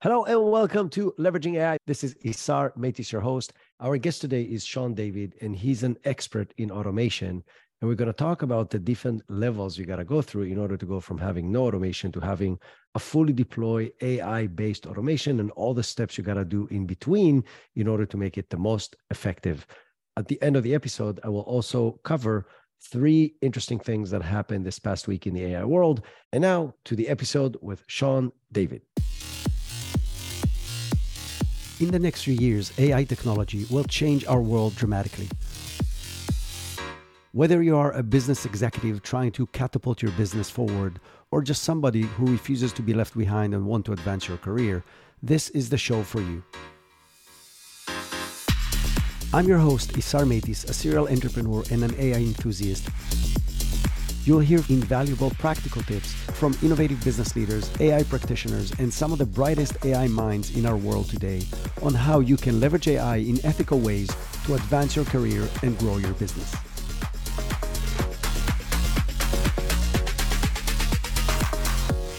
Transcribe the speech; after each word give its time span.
Hello 0.00 0.22
and 0.26 0.52
welcome 0.52 0.88
to 0.90 1.12
Leveraging 1.18 1.56
AI. 1.56 1.76
This 1.88 2.04
is 2.04 2.14
Isar 2.24 2.72
Meitis, 2.78 3.10
your 3.10 3.20
host. 3.20 3.52
Our 3.80 3.96
guest 3.96 4.20
today 4.20 4.44
is 4.44 4.64
Shawn 4.64 4.94
David, 4.94 5.34
and 5.40 5.56
he's 5.56 5.82
an 5.82 5.96
expert 6.04 6.54
in 6.56 6.70
automation. 6.70 7.42
And 7.80 7.88
we're 7.88 7.96
going 7.96 8.06
to 8.06 8.12
talk 8.12 8.42
about 8.42 8.70
the 8.70 8.78
different 8.78 9.22
levels 9.28 9.76
you 9.76 9.86
got 9.86 9.96
to 9.96 10.04
go 10.04 10.22
through 10.22 10.44
in 10.44 10.56
order 10.56 10.76
to 10.76 10.86
go 10.86 11.00
from 11.00 11.18
having 11.18 11.50
no 11.50 11.66
automation 11.66 12.12
to 12.12 12.20
having 12.20 12.60
a 12.94 13.00
fully 13.00 13.32
deployed 13.32 13.90
AI 14.00 14.46
based 14.46 14.86
automation 14.86 15.40
and 15.40 15.50
all 15.56 15.74
the 15.74 15.82
steps 15.82 16.16
you 16.16 16.22
got 16.22 16.34
to 16.34 16.44
do 16.44 16.68
in 16.70 16.86
between 16.86 17.42
in 17.74 17.88
order 17.88 18.06
to 18.06 18.16
make 18.16 18.38
it 18.38 18.50
the 18.50 18.56
most 18.56 18.94
effective. 19.10 19.66
At 20.16 20.28
the 20.28 20.40
end 20.40 20.54
of 20.54 20.62
the 20.62 20.76
episode, 20.76 21.18
I 21.24 21.28
will 21.28 21.40
also 21.40 21.98
cover 22.04 22.46
three 22.80 23.34
interesting 23.42 23.80
things 23.80 24.12
that 24.12 24.22
happened 24.22 24.64
this 24.64 24.78
past 24.78 25.08
week 25.08 25.26
in 25.26 25.34
the 25.34 25.44
AI 25.44 25.64
world. 25.64 26.02
And 26.32 26.42
now 26.42 26.74
to 26.84 26.94
the 26.94 27.08
episode 27.08 27.56
with 27.60 27.82
Shawn 27.88 28.30
David. 28.52 28.82
In 31.80 31.92
the 31.92 31.98
next 32.00 32.24
few 32.24 32.34
years, 32.34 32.72
AI 32.76 33.04
technology 33.04 33.64
will 33.70 33.84
change 33.84 34.26
our 34.26 34.42
world 34.42 34.74
dramatically. 34.74 35.28
Whether 37.30 37.62
you 37.62 37.76
are 37.76 37.92
a 37.92 38.02
business 38.02 38.44
executive 38.44 39.00
trying 39.00 39.30
to 39.32 39.46
catapult 39.46 40.02
your 40.02 40.10
business 40.12 40.50
forward, 40.50 40.98
or 41.30 41.40
just 41.40 41.62
somebody 41.62 42.02
who 42.02 42.26
refuses 42.26 42.72
to 42.72 42.82
be 42.82 42.94
left 42.94 43.16
behind 43.16 43.54
and 43.54 43.64
want 43.64 43.86
to 43.86 43.92
advance 43.92 44.26
your 44.26 44.38
career, 44.38 44.82
this 45.22 45.50
is 45.50 45.68
the 45.68 45.78
show 45.78 46.02
for 46.02 46.20
you. 46.20 46.42
I'm 49.32 49.46
your 49.46 49.58
host, 49.58 49.96
Isar 49.96 50.24
Meitis, 50.24 50.68
a 50.68 50.72
serial 50.72 51.06
entrepreneur 51.06 51.62
and 51.70 51.84
an 51.84 51.94
AI 51.96 52.18
enthusiast. 52.18 52.88
You'll 54.28 54.40
hear 54.40 54.60
invaluable 54.68 55.30
practical 55.38 55.80
tips 55.80 56.12
from 56.12 56.54
innovative 56.62 57.02
business 57.02 57.34
leaders, 57.34 57.70
AI 57.80 58.02
practitioners, 58.02 58.72
and 58.78 58.92
some 58.92 59.10
of 59.10 59.16
the 59.16 59.24
brightest 59.24 59.82
AI 59.86 60.06
minds 60.06 60.54
in 60.54 60.66
our 60.66 60.76
world 60.76 61.08
today 61.08 61.40
on 61.80 61.94
how 61.94 62.20
you 62.20 62.36
can 62.36 62.60
leverage 62.60 62.88
AI 62.88 63.16
in 63.16 63.42
ethical 63.42 63.80
ways 63.80 64.10
to 64.44 64.52
advance 64.52 64.94
your 64.94 65.06
career 65.06 65.48
and 65.62 65.78
grow 65.78 65.96
your 65.96 66.12
business. 66.12 66.54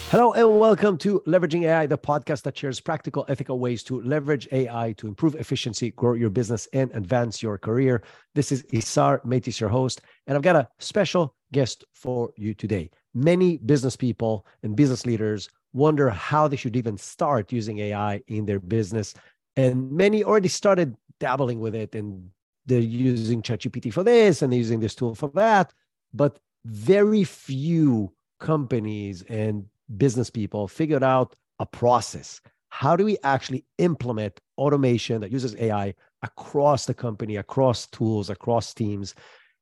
Hello 0.10 0.34
and 0.34 0.60
welcome 0.60 0.98
to 0.98 1.22
Leveraging 1.28 1.66
AI, 1.66 1.86
the 1.86 1.96
podcast 1.96 2.42
that 2.42 2.58
shares 2.58 2.80
practical, 2.80 3.24
ethical 3.30 3.60
ways 3.60 3.84
to 3.84 4.02
leverage 4.02 4.48
AI 4.52 4.96
to 4.98 5.08
improve 5.08 5.36
efficiency, 5.36 5.92
grow 5.92 6.14
your 6.14 6.32
business, 6.32 6.68
and 6.74 6.90
advance 6.96 7.44
your 7.44 7.60
career. 7.60 8.02
This 8.34 8.52
is 8.52 8.64
Isar 8.74 9.22
Meitis, 9.24 9.60
your 9.60 9.70
host, 9.70 10.02
and 10.26 10.36
I've 10.36 10.42
got 10.42 10.56
a 10.56 10.68
special 10.80 11.36
guest 11.52 11.84
for 11.94 12.32
you 12.36 12.54
today. 12.54 12.90
Many 13.14 13.58
business 13.58 13.96
people 13.96 14.46
and 14.64 14.76
business 14.76 15.06
leaders 15.06 15.50
wonder 15.74 16.10
how 16.10 16.48
they 16.48 16.56
should 16.56 16.76
even 16.76 16.98
start 16.98 17.52
using 17.52 17.80
AI 17.80 18.22
in 18.28 18.46
their 18.46 18.60
business, 18.60 19.14
and 19.56 19.92
many 19.92 20.24
already 20.24 20.48
started 20.48 20.96
dabbling 21.20 21.60
with 21.60 21.76
it, 21.76 21.96
and 21.96 22.30
they're 22.66 22.80
using 22.80 23.42
ChatGPT 23.42 23.92
for 23.92 24.04
this, 24.04 24.42
and 24.42 24.52
they're 24.52 24.58
using 24.58 24.80
this 24.80 24.96
tool 24.96 25.16
for 25.16 25.30
that, 25.36 25.74
but 26.14 26.40
very 26.66 27.24
few 27.24 28.12
companies 28.40 29.24
and 29.24 29.66
business 29.98 30.30
people 30.30 30.68
figured 30.68 31.04
out 31.04 31.36
a 31.60 31.66
process. 31.66 32.42
How 32.70 32.96
do 32.96 33.04
we 33.04 33.18
actually 33.24 33.66
implement 33.80 34.40
automation 34.58 35.22
that 35.22 35.32
uses 35.32 35.56
AI 35.56 35.94
across 36.22 36.86
the 36.86 36.94
company, 36.94 37.38
across 37.38 37.88
tools, 37.88 38.30
across 38.30 38.74
teams? 38.74 39.16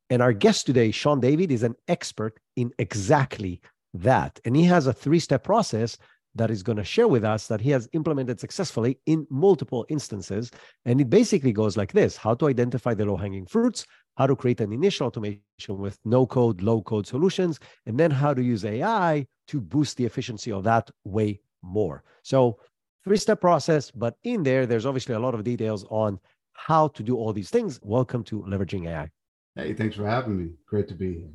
And 0.10 0.22
our 0.22 0.34
guest 0.34 0.66
today, 0.66 0.92
Shawn 0.92 1.20
David, 1.20 1.52
is 1.52 1.64
an 1.64 1.76
expert 1.88 2.40
in 2.56 2.72
exactly 2.80 3.62
that. 3.94 4.40
And 4.46 4.56
he 4.56 4.64
has 4.64 4.88
a 4.88 4.94
three 4.94 5.20
step 5.20 5.44
process 5.44 5.98
that 6.36 6.52
is 6.52 6.64
going 6.64 6.78
to 6.78 6.84
share 6.84 7.08
with 7.08 7.24
us 7.24 7.48
that 7.48 7.60
he 7.60 7.72
has 7.72 7.90
implemented 7.94 8.40
successfully 8.40 9.00
in 9.06 9.26
multiple 9.30 9.86
instances. 9.90 10.52
And 10.86 11.02
it 11.02 11.10
basically 11.10 11.52
goes 11.52 11.76
like 11.76 11.92
this 11.92 12.16
how 12.16 12.36
to 12.36 12.48
identify 12.48 12.94
the 12.94 13.06
low 13.06 13.18
hanging 13.18 13.46
fruits, 13.46 13.86
how 14.18 14.28
to 14.28 14.36
create 14.36 14.62
an 14.62 14.72
initial 14.72 15.08
automation 15.08 15.42
with 15.68 15.98
no 16.06 16.26
code, 16.26 16.62
low 16.62 16.82
code 16.82 17.08
solutions, 17.08 17.60
and 17.86 18.00
then 18.00 18.12
how 18.12 18.34
to 18.34 18.42
use 18.42 18.64
AI 18.64 19.26
to 19.48 19.60
boost 19.60 19.98
the 19.98 20.06
efficiency 20.06 20.52
of 20.52 20.64
that 20.64 20.90
way 21.04 21.42
more. 21.62 22.04
So, 22.24 22.60
three 23.04 23.18
step 23.18 23.42
process, 23.42 23.90
but 23.90 24.16
in 24.24 24.44
there, 24.44 24.66
there's 24.66 24.86
obviously 24.86 25.16
a 25.16 25.20
lot 25.20 25.34
of 25.34 25.44
details 25.44 25.86
on 25.90 26.20
how 26.54 26.90
to 26.90 27.04
do 27.04 27.16
all 27.16 27.34
these 27.34 27.50
things. 27.50 27.80
Welcome 27.82 28.24
to 28.26 28.42
Leveraging 28.44 28.88
AI. 28.88 29.10
Hey, 29.58 29.74
thanks 29.74 29.96
for 29.96 30.06
having 30.06 30.38
me. 30.38 30.52
Great 30.68 30.88
to 30.90 30.94
be 30.94 31.14
here. 31.16 31.32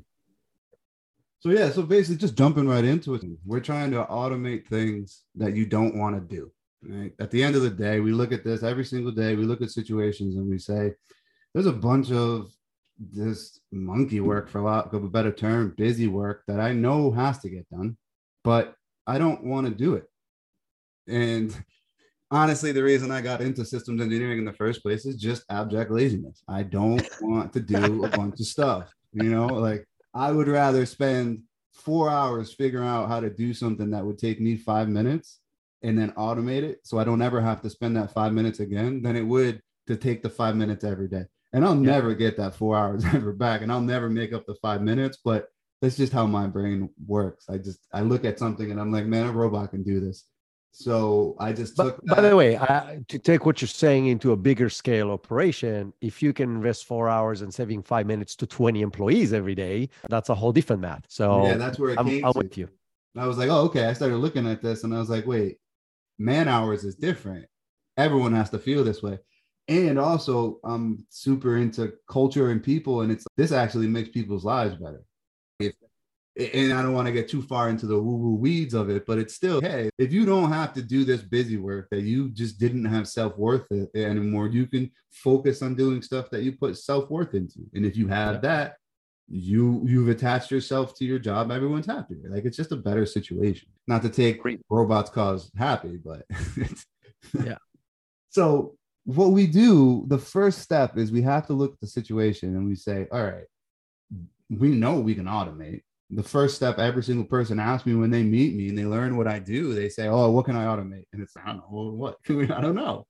So, 1.40 1.50
yeah, 1.50 1.70
so 1.70 1.82
basically, 1.82 2.16
just 2.16 2.36
jumping 2.36 2.68
right 2.68 2.84
into 2.84 3.14
it, 3.14 3.24
we're 3.44 3.60
trying 3.60 3.90
to 3.90 4.04
automate 4.04 4.66
things 4.68 5.24
that 5.34 5.56
you 5.56 5.66
don't 5.66 5.98
want 5.98 6.14
to 6.14 6.36
do. 6.36 6.52
Right? 6.82 7.12
At 7.18 7.30
the 7.32 7.42
end 7.42 7.56
of 7.56 7.62
the 7.62 7.70
day, 7.70 7.98
we 8.00 8.12
look 8.12 8.32
at 8.32 8.44
this 8.44 8.62
every 8.62 8.84
single 8.84 9.12
day, 9.12 9.34
we 9.34 9.44
look 9.44 9.60
at 9.60 9.70
situations 9.70 10.36
and 10.36 10.48
we 10.48 10.58
say, 10.58 10.94
there's 11.52 11.66
a 11.66 11.72
bunch 11.72 12.12
of 12.12 12.52
this 12.98 13.60
monkey 13.72 14.20
work, 14.20 14.48
for 14.48 14.60
lack 14.60 14.92
of 14.92 15.02
a 15.02 15.08
better 15.08 15.32
term, 15.32 15.74
busy 15.76 16.06
work 16.06 16.44
that 16.46 16.60
I 16.60 16.72
know 16.72 17.10
has 17.10 17.40
to 17.40 17.50
get 17.50 17.68
done 17.68 17.96
but 18.44 18.74
I 19.06 19.18
don't 19.18 19.44
want 19.44 19.66
to 19.66 19.74
do 19.74 19.94
it. 19.94 20.04
And 21.08 21.52
honestly, 22.32 22.72
the 22.72 22.82
reason 22.82 23.10
I 23.10 23.20
got 23.20 23.42
into 23.42 23.64
systems 23.64 24.00
engineering 24.00 24.38
in 24.38 24.44
the 24.44 24.52
first 24.54 24.82
place 24.82 25.04
is 25.04 25.16
just 25.16 25.44
abject 25.50 25.90
laziness. 25.90 26.42
I 26.48 26.62
don't 26.62 27.06
want 27.20 27.52
to 27.52 27.60
do 27.60 28.04
a 28.04 28.08
bunch 28.16 28.40
of 28.40 28.46
stuff. 28.46 28.92
You 29.12 29.24
know, 29.24 29.46
like 29.46 29.86
I 30.14 30.32
would 30.32 30.48
rather 30.48 30.86
spend 30.86 31.42
four 31.72 32.08
hours 32.08 32.52
figuring 32.52 32.88
out 32.88 33.08
how 33.08 33.20
to 33.20 33.30
do 33.30 33.52
something 33.52 33.90
that 33.90 34.04
would 34.04 34.18
take 34.18 34.40
me 34.40 34.56
five 34.56 34.88
minutes 34.88 35.40
and 35.82 35.98
then 35.98 36.12
automate 36.12 36.62
it 36.62 36.80
so 36.84 36.98
I 36.98 37.04
don't 37.04 37.22
ever 37.22 37.40
have 37.40 37.60
to 37.62 37.70
spend 37.70 37.96
that 37.96 38.12
five 38.12 38.32
minutes 38.32 38.60
again 38.60 39.02
than 39.02 39.16
it 39.16 39.22
would 39.22 39.60
to 39.86 39.96
take 39.96 40.22
the 40.22 40.30
five 40.30 40.56
minutes 40.56 40.84
every 40.84 41.08
day. 41.08 41.24
And 41.52 41.64
I'll 41.64 41.74
yeah. 41.74 41.92
never 41.92 42.14
get 42.14 42.36
that 42.38 42.54
four 42.54 42.76
hours 42.76 43.04
ever 43.12 43.32
back 43.32 43.60
and 43.60 43.70
I'll 43.70 43.80
never 43.80 44.08
make 44.08 44.32
up 44.32 44.46
the 44.46 44.54
five 44.62 44.80
minutes, 44.80 45.18
but 45.22 45.48
that's 45.82 45.96
just 45.96 46.12
how 46.12 46.26
my 46.26 46.46
brain 46.46 46.88
works. 47.06 47.46
I 47.50 47.58
just 47.58 47.80
I 47.92 48.00
look 48.00 48.24
at 48.24 48.38
something 48.38 48.70
and 48.70 48.80
I'm 48.80 48.92
like, 48.92 49.04
man, 49.04 49.26
a 49.26 49.32
robot 49.32 49.70
can 49.70 49.82
do 49.82 50.00
this. 50.00 50.24
So 50.72 51.36
I 51.38 51.52
just 51.52 51.76
took. 51.76 52.00
But, 52.04 52.16
by 52.16 52.22
the 52.22 52.34
way, 52.34 52.56
I, 52.56 53.00
to 53.08 53.18
take 53.18 53.44
what 53.44 53.60
you're 53.60 53.68
saying 53.68 54.06
into 54.06 54.32
a 54.32 54.36
bigger 54.36 54.70
scale 54.70 55.10
operation, 55.10 55.92
if 56.00 56.22
you 56.22 56.32
can 56.32 56.56
invest 56.56 56.86
four 56.86 57.08
hours 57.10 57.42
and 57.42 57.52
saving 57.52 57.82
five 57.82 58.06
minutes 58.06 58.34
to 58.36 58.46
20 58.46 58.80
employees 58.80 59.34
every 59.34 59.54
day, 59.54 59.90
that's 60.08 60.30
a 60.30 60.34
whole 60.34 60.50
different 60.50 60.80
math. 60.80 61.04
So 61.08 61.46
yeah, 61.46 61.54
that's 61.54 61.78
where 61.78 61.90
it 61.90 61.98
I'm, 61.98 62.06
came. 62.06 62.24
I'm 62.24 62.32
with 62.34 62.56
you. 62.56 62.68
I 63.16 63.26
was 63.26 63.36
like, 63.36 63.50
oh, 63.50 63.60
okay. 63.66 63.84
I 63.84 63.92
started 63.92 64.16
looking 64.16 64.48
at 64.48 64.62
this 64.62 64.84
and 64.84 64.94
I 64.94 64.98
was 64.98 65.10
like, 65.10 65.26
wait, 65.26 65.58
man 66.18 66.48
hours 66.48 66.84
is 66.84 66.94
different. 66.94 67.44
Everyone 67.98 68.32
has 68.32 68.48
to 68.50 68.58
feel 68.58 68.82
this 68.82 69.02
way. 69.02 69.18
And 69.68 69.98
also, 69.98 70.58
I'm 70.64 71.04
super 71.10 71.58
into 71.58 71.92
culture 72.08 72.50
and 72.50 72.62
people, 72.62 73.02
and 73.02 73.12
it's 73.12 73.26
this 73.36 73.52
actually 73.52 73.86
makes 73.86 74.08
people's 74.08 74.44
lives 74.44 74.76
better 74.76 75.04
and 76.36 76.72
I 76.72 76.80
don't 76.80 76.94
want 76.94 77.06
to 77.06 77.12
get 77.12 77.28
too 77.28 77.42
far 77.42 77.68
into 77.68 77.86
the 77.86 78.00
woo 78.00 78.16
woo 78.16 78.34
weeds 78.34 78.72
of 78.72 78.88
it, 78.88 79.04
but 79.06 79.18
it's 79.18 79.34
still, 79.34 79.60
hey, 79.60 79.90
if 79.98 80.12
you 80.12 80.24
don't 80.24 80.50
have 80.50 80.72
to 80.74 80.82
do 80.82 81.04
this 81.04 81.20
busy 81.20 81.58
work 81.58 81.88
that 81.90 82.02
you 82.02 82.30
just 82.30 82.58
didn't 82.58 82.86
have 82.86 83.06
self 83.06 83.36
worth 83.36 83.66
anymore, 83.94 84.48
you 84.48 84.66
can 84.66 84.90
focus 85.10 85.60
on 85.60 85.74
doing 85.74 86.00
stuff 86.00 86.30
that 86.30 86.42
you 86.42 86.52
put 86.52 86.78
self 86.78 87.10
worth 87.10 87.34
into. 87.34 87.60
And 87.74 87.84
if 87.84 87.96
you 87.96 88.08
have 88.08 88.40
that, 88.42 88.76
you 89.28 89.82
you've 89.86 90.08
attached 90.08 90.50
yourself 90.50 90.94
to 90.94 91.04
your 91.04 91.18
job 91.18 91.50
everyone's 91.50 91.86
happy. 91.86 92.16
Like 92.28 92.44
it's 92.44 92.56
just 92.56 92.72
a 92.72 92.76
better 92.76 93.06
situation. 93.06 93.68
Not 93.86 94.02
to 94.02 94.08
take 94.08 94.40
robots 94.68 95.10
cause 95.10 95.50
happy 95.56 95.98
but 96.02 96.24
yeah. 97.44 97.56
So 98.30 98.76
what 99.04 99.28
we 99.32 99.46
do 99.46 100.04
the 100.08 100.18
first 100.18 100.60
step 100.60 100.96
is 100.96 101.12
we 101.12 101.22
have 101.22 101.46
to 101.48 101.52
look 101.52 101.74
at 101.74 101.80
the 101.80 101.86
situation 101.86 102.56
and 102.56 102.66
we 102.66 102.74
say 102.74 103.06
all 103.12 103.22
right 103.22 103.44
we 104.48 104.68
know 104.68 105.00
we 105.00 105.14
can 105.14 105.26
automate 105.26 105.82
the 106.14 106.22
first 106.22 106.56
step 106.56 106.78
every 106.78 107.02
single 107.02 107.24
person 107.24 107.58
asks 107.58 107.86
me 107.86 107.94
when 107.94 108.10
they 108.10 108.22
meet 108.22 108.54
me 108.54 108.68
and 108.68 108.76
they 108.76 108.84
learn 108.84 109.16
what 109.16 109.26
I 109.26 109.38
do, 109.38 109.74
they 109.74 109.88
say, 109.88 110.08
Oh, 110.08 110.30
what 110.30 110.44
can 110.44 110.56
I 110.56 110.66
automate? 110.66 111.04
And 111.12 111.22
it's, 111.22 111.36
I 111.36 111.46
don't 111.46 111.56
know, 111.56 111.90
what? 111.92 112.18
I 112.28 112.60
don't 112.60 112.74
know. 112.74 113.06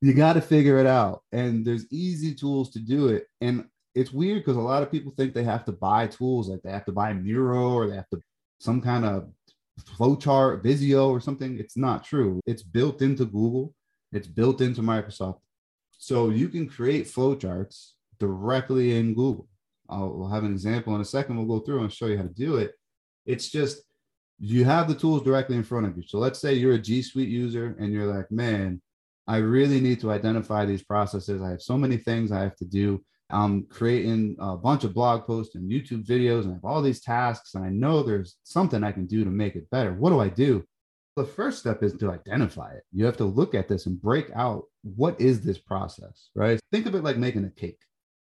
You 0.00 0.14
got 0.14 0.34
to 0.34 0.40
figure 0.40 0.78
it 0.78 0.86
out. 0.86 1.22
And 1.32 1.64
there's 1.64 1.86
easy 1.92 2.34
tools 2.34 2.70
to 2.70 2.78
do 2.78 3.08
it. 3.08 3.26
And 3.40 3.66
it's 3.94 4.12
weird 4.12 4.42
because 4.42 4.56
a 4.56 4.60
lot 4.60 4.82
of 4.82 4.90
people 4.90 5.12
think 5.16 5.34
they 5.34 5.44
have 5.44 5.64
to 5.66 5.72
buy 5.72 6.06
tools, 6.06 6.48
like 6.48 6.62
they 6.62 6.72
have 6.72 6.86
to 6.86 6.92
buy 6.92 7.12
Miro 7.12 7.72
or 7.72 7.88
they 7.88 7.96
have 7.96 8.08
to 8.10 8.20
some 8.58 8.80
kind 8.80 9.04
of 9.04 9.28
flowchart, 9.98 10.62
Visio 10.62 11.10
or 11.10 11.20
something. 11.20 11.58
It's 11.58 11.76
not 11.76 12.04
true. 12.04 12.40
It's 12.46 12.62
built 12.62 13.02
into 13.02 13.26
Google, 13.26 13.74
it's 14.12 14.28
built 14.28 14.60
into 14.62 14.80
Microsoft. 14.80 15.40
So 15.98 16.30
you 16.30 16.48
can 16.48 16.68
create 16.68 17.06
flowcharts 17.06 17.92
directly 18.18 18.96
in 18.96 19.14
Google. 19.14 19.48
I'll 19.88 20.10
we'll 20.10 20.28
have 20.28 20.44
an 20.44 20.52
example 20.52 20.94
in 20.94 21.00
a 21.00 21.04
second. 21.04 21.36
We'll 21.36 21.58
go 21.58 21.64
through 21.64 21.82
and 21.82 21.92
show 21.92 22.06
you 22.06 22.16
how 22.16 22.22
to 22.22 22.28
do 22.28 22.56
it. 22.56 22.72
It's 23.26 23.48
just 23.50 23.82
you 24.38 24.64
have 24.64 24.88
the 24.88 24.94
tools 24.94 25.22
directly 25.22 25.56
in 25.56 25.62
front 25.62 25.86
of 25.86 25.96
you. 25.96 26.02
So 26.06 26.18
let's 26.18 26.40
say 26.40 26.54
you're 26.54 26.74
a 26.74 26.78
G 26.78 27.02
Suite 27.02 27.28
user 27.28 27.76
and 27.78 27.92
you're 27.92 28.12
like, 28.12 28.30
man, 28.30 28.80
I 29.26 29.38
really 29.38 29.80
need 29.80 30.00
to 30.00 30.10
identify 30.10 30.64
these 30.64 30.82
processes. 30.82 31.40
I 31.40 31.50
have 31.50 31.62
so 31.62 31.78
many 31.78 31.96
things 31.96 32.32
I 32.32 32.42
have 32.42 32.56
to 32.56 32.64
do. 32.64 33.02
I'm 33.30 33.64
creating 33.64 34.36
a 34.38 34.56
bunch 34.56 34.84
of 34.84 34.92
blog 34.92 35.24
posts 35.24 35.54
and 35.54 35.70
YouTube 35.70 36.04
videos 36.06 36.42
and 36.42 36.50
I 36.50 36.54
have 36.54 36.64
all 36.64 36.82
these 36.82 37.00
tasks, 37.00 37.54
and 37.54 37.64
I 37.64 37.70
know 37.70 38.02
there's 38.02 38.36
something 38.44 38.84
I 38.84 38.92
can 38.92 39.06
do 39.06 39.24
to 39.24 39.30
make 39.30 39.56
it 39.56 39.70
better. 39.70 39.94
What 39.94 40.10
do 40.10 40.20
I 40.20 40.28
do? 40.28 40.64
The 41.16 41.24
first 41.24 41.60
step 41.60 41.82
is 41.82 41.94
to 41.94 42.10
identify 42.10 42.72
it. 42.72 42.82
You 42.92 43.04
have 43.06 43.16
to 43.18 43.24
look 43.24 43.54
at 43.54 43.68
this 43.68 43.86
and 43.86 44.00
break 44.00 44.30
out 44.34 44.64
what 44.82 45.18
is 45.20 45.40
this 45.40 45.58
process, 45.58 46.30
right? 46.34 46.60
Think 46.72 46.86
of 46.86 46.94
it 46.94 47.04
like 47.04 47.16
making 47.16 47.44
a 47.44 47.50
cake. 47.50 47.78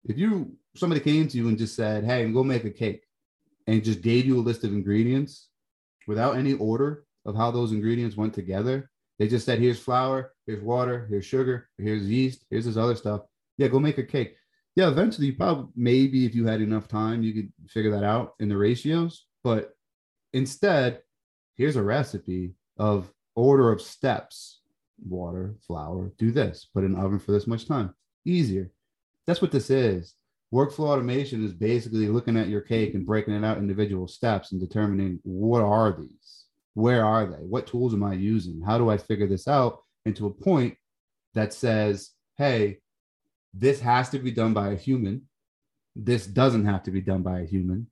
If 0.05 0.17
you 0.17 0.57
somebody 0.75 1.01
came 1.01 1.27
to 1.27 1.37
you 1.37 1.47
and 1.47 1.57
just 1.57 1.75
said, 1.75 2.03
"Hey, 2.03 2.29
go 2.31 2.43
make 2.43 2.65
a 2.65 2.71
cake," 2.71 3.03
and 3.67 3.83
just 3.83 4.01
gave 4.01 4.25
you 4.25 4.39
a 4.39 4.41
list 4.41 4.63
of 4.63 4.73
ingredients 4.73 5.49
without 6.07 6.37
any 6.37 6.53
order 6.53 7.05
of 7.25 7.35
how 7.35 7.51
those 7.51 7.71
ingredients 7.71 8.17
went 8.17 8.33
together, 8.33 8.89
they 9.17 9.27
just 9.27 9.45
said, 9.45 9.59
"Here's 9.59 9.79
flour, 9.79 10.33
here's 10.45 10.63
water, 10.63 11.05
here's 11.09 11.25
sugar, 11.25 11.69
here's 11.77 12.09
yeast, 12.09 12.45
here's 12.49 12.65
this 12.65 12.77
other 12.77 12.95
stuff." 12.95 13.21
Yeah, 13.57 13.67
go 13.67 13.79
make 13.79 13.97
a 13.97 14.03
cake. 14.03 14.35
Yeah, 14.75 14.87
eventually, 14.89 15.27
you 15.27 15.35
probably 15.35 15.71
maybe 15.75 16.25
if 16.25 16.33
you 16.33 16.45
had 16.45 16.61
enough 16.61 16.87
time, 16.87 17.23
you 17.23 17.33
could 17.33 17.51
figure 17.67 17.91
that 17.91 18.03
out 18.03 18.35
in 18.39 18.49
the 18.49 18.57
ratios. 18.57 19.25
But 19.43 19.75
instead, 20.33 21.01
here's 21.55 21.75
a 21.75 21.83
recipe 21.83 22.53
of 22.77 23.11
order 23.35 23.71
of 23.71 23.81
steps 23.81 24.61
water, 25.07 25.55
flour, 25.65 26.11
do 26.17 26.31
this, 26.31 26.67
put 26.73 26.83
in 26.83 26.95
oven 26.95 27.19
for 27.19 27.31
this 27.31 27.47
much 27.47 27.67
time. 27.67 27.93
Easier. 28.25 28.71
That's 29.27 29.41
what 29.41 29.51
this 29.51 29.69
is. 29.69 30.15
Workflow 30.53 30.89
automation 30.89 31.45
is 31.45 31.53
basically 31.53 32.07
looking 32.07 32.35
at 32.35 32.47
your 32.47 32.61
cake 32.61 32.95
and 32.95 33.05
breaking 33.05 33.35
it 33.35 33.45
out 33.45 33.59
individual 33.59 34.07
steps 34.07 34.51
and 34.51 34.59
determining 34.59 35.19
what 35.23 35.61
are 35.61 35.95
these? 35.99 36.45
Where 36.73 37.05
are 37.05 37.27
they? 37.27 37.43
What 37.43 37.67
tools 37.67 37.93
am 37.93 38.03
I 38.03 38.13
using? 38.13 38.61
How 38.65 38.77
do 38.77 38.89
I 38.89 38.97
figure 38.97 39.27
this 39.27 39.47
out 39.47 39.83
into 40.05 40.25
a 40.25 40.33
point 40.33 40.75
that 41.35 41.53
says, 41.53 42.11
hey, 42.37 42.79
this 43.53 43.79
has 43.79 44.09
to 44.09 44.19
be 44.19 44.31
done 44.31 44.53
by 44.53 44.69
a 44.69 44.75
human. 44.75 45.23
This 45.95 46.25
doesn't 46.25 46.65
have 46.65 46.83
to 46.83 46.91
be 46.91 47.01
done 47.01 47.21
by 47.21 47.41
a 47.41 47.45
human. 47.45 47.87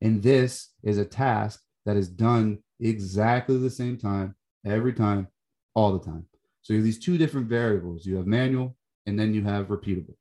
And 0.00 0.22
this 0.22 0.70
is 0.82 0.98
a 0.98 1.04
task 1.04 1.62
that 1.86 1.96
is 1.96 2.08
done 2.08 2.58
exactly 2.80 3.58
the 3.58 3.70
same 3.70 3.98
time, 3.98 4.34
every 4.64 4.94
time, 4.94 5.28
all 5.74 5.92
the 5.92 6.04
time. 6.04 6.26
So 6.62 6.72
you 6.72 6.78
have 6.78 6.84
these 6.84 6.98
two 6.98 7.18
different 7.18 7.48
variables. 7.48 8.04
You 8.04 8.16
have 8.16 8.26
manual 8.26 8.76
and 9.06 9.18
then 9.18 9.34
you 9.34 9.44
have 9.44 9.66
repeatable. 9.68 10.14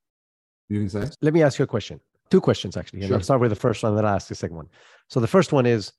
You 0.69 0.80
can 0.80 0.89
say? 0.89 1.10
Let 1.21 1.33
me 1.33 1.42
ask 1.44 1.60
you 1.60 1.63
a 1.63 1.68
question. 1.68 2.00
Two 2.30 2.42
questions 2.42 2.77
actually. 2.77 3.00
And 3.01 3.07
Sure. 3.10 3.18
I'll 3.18 3.24
start 3.24 3.42
with 3.42 3.50
the 3.50 3.56
first 3.56 3.83
one, 3.83 3.95
then 3.95 4.06
I'll 4.06 4.16
ask 4.16 4.27
the 4.27 4.36
second 4.36 4.56
one. 4.56 4.69
So 5.07 5.19
the 5.19 5.27
first 5.27 5.51
one 5.51 5.66
is 5.66 5.92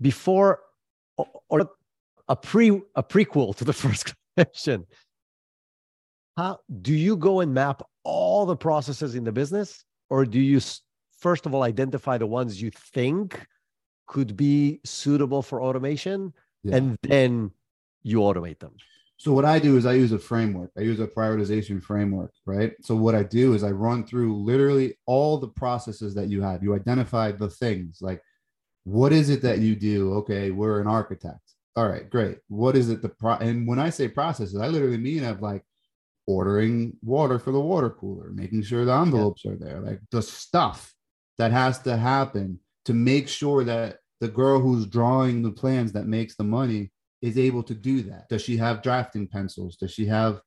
before 0.00 0.60
or, 1.16 1.26
or 1.48 1.70
a 2.28 2.36
pre 2.36 2.82
a 2.94 3.02
prequel 3.02 3.56
to 3.56 3.64
the 3.64 3.72
first 3.84 4.14
question. 4.36 4.86
How 6.36 6.58
do 6.82 6.94
you 6.94 7.16
go 7.16 7.40
and 7.40 7.52
map 7.52 7.82
all 8.04 8.46
the 8.46 8.56
processes 8.56 9.14
in 9.14 9.24
the 9.24 9.32
business, 9.32 9.84
or 10.10 10.24
do 10.24 10.38
you 10.38 10.60
first 11.18 11.46
of 11.46 11.54
all 11.54 11.62
identify 11.64 12.16
the 12.18 12.26
ones 12.26 12.62
you 12.62 12.70
think 12.70 13.44
could 14.06 14.36
be 14.36 14.80
suitable 14.84 15.42
for 15.42 15.60
automation, 15.62 16.32
Yeah. 16.62 16.76
and 16.76 16.98
then 17.02 17.50
you 18.02 18.18
automate 18.20 18.58
them? 18.60 18.76
So 19.18 19.32
what 19.32 19.44
I 19.44 19.58
do 19.58 19.76
is 19.76 19.84
I 19.84 19.94
use 19.94 20.12
a 20.12 20.18
framework. 20.18 20.70
I 20.78 20.82
use 20.82 21.00
a 21.00 21.06
prioritization 21.06 21.82
framework, 21.82 22.32
right? 22.46 22.72
So 22.82 22.94
what 22.94 23.16
I 23.16 23.24
do 23.24 23.54
is 23.54 23.64
I 23.64 23.72
run 23.72 24.06
through 24.06 24.44
literally 24.44 24.96
all 25.06 25.38
the 25.38 25.48
processes 25.48 26.14
that 26.14 26.28
you 26.28 26.40
have. 26.40 26.62
You 26.62 26.74
identify 26.76 27.32
the 27.32 27.50
things 27.50 27.98
like 28.00 28.22
what 28.84 29.12
is 29.12 29.28
it 29.28 29.42
that 29.42 29.58
you 29.58 29.74
do? 29.74 30.14
Okay, 30.14 30.50
we're 30.50 30.80
an 30.80 30.86
architect. 30.86 31.40
All 31.74 31.88
right, 31.88 32.08
great. 32.08 32.38
What 32.48 32.76
is 32.76 32.90
it 32.90 33.02
the 33.02 33.08
pro 33.08 33.34
and 33.34 33.66
when 33.66 33.80
I 33.80 33.90
say 33.90 34.08
processes, 34.08 34.56
I 34.56 34.68
literally 34.68 34.96
mean 34.96 35.24
of 35.24 35.42
like 35.42 35.64
ordering 36.28 36.96
water 37.02 37.40
for 37.40 37.50
the 37.50 37.60
water 37.60 37.90
cooler, 37.90 38.30
making 38.30 38.62
sure 38.62 38.84
the 38.84 38.94
envelopes 38.94 39.44
are 39.46 39.56
there, 39.56 39.80
like 39.80 40.00
the 40.12 40.22
stuff 40.22 40.94
that 41.38 41.50
has 41.50 41.80
to 41.80 41.96
happen 41.96 42.60
to 42.84 42.94
make 42.94 43.28
sure 43.28 43.64
that 43.64 43.98
the 44.20 44.28
girl 44.28 44.60
who's 44.60 44.86
drawing 44.86 45.42
the 45.42 45.50
plans 45.50 45.92
that 45.92 46.06
makes 46.06 46.36
the 46.36 46.44
money 46.44 46.90
is 47.22 47.38
able 47.38 47.62
to 47.64 47.74
do 47.74 48.02
that? 48.02 48.28
Does 48.28 48.42
she 48.42 48.56
have 48.56 48.82
drafting 48.82 49.26
pencils? 49.26 49.76
Does 49.76 49.92
she 49.92 50.06
have 50.06 50.40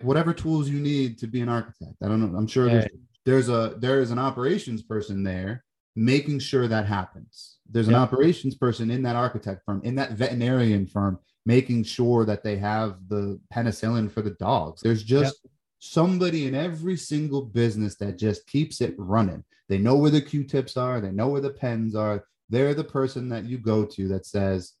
whatever 0.00 0.32
tools 0.32 0.68
you 0.68 0.80
need 0.80 1.18
to 1.18 1.26
be 1.26 1.40
an 1.40 1.48
architect? 1.48 1.94
I 2.02 2.08
don't 2.08 2.20
know. 2.20 2.38
I'm 2.38 2.46
sure 2.46 2.68
there's 2.68 2.86
there's 3.24 3.48
a 3.48 3.74
there 3.78 4.00
is 4.00 4.10
an 4.10 4.18
operations 4.18 4.82
person 4.82 5.22
there 5.22 5.64
making 5.96 6.38
sure 6.38 6.68
that 6.68 6.86
happens. 6.86 7.58
There's 7.68 7.88
an 7.88 7.96
operations 7.96 8.54
person 8.54 8.88
in 8.88 9.02
that 9.02 9.16
architect 9.16 9.62
firm, 9.66 9.80
in 9.82 9.96
that 9.96 10.12
veterinarian 10.12 10.86
firm, 10.86 11.18
making 11.44 11.82
sure 11.82 12.24
that 12.24 12.44
they 12.44 12.56
have 12.56 12.96
the 13.08 13.40
penicillin 13.52 14.10
for 14.10 14.22
the 14.22 14.30
dogs. 14.30 14.80
There's 14.80 15.02
just 15.02 15.44
somebody 15.80 16.46
in 16.46 16.54
every 16.54 16.96
single 16.96 17.42
business 17.42 17.96
that 17.96 18.16
just 18.16 18.46
keeps 18.46 18.80
it 18.80 18.94
running. 18.96 19.42
They 19.68 19.78
know 19.78 19.96
where 19.96 20.12
the 20.12 20.20
Q-tips 20.20 20.76
are, 20.76 21.00
they 21.00 21.10
know 21.10 21.28
where 21.28 21.40
the 21.40 21.50
pens 21.50 21.96
are. 21.96 22.24
They're 22.48 22.74
the 22.74 22.84
person 22.84 23.28
that 23.30 23.44
you 23.44 23.58
go 23.58 23.84
to 23.84 24.08
that 24.08 24.24
says, 24.24 24.74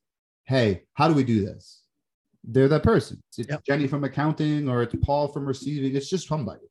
Hey, 0.48 0.82
how 0.94 1.08
do 1.08 1.14
we 1.14 1.24
do 1.24 1.44
this? 1.44 1.82
They're 2.42 2.68
that 2.68 2.82
person. 2.82 3.22
It's 3.36 3.48
Yep. 3.48 3.64
Jenny 3.64 3.86
from 3.86 4.04
accounting 4.04 4.68
or 4.68 4.82
it's 4.82 4.94
Paul 5.02 5.28
from 5.28 5.46
receiving. 5.46 5.94
It's 5.94 6.08
just 6.10 6.26
somebody 6.26 6.68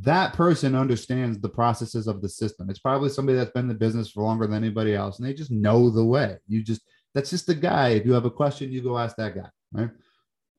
that 0.00 0.34
person 0.34 0.74
understands 0.74 1.38
the 1.38 1.48
processes 1.48 2.06
of 2.06 2.20
the 2.20 2.28
system. 2.28 2.68
It's 2.68 2.78
probably 2.78 3.08
somebody 3.08 3.38
that's 3.38 3.52
been 3.52 3.64
in 3.64 3.68
the 3.68 3.74
business 3.74 4.10
for 4.10 4.22
longer 4.22 4.46
than 4.46 4.62
anybody 4.62 4.94
else, 4.94 5.18
and 5.18 5.26
they 5.26 5.32
just 5.32 5.50
know 5.50 5.88
the 5.88 6.04
way. 6.04 6.36
You 6.48 6.62
just 6.62 6.82
that's 7.14 7.30
just 7.30 7.46
the 7.46 7.54
guy. 7.54 7.90
If 7.90 8.04
you 8.04 8.12
have 8.12 8.26
a 8.26 8.30
question, 8.30 8.70
you 8.70 8.82
go 8.82 8.98
ask 8.98 9.16
that 9.16 9.34
guy, 9.34 9.48
right? 9.72 9.90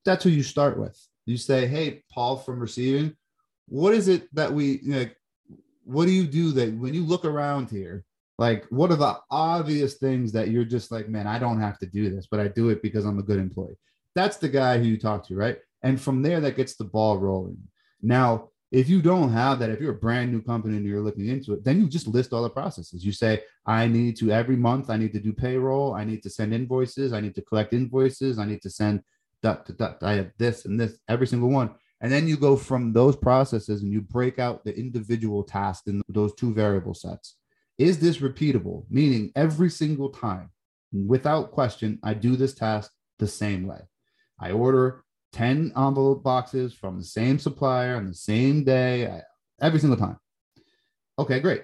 That's 0.05 0.23
who 0.23 0.31
you 0.31 0.41
start 0.41 0.79
with. 0.79 0.99
You 1.27 1.37
say, 1.37 1.67
"Hey, 1.67 2.03
Paul 2.11 2.37
from 2.37 2.59
receiving, 2.59 3.15
what 3.67 3.93
is 3.93 4.07
it 4.07 4.33
that 4.33 4.51
we 4.51 4.81
like? 4.85 5.15
What 5.83 6.05
do 6.05 6.11
you 6.11 6.25
do 6.25 6.51
that 6.53 6.73
when 6.73 6.93
you 6.95 7.05
look 7.05 7.23
around 7.23 7.69
here? 7.69 8.05
Like, 8.37 8.65
what 8.69 8.91
are 8.91 8.97
the 8.97 9.17
obvious 9.31 9.95
things 9.95 10.31
that 10.33 10.49
you're 10.49 10.65
just 10.65 10.91
like, 10.91 11.09
man, 11.09 11.27
I 11.27 11.39
don't 11.39 11.59
have 11.59 11.79
to 11.79 11.85
do 11.85 12.09
this, 12.09 12.27
but 12.29 12.39
I 12.39 12.47
do 12.47 12.69
it 12.69 12.81
because 12.81 13.05
I'm 13.05 13.19
a 13.19 13.23
good 13.23 13.39
employee." 13.39 13.77
That's 14.15 14.37
the 14.37 14.49
guy 14.49 14.77
who 14.77 14.85
you 14.85 14.99
talk 14.99 15.27
to, 15.27 15.35
right? 15.35 15.57
And 15.83 15.99
from 15.99 16.21
there, 16.21 16.39
that 16.41 16.55
gets 16.55 16.75
the 16.75 16.83
ball 16.83 17.17
rolling. 17.17 17.57
Now, 18.01 18.49
if 18.71 18.89
you 18.89 19.01
don't 19.01 19.31
have 19.31 19.59
that, 19.59 19.69
if 19.69 19.79
you're 19.79 19.93
a 19.93 20.05
brand 20.05 20.31
new 20.31 20.41
company 20.41 20.75
and 20.75 20.85
you're 20.85 21.01
looking 21.01 21.27
into 21.27 21.53
it, 21.53 21.63
then 21.63 21.79
you 21.79 21.87
just 21.87 22.07
list 22.07 22.33
all 22.33 22.43
the 22.43 22.49
processes. 22.49 23.05
You 23.05 23.13
say, 23.13 23.43
I 23.65 23.87
need 23.87 24.17
to 24.17 24.31
every 24.31 24.57
month, 24.57 24.89
I 24.89 24.97
need 24.97 25.13
to 25.13 25.21
do 25.21 25.31
payroll, 25.31 25.93
I 25.93 26.03
need 26.03 26.21
to 26.23 26.29
send 26.29 26.53
invoices, 26.53 27.13
I 27.13 27.21
need 27.21 27.35
to 27.35 27.41
collect 27.41 27.73
invoices, 27.73 28.39
I 28.39 28.45
need 28.45 28.61
to 28.63 28.69
send 28.69 29.03
dot, 29.41 29.65
dot, 29.65 29.77
dot, 29.77 30.03
I 30.03 30.13
have 30.13 30.31
this 30.37 30.65
and 30.65 30.79
this, 30.79 30.97
every 31.07 31.27
single 31.27 31.49
one. 31.49 31.75
And 32.01 32.11
then 32.11 32.27
you 32.27 32.37
go 32.37 32.57
from 32.57 32.91
those 32.91 33.15
processes 33.15 33.81
and 33.81 33.91
you 33.91 34.01
break 34.01 34.37
out 34.37 34.65
the 34.65 34.77
individual 34.77 35.43
tasks 35.43 35.87
in 35.87 36.01
those 36.09 36.35
two 36.35 36.53
variable 36.53 36.93
sets. 36.93 37.36
Is 37.77 37.99
this 37.99 38.17
repeatable? 38.17 38.85
Meaning 38.89 39.31
every 39.35 39.69
single 39.69 40.09
time, 40.09 40.49
without 40.91 41.51
question, 41.51 41.99
I 42.03 42.13
do 42.13 42.35
this 42.35 42.53
task 42.53 42.91
the 43.19 43.27
same 43.27 43.67
way. 43.67 43.81
I 44.39 44.51
order 44.51 45.03
10 45.33 45.73
envelope 45.75 46.23
boxes 46.23 46.73
from 46.73 46.97
the 46.97 47.03
same 47.03 47.37
supplier 47.39 47.95
on 47.95 48.07
the 48.07 48.13
same 48.13 48.63
day 48.63 49.07
I- 49.07 49.21
every 49.61 49.79
single 49.79 49.97
time. 49.97 50.17
Okay, 51.19 51.39
great. 51.39 51.63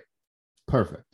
Perfect. 0.67 1.05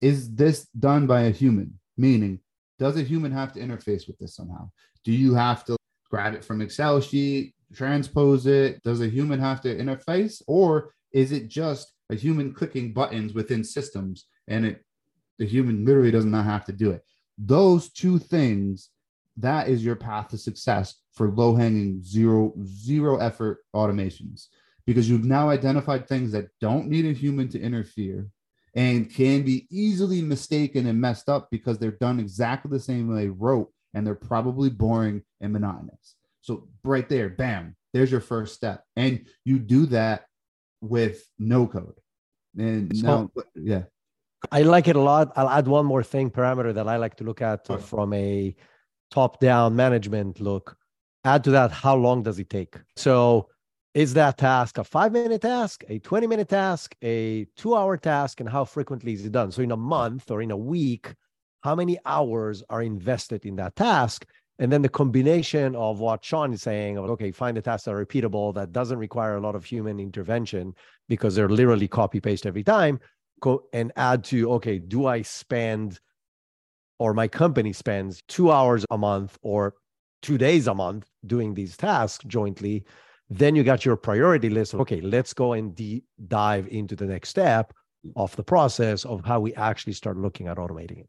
Is 0.00 0.34
this 0.34 0.66
done 0.78 1.06
by 1.06 1.22
a 1.22 1.30
human? 1.30 1.78
Meaning, 1.96 2.40
does 2.78 2.96
a 2.96 3.02
human 3.02 3.32
have 3.32 3.52
to 3.54 3.60
interface 3.60 4.06
with 4.06 4.18
this 4.18 4.34
somehow? 4.34 4.70
Do 5.04 5.12
you 5.12 5.34
have 5.34 5.64
to 5.66 5.76
grab 6.10 6.34
it 6.34 6.44
from 6.44 6.62
Excel 6.62 7.00
sheet, 7.00 7.54
transpose 7.74 8.46
it? 8.46 8.82
Does 8.82 9.00
a 9.00 9.08
human 9.08 9.38
have 9.38 9.60
to 9.62 9.76
interface 9.76 10.42
or 10.46 10.94
is 11.12 11.32
it 11.32 11.48
just 11.48 11.92
a 12.10 12.14
human 12.14 12.52
clicking 12.52 12.92
buttons 12.92 13.32
within 13.32 13.64
systems 13.64 14.26
and 14.48 14.66
it 14.66 14.84
the 15.38 15.46
human 15.46 15.86
literally 15.86 16.10
does 16.10 16.26
not 16.26 16.44
have 16.44 16.64
to 16.66 16.72
do 16.72 16.90
it? 16.90 17.02
Those 17.38 17.90
two 17.90 18.18
things 18.18 18.90
that 19.36 19.68
is 19.68 19.84
your 19.84 19.96
path 19.96 20.28
to 20.28 20.38
success 20.38 20.96
for 21.14 21.30
low 21.30 21.54
hanging 21.54 22.02
zero 22.02 22.52
zero 22.64 23.16
effort 23.18 23.60
automations. 23.74 24.48
Because 24.86 25.08
you've 25.08 25.24
now 25.24 25.48
identified 25.48 26.08
things 26.08 26.32
that 26.32 26.48
don't 26.60 26.88
need 26.88 27.06
a 27.06 27.12
human 27.12 27.48
to 27.50 27.60
interfere 27.60 28.28
and 28.74 29.12
can 29.12 29.42
be 29.42 29.66
easily 29.70 30.20
mistaken 30.20 30.86
and 30.86 31.00
messed 31.00 31.28
up 31.28 31.48
because 31.50 31.78
they're 31.78 31.92
done 31.92 32.18
exactly 32.18 32.70
the 32.70 32.80
same 32.80 33.08
way 33.08 33.22
they 33.22 33.28
wrote 33.28 33.70
and 33.94 34.06
they're 34.06 34.14
probably 34.14 34.68
boring 34.68 35.22
and 35.40 35.52
monotonous. 35.52 36.16
So 36.40 36.68
right 36.82 37.08
there 37.08 37.28
bam 37.28 37.76
there's 37.92 38.10
your 38.10 38.20
first 38.20 38.54
step. 38.54 38.84
And 38.96 39.26
you 39.44 39.58
do 39.58 39.86
that 39.86 40.26
with 40.80 41.28
no 41.38 41.66
code 41.66 41.98
and 42.58 42.96
So- 42.96 43.06
now 43.06 43.30
yeah 43.54 43.84
I 44.50 44.62
like 44.62 44.88
it 44.88 44.96
a 44.96 45.00
lot. 45.00 45.32
I'll 45.36 45.50
add 45.50 45.68
one 45.68 45.84
more 45.84 46.02
thing 46.02 46.30
parameter 46.30 46.72
that 46.72 46.88
I 46.88 46.96
like 46.96 47.14
to 47.16 47.24
look 47.24 47.42
at 47.42 47.66
Sure. 47.66 47.76
from 47.76 48.14
a 48.14 48.56
top 49.10 49.38
down 49.38 49.76
management 49.76 50.40
look. 50.40 50.78
Add 51.24 51.44
to 51.44 51.50
that, 51.50 51.70
how 51.70 51.94
long 51.94 52.22
does 52.22 52.38
it 52.38 52.48
take? 52.48 52.76
So, 52.96 53.50
is 53.92 54.14
that 54.14 54.38
task 54.38 54.78
a 54.78 54.84
five 54.84 55.12
minute 55.12 55.42
task, 55.42 55.84
a 55.90 55.98
20 55.98 56.26
minute 56.26 56.48
task, 56.48 56.96
a 57.02 57.44
two 57.56 57.74
hour 57.76 57.98
task, 57.98 58.40
and 58.40 58.48
how 58.48 58.64
frequently 58.64 59.12
is 59.12 59.26
it 59.26 59.32
done? 59.32 59.52
So, 59.52 59.60
in 59.60 59.72
a 59.72 59.76
month 59.76 60.30
or 60.30 60.40
in 60.40 60.50
a 60.50 60.56
week, 60.56 61.14
how 61.62 61.74
many 61.74 61.98
hours 62.06 62.62
are 62.70 62.80
invested 62.80 63.44
in 63.44 63.56
that 63.56 63.76
task? 63.76 64.24
And 64.60 64.70
then 64.70 64.82
the 64.82 64.88
combination 64.88 65.74
of 65.74 65.98
what 65.98 66.24
Shawn 66.24 66.52
is 66.52 66.62
saying 66.62 66.98
of, 66.98 67.10
okay, 67.10 67.32
find 67.32 67.56
the 67.56 67.62
tasks 67.62 67.86
that 67.86 67.94
are 67.94 68.06
repeatable, 68.06 68.54
that 68.54 68.72
doesn't 68.72 68.98
require 68.98 69.36
a 69.36 69.40
lot 69.40 69.56
of 69.56 69.64
human 69.64 69.98
intervention 69.98 70.74
because 71.08 71.34
they're 71.34 71.48
literally 71.48 71.88
copy 71.88 72.20
paste 72.20 72.46
every 72.46 72.62
time 72.62 73.00
go 73.40 73.64
and 73.72 73.90
add 73.96 74.22
to 74.22 74.52
okay 74.52 74.78
do 74.78 75.06
i 75.06 75.22
spend 75.22 75.98
or 77.00 77.14
my 77.14 77.26
company 77.26 77.72
spends 77.72 78.22
two 78.28 78.52
hours 78.52 78.84
a 78.90 78.98
month 78.98 79.38
or 79.42 79.74
two 80.22 80.36
days 80.36 80.66
a 80.68 80.74
month 80.74 81.08
doing 81.26 81.54
these 81.54 81.76
tasks 81.76 82.22
jointly, 82.26 82.84
then 83.30 83.56
you 83.56 83.64
got 83.64 83.84
your 83.86 83.96
priority 83.96 84.50
list. 84.50 84.74
Of, 84.74 84.80
okay, 84.80 85.00
let's 85.00 85.32
go 85.32 85.54
and 85.54 85.74
dive 86.28 86.68
into 86.68 86.94
the 86.94 87.06
next 87.06 87.30
step 87.30 87.72
of 88.16 88.36
the 88.36 88.44
process 88.44 89.04
of 89.06 89.24
how 89.24 89.40
we 89.40 89.54
actually 89.54 89.94
start 89.94 90.18
looking 90.18 90.46
at 90.46 90.58
automating 90.58 91.00
it. 91.00 91.08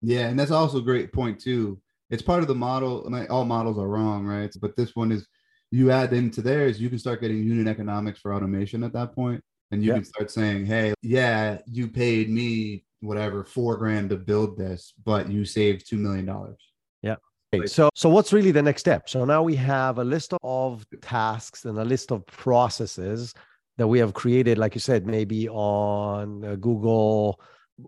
Yeah, 0.00 0.28
and 0.28 0.38
that's 0.38 0.52
also 0.52 0.78
a 0.78 0.82
great 0.82 1.12
point 1.12 1.40
too. 1.40 1.80
It's 2.12 2.22
part 2.22 2.42
of 2.42 2.46
the 2.46 2.54
model. 2.54 3.06
and 3.06 3.28
all 3.28 3.44
models 3.44 3.78
are 3.78 3.88
wrong, 3.88 4.26
right? 4.26 4.54
But 4.60 4.76
this 4.76 4.94
one 4.94 5.10
is 5.10 5.26
you 5.70 5.90
add 5.90 6.12
into 6.12 6.42
theirs, 6.42 6.80
you 6.80 6.90
can 6.90 6.98
start 6.98 7.22
getting 7.22 7.42
unit 7.42 7.66
economics 7.66 8.20
for 8.20 8.34
automation 8.34 8.84
at 8.84 8.92
that 8.92 9.14
point, 9.14 9.42
and 9.70 9.82
you 9.82 9.88
yeah. 9.88 9.94
can 9.94 10.04
start 10.04 10.30
saying, 10.30 10.66
"Hey, 10.66 10.92
yeah, 11.02 11.58
you 11.66 11.88
paid 11.88 12.28
me 12.28 12.84
whatever 13.00 13.42
four 13.42 13.78
grand 13.78 14.10
to 14.10 14.16
build 14.16 14.58
this, 14.58 14.92
but 15.04 15.30
you 15.30 15.46
saved 15.46 15.88
two 15.88 15.96
million 15.96 16.26
dollars." 16.26 16.60
Yeah. 17.00 17.16
Okay, 17.54 17.66
so 17.66 17.88
so 17.94 18.10
what's 18.10 18.34
really 18.34 18.52
the 18.52 18.62
next 18.62 18.82
step? 18.82 19.08
So 19.08 19.24
now 19.24 19.42
we 19.42 19.56
have 19.56 19.98
a 19.98 20.04
list 20.04 20.34
of 20.42 20.84
tasks 21.00 21.64
and 21.64 21.78
a 21.78 21.84
list 21.84 22.12
of 22.12 22.26
processes 22.26 23.32
that 23.78 23.88
we 23.88 23.98
have 23.98 24.12
created, 24.12 24.58
like 24.58 24.74
you 24.74 24.80
said, 24.80 25.06
maybe 25.06 25.48
on 25.48 26.44
uh, 26.44 26.56
Google, 26.56 27.40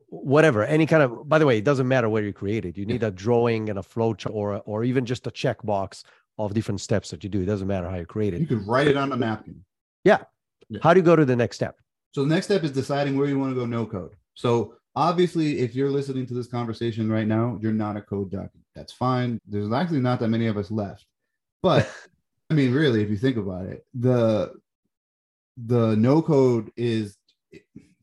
whatever, 0.08 0.64
any 0.64 0.86
kind 0.86 1.02
of. 1.02 1.28
By 1.28 1.38
the 1.38 1.46
way, 1.46 1.58
it 1.58 1.64
doesn't 1.64 1.88
matter 1.88 2.08
where 2.08 2.22
you 2.22 2.32
create 2.32 2.64
it. 2.64 2.76
You 2.76 2.86
need 2.86 3.02
a 3.02 3.10
drawing 3.10 3.68
and 3.68 3.78
a 3.78 3.82
flowchart, 3.82 4.34
or 4.34 4.62
or 4.66 4.84
even 4.84 5.04
just 5.04 5.26
a 5.26 5.30
checkbox 5.30 6.04
of 6.38 6.54
different 6.54 6.80
steps 6.80 7.10
that 7.10 7.22
you 7.22 7.30
do. 7.30 7.42
It 7.42 7.46
doesn't 7.46 7.68
matter 7.68 7.88
how 7.88 7.96
you 7.96 8.06
create 8.06 8.34
it. 8.34 8.40
You 8.40 8.46
can 8.46 8.66
write 8.66 8.88
it 8.88 8.96
on 8.96 9.12
a 9.12 9.16
napkin. 9.16 9.64
Yeah. 10.04 10.22
yeah. 10.68 10.80
How 10.82 10.94
do 10.94 11.00
you 11.00 11.04
go 11.04 11.16
to 11.16 11.24
the 11.24 11.36
next 11.36 11.56
step? 11.56 11.78
So 12.12 12.22
the 12.22 12.34
next 12.34 12.46
step 12.46 12.64
is 12.64 12.72
deciding 12.72 13.16
where 13.16 13.28
you 13.28 13.38
want 13.38 13.52
to 13.52 13.54
go 13.54 13.66
no 13.66 13.86
code. 13.86 14.14
So 14.34 14.74
obviously, 14.96 15.60
if 15.60 15.74
you're 15.74 15.90
listening 15.90 16.26
to 16.26 16.34
this 16.34 16.46
conversation 16.46 17.10
right 17.10 17.26
now, 17.26 17.58
you're 17.60 17.72
not 17.72 17.96
a 17.96 18.00
code 18.00 18.30
junkie. 18.30 18.64
That's 18.74 18.92
fine. 18.92 19.40
There's 19.46 19.72
actually 19.72 20.00
not 20.00 20.20
that 20.20 20.28
many 20.28 20.46
of 20.46 20.56
us 20.56 20.70
left. 20.70 21.06
But 21.62 21.90
I 22.50 22.54
mean, 22.54 22.72
really, 22.72 23.02
if 23.02 23.10
you 23.10 23.16
think 23.16 23.36
about 23.36 23.66
it, 23.66 23.84
the 23.94 24.54
the 25.56 25.96
no 25.96 26.20
code 26.20 26.72
is 26.76 27.16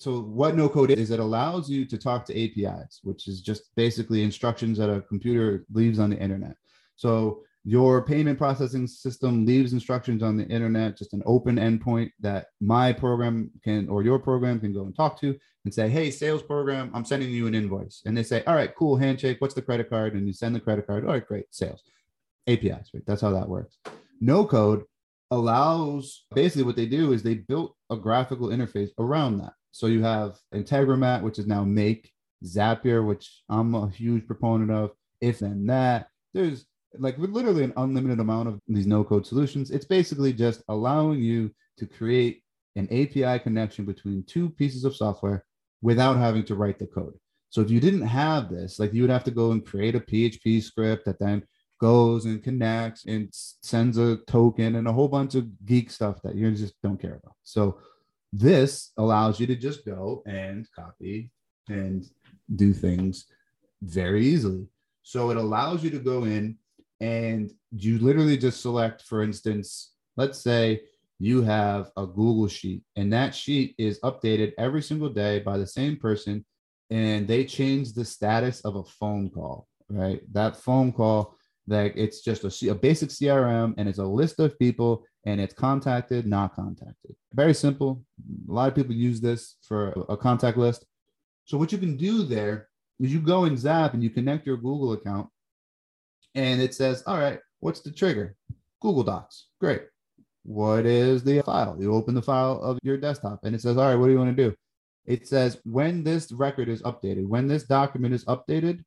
so 0.02 0.20
what 0.20 0.56
no 0.56 0.68
code 0.68 0.90
is 0.90 1.12
it 1.12 1.20
allows 1.20 1.70
you 1.70 1.86
to 1.86 1.96
talk 1.96 2.26
to 2.26 2.34
apis 2.34 3.02
which 3.04 3.28
is 3.28 3.40
just 3.40 3.76
basically 3.76 4.24
instructions 4.24 4.80
that 4.80 4.90
a 4.90 5.02
computer 5.02 5.64
leaves 5.72 6.00
on 6.00 6.10
the 6.10 6.18
internet. 6.18 6.56
So 6.96 7.44
your 7.64 8.04
payment 8.04 8.40
processing 8.40 8.88
system 8.88 9.46
leaves 9.46 9.74
instructions 9.74 10.24
on 10.24 10.38
the 10.38 10.48
internet 10.48 10.98
just 10.98 11.14
an 11.14 11.22
open 11.28 11.58
endpoint 11.58 12.10
that 12.20 12.48
my 12.60 12.92
program 12.92 13.52
can 13.64 13.88
or 13.90 14.02
your 14.02 14.18
program 14.18 14.60
can 14.60 14.74
go 14.74 14.86
and 14.86 14.96
talk 14.96 15.20
to 15.22 15.38
and 15.66 15.72
say 15.72 15.88
hey 15.88 16.10
sales 16.10 16.42
program 16.42 16.90
i'm 16.96 17.06
sending 17.06 17.30
you 17.30 17.46
an 17.46 17.54
invoice. 17.54 18.02
And 18.08 18.18
they 18.18 18.24
say 18.24 18.44
all 18.46 18.56
right 18.56 18.74
cool 18.76 18.98
handshake 18.98 19.40
what's 19.40 19.54
the 19.54 19.62
credit 19.62 19.88
card? 19.88 20.16
And 20.16 20.26
you 20.26 20.34
send 20.34 20.56
the 20.56 20.60
credit 20.60 20.88
card 20.88 21.06
all 21.06 21.12
right 21.12 21.28
great 21.28 21.46
sales. 21.52 21.84
Apis 22.48 22.90
right? 22.92 23.06
That's 23.06 23.22
how 23.22 23.34
that 23.34 23.48
works. 23.48 23.78
No 24.20 24.46
code 24.46 24.84
allows 25.30 26.26
basically 26.34 26.64
what 26.64 26.76
they 26.76 26.88
do 26.88 27.14
is 27.14 27.22
they 27.22 27.36
built 27.36 27.76
a 27.92 27.96
graphical 27.96 28.48
interface 28.48 28.90
around 28.98 29.38
that. 29.38 29.54
So 29.72 29.88
you 29.88 30.04
have 30.04 30.38
Integromat, 30.54 31.22
which 31.22 31.40
is 31.40 31.48
now 31.48 31.64
Make, 31.64 32.12
Zapier, 32.44 33.06
which 33.06 33.44
I'm 33.50 33.74
a 33.76 33.90
huge 33.90 34.28
proponent 34.28 34.72
of. 34.72 34.92
If 35.22 35.40
then 35.40 35.66
that, 35.68 36.08
there's 36.34 36.66
like 36.98 37.18
literally 37.18 37.64
an 37.64 37.74
unlimited 37.78 38.20
amount 38.20 38.50
of 38.50 38.60
these 38.68 38.88
no 38.88 39.04
code 39.04 39.26
solutions. 39.26 39.72
It's 39.72 39.86
basically 39.86 40.34
just 40.34 40.64
allowing 40.68 41.20
you 41.20 41.52
to 41.78 41.86
create 41.86 42.44
an 42.76 42.86
API 42.86 43.40
connection 43.40 43.86
between 43.86 44.24
two 44.24 44.50
pieces 44.50 44.84
of 44.84 44.96
software 44.96 45.46
without 45.82 46.18
having 46.18 46.44
to 46.46 46.56
write 46.56 46.80
the 46.80 46.88
code. 46.88 47.14
So 47.50 47.62
if 47.62 47.70
you 47.70 47.80
didn't 47.80 48.08
have 48.08 48.50
this, 48.50 48.80
like 48.80 48.94
you 48.94 49.02
would 49.04 49.12
have 49.12 49.26
to 49.26 49.32
go 49.32 49.52
and 49.52 49.66
create 49.66 49.96
a 49.96 50.00
PHP 50.00 50.64
script 50.64 51.06
that 51.06 51.20
then 51.20 51.44
goes 51.80 52.26
and 52.26 52.44
connects 52.44 53.06
and 53.06 53.28
sends 53.32 53.98
a 53.98 54.18
token 54.28 54.76
and 54.76 54.88
a 54.88 54.94
whole 54.94 55.08
bunch 55.08 55.36
of 55.36 55.48
geek 55.66 55.90
stuff 55.90 56.22
that 56.24 56.36
you 56.36 56.50
just 56.52 56.76
don't 56.82 57.02
care 57.02 57.20
about. 57.22 57.36
So 57.44 57.80
this 58.34 58.92
allows 58.98 59.40
you 59.40 59.48
to 59.48 59.56
just 59.56 59.86
go 59.86 60.24
and 60.26 60.68
copy 60.76 61.32
and 61.68 62.06
do 62.56 62.74
things 62.74 63.26
very 63.82 64.26
easily. 64.26 64.68
So 65.04 65.32
it 65.32 65.38
allows 65.38 65.84
you 65.84 65.90
to 65.92 66.00
go 66.00 66.24
in 66.24 66.58
and 67.00 67.52
you 67.72 68.00
literally 68.00 68.38
just 68.38 68.62
select, 68.62 69.02
for 69.02 69.24
instance, 69.24 69.94
let's 70.18 70.40
say 70.40 70.82
you 71.20 71.42
have 71.42 71.92
a 71.98 72.06
Google 72.06 72.48
sheet 72.48 72.84
and 72.96 73.12
that 73.14 73.36
sheet 73.36 73.76
is 73.78 74.00
updated 74.02 74.54
every 74.58 74.82
single 74.82 75.10
day 75.10 75.40
by 75.40 75.58
the 75.58 75.68
same 75.68 75.98
person 75.98 76.46
and 76.90 77.28
they 77.28 77.46
change 77.46 77.94
the 77.94 78.06
status 78.06 78.62
of 78.62 78.76
a 78.76 78.84
phone 78.84 79.30
call, 79.30 79.68
right? 79.90 80.22
That 80.34 80.58
phone 80.58 80.92
call 80.92 81.38
that 81.68 81.94
it's 81.96 82.22
just 82.22 82.44
a, 82.44 82.70
a 82.70 82.76
basic 82.76 83.10
CRM 83.10 83.74
and 83.78 83.88
it's 83.88 84.00
a 84.00 84.06
list 84.06 84.40
of 84.40 84.58
people 84.60 85.04
and 85.26 85.40
it's 85.40 85.54
contacted, 85.54 86.26
not 86.26 86.56
contacted. 86.56 87.16
Very 87.34 87.54
simple. 87.54 88.04
A 88.50 88.52
lot 88.52 88.68
of 88.68 88.76
people 88.76 88.96
use 88.96 89.22
this 89.22 89.56
for 89.62 89.94
a, 90.10 90.18
contact 90.18 90.58
list. 90.58 90.86
So 91.46 91.58
what 91.58 91.72
you 91.72 91.78
can 91.78 91.98
do 91.98 92.24
there 92.24 92.68
is 93.00 93.14
you 93.14 93.20
go 93.20 93.46
in 93.46 93.58
Zap 93.58 93.94
and 93.94 94.04
you 94.04 94.10
connect 94.10 94.46
your 94.46 94.58
Google 94.58 94.94
account 94.94 95.30
and 96.36 96.62
it 96.62 96.74
says, 96.74 97.04
all 97.06 97.20
right, 97.20 97.40
what's 97.60 97.82
the 97.82 97.92
trigger? 97.92 98.36
Google 98.82 99.04
Docs. 99.04 99.48
Great. 99.60 99.84
What 100.44 100.86
is 100.86 101.24
the 101.24 101.42
file? 101.42 101.78
You 101.80 101.94
open 101.94 102.16
the 102.16 102.22
file 102.22 102.60
of 102.62 102.80
your 102.82 102.98
desktop 102.98 103.42
and 103.44 103.54
it 103.54 103.62
says, 103.62 103.78
all 103.78 103.90
right, 103.90 103.96
what 103.96 104.08
do 104.08 104.14
you 104.14 104.18
want 104.18 104.36
to 104.36 104.50
do? 104.50 104.56
It 105.06 105.28
says 105.28 105.60
when 105.66 106.04
this 106.04 106.32
record 106.32 106.70
is 106.70 106.82
updated, 106.84 107.28
when 107.28 107.48
this 107.48 107.64
document 107.64 108.14
is 108.14 108.26
updated, 108.26 108.84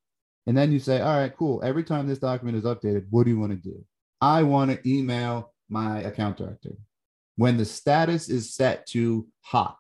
and 0.47 0.57
then 0.57 0.73
you 0.73 0.79
say, 0.79 1.01
all 1.01 1.17
right, 1.17 1.35
cool. 1.35 1.63
Every 1.65 1.85
time 1.85 2.07
this 2.07 2.19
document 2.19 2.59
is 2.59 2.65
updated, 2.65 3.07
what 3.11 3.25
do 3.25 3.31
you 3.31 3.39
want 3.39 3.53
to 3.53 3.57
do? 3.57 3.83
I 4.21 4.43
want 4.43 4.71
to 4.71 4.91
email 4.91 5.54
my 5.69 6.01
account 6.01 6.37
director. 6.37 6.73
When 7.37 7.57
the 7.57 7.65
status 7.65 8.29
is 8.29 8.55
set 8.55 8.87
to 8.89 9.27
hot, 9.41 9.77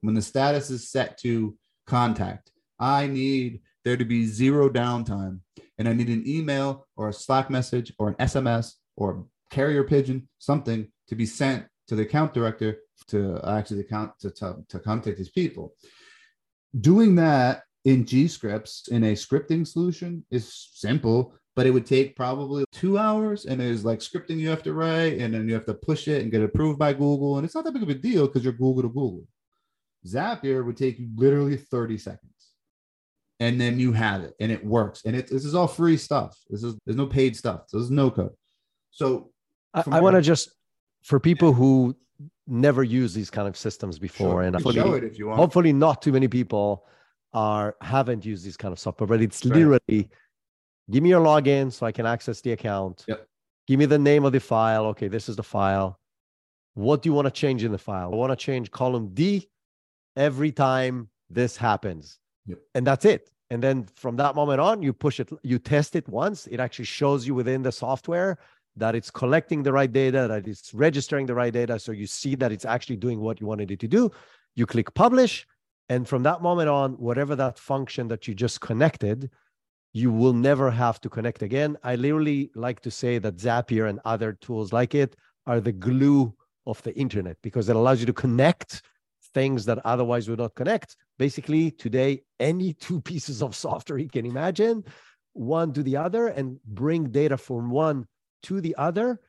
when 0.00 0.14
the 0.14 0.22
status 0.22 0.70
is 0.70 0.90
set 0.90 1.18
to 1.18 1.56
contact, 1.86 2.50
I 2.78 3.06
need 3.06 3.60
there 3.84 3.96
to 3.96 4.04
be 4.04 4.26
zero 4.26 4.68
downtime. 4.68 5.40
And 5.78 5.88
I 5.88 5.92
need 5.92 6.08
an 6.08 6.24
email 6.26 6.86
or 6.96 7.08
a 7.08 7.12
Slack 7.12 7.50
message 7.50 7.92
or 7.98 8.08
an 8.08 8.14
SMS 8.14 8.74
or 8.96 9.26
carrier 9.50 9.84
pigeon, 9.84 10.28
something 10.38 10.86
to 11.08 11.14
be 11.14 11.26
sent 11.26 11.66
to 11.88 11.96
the 11.96 12.02
account 12.02 12.34
director 12.34 12.78
to 13.08 13.40
actually 13.46 13.80
account 13.80 14.12
to, 14.20 14.30
to, 14.30 14.56
to 14.68 14.78
contact 14.78 15.18
these 15.18 15.30
people. 15.30 15.74
Doing 16.80 17.14
that 17.16 17.62
in 17.84 18.04
G 18.04 18.28
scripts 18.28 18.88
in 18.88 19.04
a 19.04 19.14
scripting 19.14 19.66
solution 19.66 20.24
is 20.30 20.70
simple, 20.74 21.34
but 21.56 21.66
it 21.66 21.70
would 21.70 21.86
take 21.86 22.16
probably 22.16 22.64
two 22.72 22.98
hours. 22.98 23.46
And 23.46 23.60
there's 23.60 23.84
like 23.84 24.00
scripting 24.00 24.38
you 24.38 24.48
have 24.48 24.62
to 24.64 24.72
write, 24.72 25.18
and 25.18 25.34
then 25.34 25.48
you 25.48 25.54
have 25.54 25.66
to 25.66 25.74
push 25.74 26.08
it 26.08 26.22
and 26.22 26.30
get 26.30 26.42
approved 26.42 26.78
by 26.78 26.92
Google. 26.92 27.36
And 27.36 27.44
it's 27.44 27.54
not 27.54 27.64
that 27.64 27.72
big 27.72 27.82
of 27.82 27.88
a 27.88 27.94
deal 27.94 28.26
because 28.26 28.44
you're 28.44 28.52
Google 28.52 28.82
to 28.82 28.88
Google. 28.88 29.24
Zapier 30.06 30.64
would 30.64 30.76
take 30.76 30.98
you 30.98 31.08
literally 31.14 31.56
30 31.56 31.98
seconds. 31.98 32.30
And 33.38 33.58
then 33.58 33.80
you 33.80 33.92
have 33.92 34.22
it 34.22 34.34
and 34.38 34.52
it 34.52 34.64
works. 34.64 35.02
And 35.06 35.16
it, 35.16 35.30
this 35.30 35.46
is 35.46 35.54
all 35.54 35.66
free 35.66 35.96
stuff. 35.96 36.36
This 36.50 36.62
is 36.62 36.76
there's 36.84 36.96
no 36.96 37.06
paid 37.06 37.34
stuff. 37.36 37.62
So 37.68 37.78
there's 37.78 37.90
no 37.90 38.10
code. 38.10 38.34
So 38.90 39.30
I, 39.72 39.82
I 39.86 40.00
want 40.00 40.16
to 40.16 40.22
just 40.22 40.50
for 41.02 41.18
people 41.18 41.54
who 41.54 41.96
never 42.46 42.82
use 42.82 43.14
these 43.14 43.30
kind 43.30 43.48
of 43.48 43.56
systems 43.56 43.98
before, 43.98 44.42
and 44.42 44.54
hopefully, 44.54 45.10
hopefully 45.34 45.72
not 45.72 46.02
too 46.02 46.12
many 46.12 46.28
people 46.28 46.84
are 47.32 47.76
haven't 47.80 48.26
used 48.26 48.44
this 48.44 48.56
kind 48.56 48.72
of 48.72 48.78
software, 48.78 49.06
but 49.06 49.22
it's 49.22 49.44
right. 49.46 49.56
literally 49.56 50.10
give 50.90 51.02
me 51.02 51.10
your 51.10 51.24
login 51.24 51.72
so 51.72 51.86
I 51.86 51.92
can 51.92 52.06
access 52.06 52.40
the 52.40 52.52
account. 52.52 53.04
Yep. 53.08 53.26
Give 53.66 53.78
me 53.78 53.86
the 53.86 53.98
name 53.98 54.24
of 54.24 54.32
the 54.32 54.40
file. 54.40 54.86
Okay, 54.86 55.08
this 55.08 55.28
is 55.28 55.36
the 55.36 55.42
file. 55.42 55.98
What 56.74 57.02
do 57.02 57.08
you 57.08 57.12
want 57.12 57.26
to 57.26 57.30
change 57.30 57.64
in 57.64 57.72
the 57.72 57.78
file? 57.78 58.12
I 58.12 58.16
want 58.16 58.30
to 58.30 58.36
change 58.36 58.70
column 58.70 59.10
D 59.14 59.48
every 60.16 60.52
time 60.52 61.08
this 61.28 61.56
happens. 61.56 62.18
Yep. 62.46 62.58
And 62.74 62.86
that's 62.86 63.04
it. 63.04 63.30
And 63.50 63.62
then 63.62 63.86
from 63.96 64.16
that 64.16 64.34
moment 64.34 64.60
on, 64.60 64.82
you 64.82 64.92
push 64.92 65.20
it, 65.20 65.28
you 65.42 65.58
test 65.58 65.96
it 65.96 66.08
once. 66.08 66.46
It 66.46 66.60
actually 66.60 66.84
shows 66.84 67.26
you 67.26 67.34
within 67.34 67.62
the 67.62 67.72
software 67.72 68.38
that 68.76 68.94
it's 68.94 69.10
collecting 69.10 69.62
the 69.62 69.72
right 69.72 69.92
data, 69.92 70.26
that 70.28 70.46
it's 70.46 70.72
registering 70.72 71.26
the 71.26 71.34
right 71.34 71.52
data. 71.52 71.78
So 71.78 71.90
you 71.90 72.06
see 72.06 72.36
that 72.36 72.52
it's 72.52 72.64
actually 72.64 72.96
doing 72.96 73.20
what 73.20 73.40
you 73.40 73.46
wanted 73.46 73.70
it 73.72 73.80
to 73.80 73.88
do. 73.88 74.10
You 74.54 74.66
click 74.66 74.94
publish, 74.94 75.46
and 75.88 76.08
from 76.08 76.22
that 76.22 76.42
moment 76.42 76.68
on, 76.68 76.92
whatever 76.92 77.34
that 77.36 77.58
function 77.58 78.06
that 78.08 78.28
you 78.28 78.34
just 78.34 78.60
connected, 78.60 79.30
you 79.92 80.12
will 80.12 80.32
never 80.32 80.70
have 80.70 81.00
to 81.00 81.08
connect 81.08 81.42
again. 81.42 81.76
I 81.82 81.96
literally 81.96 82.50
like 82.54 82.80
to 82.80 82.90
say 82.90 83.18
that 83.18 83.36
Zapier 83.36 83.88
and 83.88 84.00
other 84.04 84.32
tools 84.32 84.72
like 84.72 84.94
it 84.94 85.16
are 85.46 85.60
the 85.60 85.72
glue 85.72 86.34
of 86.66 86.82
the 86.82 86.96
internet 86.96 87.36
because 87.42 87.68
it 87.68 87.76
allows 87.76 88.00
you 88.00 88.06
to 88.06 88.12
connect 88.12 88.82
things 89.34 89.64
that 89.64 89.78
otherwise 89.84 90.28
would 90.28 90.38
not 90.38 90.54
connect. 90.54 90.96
Basically, 91.18 91.70
today, 91.70 92.22
any 92.38 92.72
two 92.86 93.00
pieces 93.00 93.42
of 93.42 93.56
software 93.56 93.98
you 93.98 94.08
can 94.08 94.26
imagine, 94.26 94.84
one 95.32 95.72
to 95.72 95.82
the 95.82 95.96
other, 95.96 96.28
and 96.28 96.60
bring 96.64 97.10
data 97.10 97.36
from 97.36 97.70
one 97.70 98.06
to 98.44 98.60
the 98.60 98.74
other 98.76 99.20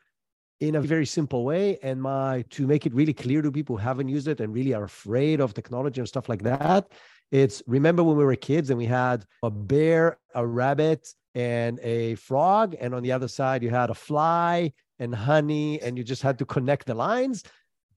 in 0.59 0.75
a 0.75 0.81
very 0.81 1.07
simple 1.07 1.43
way 1.43 1.79
and 1.81 1.99
my 2.01 2.45
to 2.51 2.67
make 2.67 2.85
it 2.85 2.93
really 2.93 3.13
clear 3.13 3.41
to 3.41 3.51
people 3.51 3.75
who 3.75 3.81
haven't 3.81 4.07
used 4.07 4.27
it 4.27 4.39
and 4.39 4.53
really 4.53 4.75
are 4.75 4.83
afraid 4.83 5.41
of 5.41 5.55
technology 5.55 5.99
and 5.99 6.07
stuff 6.07 6.29
like 6.29 6.43
that 6.43 6.87
it's 7.31 7.63
remember 7.65 8.03
when 8.03 8.17
we 8.17 8.25
were 8.25 8.35
kids 8.35 8.69
and 8.69 8.77
we 8.77 8.85
had 8.85 9.25
a 9.41 9.49
bear 9.49 10.19
a 10.35 10.45
rabbit 10.45 11.07
and 11.33 11.79
a 11.79 12.15
frog, 12.15 12.75
and 12.79 12.93
on 12.93 13.03
the 13.03 13.11
other 13.11 13.27
side 13.27 13.63
you 13.63 13.69
had 13.69 13.89
a 13.89 13.93
fly 13.95 14.71
and 14.99 15.15
honey, 15.15 15.81
and 15.81 15.97
you 15.97 16.03
just 16.03 16.21
had 16.21 16.37
to 16.37 16.45
connect 16.45 16.85
the 16.85 16.93
lines. 16.93 17.43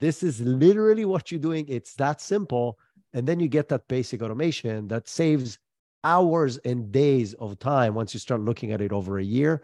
This 0.00 0.22
is 0.22 0.40
literally 0.40 1.04
what 1.04 1.30
you're 1.30 1.40
doing. 1.40 1.66
It's 1.68 1.94
that 1.94 2.20
simple. 2.20 2.78
And 3.12 3.26
then 3.26 3.38
you 3.38 3.48
get 3.48 3.68
that 3.68 3.86
basic 3.88 4.22
automation 4.22 4.88
that 4.88 5.08
saves 5.08 5.58
hours 6.02 6.58
and 6.58 6.90
days 6.90 7.32
of 7.34 7.58
time 7.58 7.94
once 7.94 8.12
you 8.12 8.20
start 8.20 8.40
looking 8.40 8.72
at 8.72 8.80
it 8.80 8.92
over 8.92 9.18
a 9.18 9.24
year. 9.24 9.62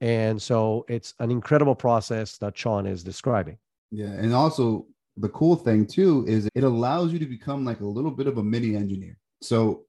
And 0.00 0.40
so 0.40 0.84
it's 0.88 1.14
an 1.18 1.30
incredible 1.30 1.74
process 1.74 2.38
that 2.38 2.56
Shawn 2.56 2.86
is 2.86 3.02
describing. 3.02 3.58
Yeah. 3.90 4.12
And 4.12 4.34
also, 4.34 4.86
the 5.16 5.28
cool 5.30 5.56
thing 5.56 5.86
too 5.86 6.24
is 6.28 6.48
it 6.54 6.64
allows 6.64 7.12
you 7.12 7.18
to 7.18 7.26
become 7.26 7.64
like 7.64 7.80
a 7.80 7.86
little 7.86 8.10
bit 8.10 8.26
of 8.26 8.38
a 8.38 8.42
mini 8.42 8.76
engineer. 8.76 9.16
So 9.42 9.84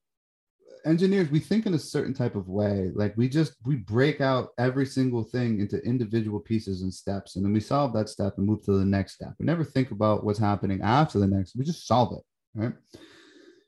engineers 0.86 1.30
we 1.30 1.40
think 1.40 1.66
in 1.66 1.74
a 1.74 1.80
certain 1.80 2.14
type 2.14 2.36
of 2.36 2.50
way 2.50 2.92
like 2.96 3.16
we 3.16 3.30
just 3.30 3.54
we 3.66 3.76
break 3.76 4.22
out 4.22 4.50
every 4.58 4.86
single 4.86 5.24
thing 5.24 5.60
into 5.60 5.78
individual 5.86 6.40
pieces 6.40 6.82
and 6.82 6.94
steps 6.94 7.36
and 7.36 7.46
then 7.46 7.54
we 7.54 7.60
solve 7.60 7.94
that 7.94 8.10
step 8.10 8.34
and 8.38 8.46
move 8.46 8.64
to 8.64 8.78
the 8.78 8.86
next 8.86 9.14
step 9.14 9.34
we 9.40 9.46
never 9.46 9.64
think 9.64 9.92
about 9.92 10.24
what's 10.24 10.40
happening 10.40 10.82
after 10.82 11.20
the 11.20 11.28
next 11.28 11.56
we 11.56 11.64
just 11.64 11.88
solve 11.88 12.18
it 12.18 12.24
right 12.60 12.74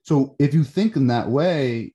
so 0.01 0.35
if 0.39 0.53
you 0.53 0.63
think 0.63 0.95
in 0.95 1.07
that 1.07 1.29
way 1.29 1.93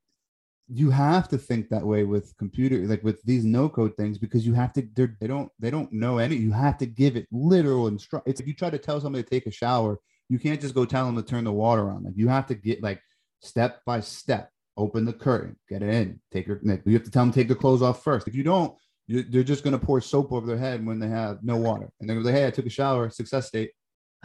you 0.70 0.90
have 0.90 1.28
to 1.28 1.38
think 1.38 1.68
that 1.68 1.84
way 1.84 2.04
with 2.04 2.36
computer 2.36 2.76
like 2.86 3.02
with 3.02 3.22
these 3.22 3.44
no 3.44 3.68
code 3.68 3.96
things 3.96 4.18
because 4.18 4.46
you 4.46 4.52
have 4.52 4.72
to 4.72 4.86
they're, 4.94 5.16
they 5.20 5.26
don't 5.26 5.50
they 5.58 5.70
don't 5.70 5.92
know 5.92 6.18
any 6.18 6.36
you 6.36 6.52
have 6.52 6.76
to 6.76 6.86
give 6.86 7.16
it 7.16 7.26
literal 7.32 7.86
instruction 7.86 8.30
it's 8.30 8.40
if 8.40 8.46
you 8.46 8.54
try 8.54 8.68
to 8.68 8.78
tell 8.78 9.00
somebody 9.00 9.22
to 9.22 9.30
take 9.30 9.46
a 9.46 9.50
shower 9.50 9.98
you 10.28 10.38
can't 10.38 10.60
just 10.60 10.74
go 10.74 10.84
tell 10.84 11.06
them 11.06 11.16
to 11.16 11.22
turn 11.22 11.44
the 11.44 11.52
water 11.52 11.90
on 11.90 12.04
like 12.04 12.14
you 12.16 12.28
have 12.28 12.46
to 12.46 12.54
get 12.54 12.82
like 12.82 13.00
step 13.40 13.80
by 13.86 13.98
step 13.98 14.50
open 14.76 15.04
the 15.04 15.12
curtain 15.12 15.56
get 15.68 15.82
it 15.82 15.88
in 15.88 16.20
take 16.32 16.46
your 16.46 16.60
you 16.62 16.92
have 16.92 17.04
to 17.04 17.10
tell 17.10 17.22
them 17.22 17.32
to 17.32 17.40
take 17.40 17.48
their 17.48 17.56
clothes 17.56 17.82
off 17.82 18.04
first 18.04 18.28
if 18.28 18.34
you 18.34 18.42
don't 18.42 18.74
you, 19.06 19.22
they're 19.22 19.42
just 19.42 19.64
going 19.64 19.78
to 19.78 19.84
pour 19.84 20.02
soap 20.02 20.32
over 20.32 20.46
their 20.46 20.58
head 20.58 20.84
when 20.84 20.98
they 20.98 21.08
have 21.08 21.42
no 21.42 21.56
water 21.56 21.90
and 21.98 22.08
they're 22.08 22.16
going 22.16 22.26
to 22.26 22.32
say 22.32 22.38
hey 22.38 22.46
i 22.46 22.50
took 22.50 22.66
a 22.66 22.70
shower 22.70 23.08
success 23.08 23.48
state 23.48 23.70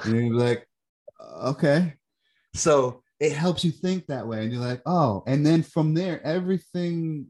and 0.04 0.14
you're 0.14 0.36
like 0.36 0.68
okay. 1.44 1.94
So 2.54 3.03
it 3.20 3.32
helps 3.32 3.64
you 3.64 3.72
think 3.72 4.08
that 4.08 4.28
way. 4.28 4.44
And 4.44 4.52
you're 4.52 4.62
like 4.62 4.82
oh 4.86 5.24
and 5.28 5.46
then 5.46 5.64
from 5.64 5.94
there 5.94 6.26
everything 6.26 7.28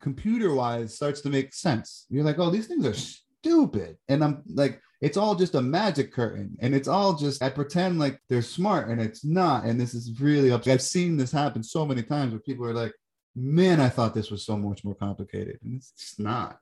computer 0.00 0.54
wise 0.54 0.94
starts 0.94 1.20
to 1.22 1.30
make 1.30 1.54
sense. 1.54 2.06
You're 2.08 2.24
like 2.24 2.38
oh 2.38 2.50
these 2.50 2.66
things 2.66 2.86
are 2.86 2.94
stupid. 2.94 3.96
And 4.08 4.22
i'm 4.24 4.42
like 4.48 4.80
it's 5.02 5.18
all 5.18 5.34
just 5.34 5.54
a 5.54 5.62
magic 5.62 6.12
curtain. 6.12 6.56
And 6.60 6.74
it's 6.74 6.88
all 6.88 7.14
just 7.14 7.42
i 7.42 7.50
pretend 7.50 7.98
like 7.98 8.18
they're 8.28 8.42
smart 8.42 8.88
and 8.88 9.00
it's 9.00 9.24
not. 9.24 9.64
And 9.64 9.80
this 9.80 9.94
is 9.94 10.20
really 10.20 10.50
up 10.50 10.66
i've 10.66 10.82
seen 10.82 11.16
this 11.16 11.32
happen 11.32 11.62
so 11.62 11.84
many 11.84 12.02
times 12.02 12.32
where 12.32 12.40
people 12.40 12.66
are 12.66 12.74
like 12.74 12.92
man 13.38 13.80
i 13.80 13.88
thought 13.90 14.14
this 14.14 14.30
was 14.30 14.44
so 14.46 14.56
much 14.56 14.84
more 14.84 14.94
complicated. 14.94 15.58
And 15.62 15.76
it's 15.76 15.90
just 15.92 16.20
not. 16.20 16.58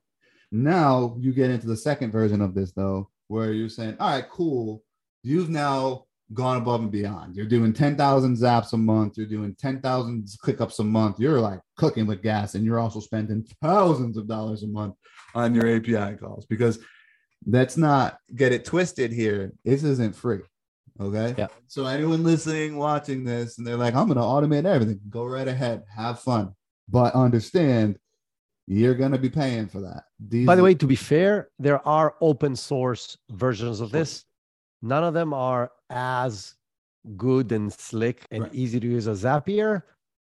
Now 0.51 1.17
you 1.19 1.33
get 1.33 1.51
into 1.51 1.67
the 1.67 1.77
second 1.77 2.11
version 2.13 2.41
of 2.41 2.55
this 2.55 2.73
though 2.73 3.11
where 3.29 3.53
you're 3.53 3.69
saying 3.69 3.97
all 4.01 4.11
right 4.11 4.29
cool. 4.29 4.83
You've 5.23 5.49
now 5.49 6.05
gone 6.33 6.57
above 6.57 6.81
and 6.81 6.91
beyond. 6.91 7.37
You're 7.37 7.47
doing 7.47 7.73
10,000 7.73 8.37
zaps 8.37 8.73
a 8.73 8.77
month. 8.77 9.19
You're 9.19 9.27
doing 9.27 9.55
10,000 9.59 10.29
ClickUps 10.43 10.79
a 10.79 10.85
month. 10.85 11.21
You're 11.21 11.41
like 11.41 11.61
cooking 11.77 12.07
with 12.07 12.23
gas 12.23 12.55
and 12.55 12.65
you're 12.65 12.81
also 12.81 13.01
spending 13.01 13.47
thousands 13.63 14.17
of 14.17 14.27
dollars 14.27 14.63
a 14.63 14.67
month 14.67 14.95
on 15.35 15.55
your 15.55 15.77
API 15.77 16.17
calls 16.17 16.47
because 16.47 16.79
let's 17.47 17.77
not 17.77 18.19
get 18.35 18.53
it 18.53 18.65
twisted 18.65 19.13
here. 19.13 19.53
This 19.65 19.85
isn't 19.85 20.17
free. 20.17 20.41
Okay. 21.01 21.35
Yeah. 21.37 21.49
So 21.67 21.87
anyone 21.87 22.23
listening, 22.23 22.77
watching 22.77 23.25
this, 23.25 23.59
and 23.59 23.67
they're 23.67 23.77
like, 23.77 23.95
I'm 23.95 24.07
going 24.07 24.17
to 24.17 24.23
automate 24.23 24.65
everything, 24.65 25.01
go 25.11 25.25
right 25.25 25.49
ahead, 25.49 25.83
have 25.95 26.21
fun, 26.21 26.55
but 26.89 27.15
understand 27.15 27.99
you're 28.67 28.95
going 28.95 29.13
to 29.13 29.19
be 29.19 29.29
paying 29.29 29.67
for 29.67 29.81
that. 29.83 30.05
These 30.21 30.47
By 30.47 30.55
the 30.55 30.63
way, 30.63 30.75
to 30.75 30.87
be 30.87 30.97
fair, 30.97 31.51
there 31.59 31.87
are 31.87 32.15
open 32.21 32.57
source 32.57 33.19
versions 33.31 33.81
of 33.81 33.91
this. 33.91 34.25
None 34.85 35.03
of 35.03 35.15
them 35.15 35.33
are 35.33 35.73
as 35.89 36.57
good 37.17 37.53
and 37.53 37.73
slick 37.73 38.27
and 38.31 38.43
right. 38.43 38.55
easy 38.55 38.79
to 38.79 38.87
use 38.87 39.09
as 39.09 39.25
Zapier, 39.25 39.83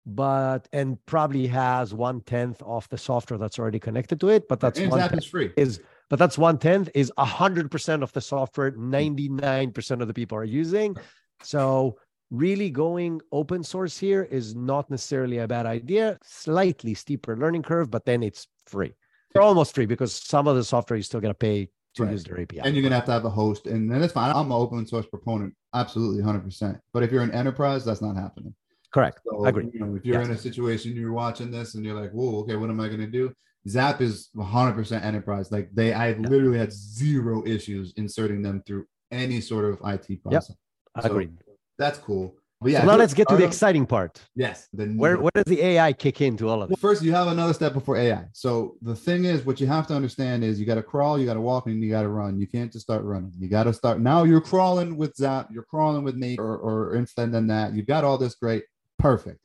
but 0.07 0.67
and 0.73 0.97
probably 1.05 1.45
has 1.45 1.93
one 1.93 2.21
tenth 2.21 2.59
of 2.63 2.89
the 2.89 2.97
software 2.97 3.37
that's 3.37 3.59
already 3.59 3.79
connected 3.79 4.19
to 4.19 4.29
it. 4.29 4.47
But 4.47 4.59
that's 4.59 4.79
and 4.79 4.89
one 4.89 5.13
is 5.13 5.25
free. 5.25 5.51
Is 5.57 5.79
but 6.09 6.17
that's 6.17 6.39
one 6.39 6.57
tenth 6.57 6.89
is 6.95 7.11
a 7.19 7.25
hundred 7.25 7.69
percent 7.69 8.01
of 8.01 8.11
the 8.13 8.21
software. 8.21 8.71
Ninety 8.71 9.29
nine 9.29 9.71
percent 9.71 10.01
of 10.01 10.07
the 10.07 10.13
people 10.13 10.39
are 10.39 10.43
using. 10.43 10.95
So 11.43 11.99
really 12.31 12.71
going 12.71 13.21
open 13.31 13.63
source 13.63 13.95
here 13.95 14.23
is 14.23 14.55
not 14.55 14.89
necessarily 14.89 15.37
a 15.37 15.47
bad 15.47 15.67
idea. 15.67 16.17
Slightly 16.23 16.95
steeper 16.95 17.37
learning 17.37 17.61
curve, 17.61 17.91
but 17.91 18.05
then 18.05 18.23
it's 18.23 18.47
free. 18.65 18.95
They're 19.33 19.43
almost 19.43 19.75
free 19.75 19.85
because 19.85 20.15
some 20.15 20.47
of 20.47 20.55
the 20.55 20.63
software 20.63 20.97
you're 20.97 21.03
still 21.03 21.21
going 21.21 21.33
to 21.33 21.37
pay 21.37 21.69
to 21.97 22.03
right. 22.03 22.11
use 22.11 22.23
their 22.23 22.39
API. 22.39 22.59
And 22.59 22.75
you're 22.75 22.83
gonna 22.83 22.95
have 22.95 23.05
to 23.05 23.11
have 23.11 23.25
a 23.25 23.29
host, 23.29 23.67
and 23.67 23.91
then 23.91 24.01
that's 24.01 24.13
fine. 24.13 24.35
I'm 24.35 24.47
an 24.47 24.51
open 24.51 24.85
source 24.87 25.05
proponent, 25.05 25.53
absolutely 25.73 26.21
100. 26.21 26.43
percent 26.43 26.77
But 26.93 27.03
if 27.03 27.11
you're 27.11 27.23
an 27.23 27.31
enterprise, 27.31 27.85
that's 27.85 28.01
not 28.01 28.15
happening. 28.15 28.53
Correct. 28.93 29.19
So, 29.25 29.45
I 29.45 29.49
agree. 29.49 29.69
You 29.73 29.79
know, 29.79 29.95
if 29.95 30.05
you're 30.05 30.19
yes. 30.19 30.27
in 30.27 30.33
a 30.33 30.37
situation 30.37 30.95
you're 30.95 31.11
watching 31.11 31.51
this 31.51 31.75
and 31.75 31.83
you're 31.83 31.99
like, 31.99 32.11
"Whoa, 32.11 32.39
okay, 32.41 32.55
what 32.55 32.69
am 32.69 32.79
I 32.79 32.87
gonna 32.87 33.07
do?" 33.07 33.33
Zap 33.67 34.01
is 34.01 34.29
100 34.33 34.73
percent 34.73 35.03
enterprise. 35.03 35.51
Like 35.51 35.69
they, 35.73 35.93
I 35.93 36.09
yeah. 36.09 36.27
literally 36.27 36.57
had 36.57 36.71
zero 36.71 37.45
issues 37.45 37.93
inserting 37.97 38.41
them 38.41 38.63
through 38.65 38.85
any 39.11 39.41
sort 39.41 39.65
of 39.65 39.79
IT 39.85 40.21
process. 40.23 40.55
Yep. 40.95 41.03
So 41.03 41.09
Agreed. 41.09 41.37
That's 41.77 41.99
cool. 41.99 42.35
But 42.59 42.71
yeah, 42.71 42.81
so 42.81 42.87
now 42.87 42.95
let's 42.95 43.13
get 43.13 43.27
to 43.27 43.35
the 43.35 43.43
exciting 43.43 43.85
part. 43.85 44.19
Yes. 44.35 44.67
where 44.71 45.17
where 45.17 45.31
does 45.35 45.45
the 45.45 45.61
AI 45.61 45.93
kick 45.93 46.21
into 46.21 46.49
all 46.49 46.63
of 46.63 46.71
it? 46.71 46.71
Well, 46.71 46.91
first, 46.91 47.03
you 47.03 47.13
have 47.13 47.27
another 47.27 47.53
step 47.53 47.73
before 47.73 47.97
AI. 47.97 48.25
So 48.33 48.77
the 48.81 48.95
thing 48.95 49.25
is, 49.25 49.45
what 49.45 49.61
you 49.61 49.67
have 49.67 49.85
to 49.87 49.95
understand 49.95 50.43
is 50.43 50.59
you 50.59 50.65
got 50.65 50.75
to 50.75 50.83
crawl, 50.83 51.19
you 51.19 51.27
got 51.27 51.35
to 51.35 51.41
walk, 51.41 51.67
and 51.67 51.83
you 51.83 51.91
got 51.91 52.01
to 52.01 52.09
run. 52.09 52.39
You 52.39 52.47
can't 52.47 52.71
just 52.71 52.83
start 52.83 53.03
running. 53.03 53.31
You 53.37 53.47
got 53.47 53.65
to 53.65 53.73
start 53.73 53.99
now. 53.99 54.23
You're 54.23 54.41
crawling 54.41 54.97
with 54.97 55.15
Zap, 55.15 55.49
you're 55.51 55.63
crawling 55.63 56.03
with 56.03 56.15
me, 56.15 56.35
or 56.37 56.57
or 56.57 56.95
instead 56.95 57.31
than 57.31 57.47
that, 57.47 57.75
You've 57.75 57.85
got 57.85 58.03
all 58.03 58.17
this 58.17 58.33
great, 58.33 58.63
perfect. 58.97 59.39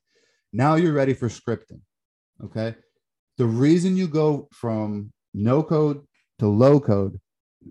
Now 0.54 0.76
you're 0.76 0.94
ready 0.94 1.12
for 1.12 1.28
scripting. 1.28 1.80
Okay. 2.42 2.74
The 3.36 3.46
reason 3.46 3.96
you 3.96 4.08
go 4.08 4.48
from 4.52 5.12
no 5.34 5.62
code 5.62 6.06
to 6.38 6.46
low 6.48 6.80
code 6.80 7.20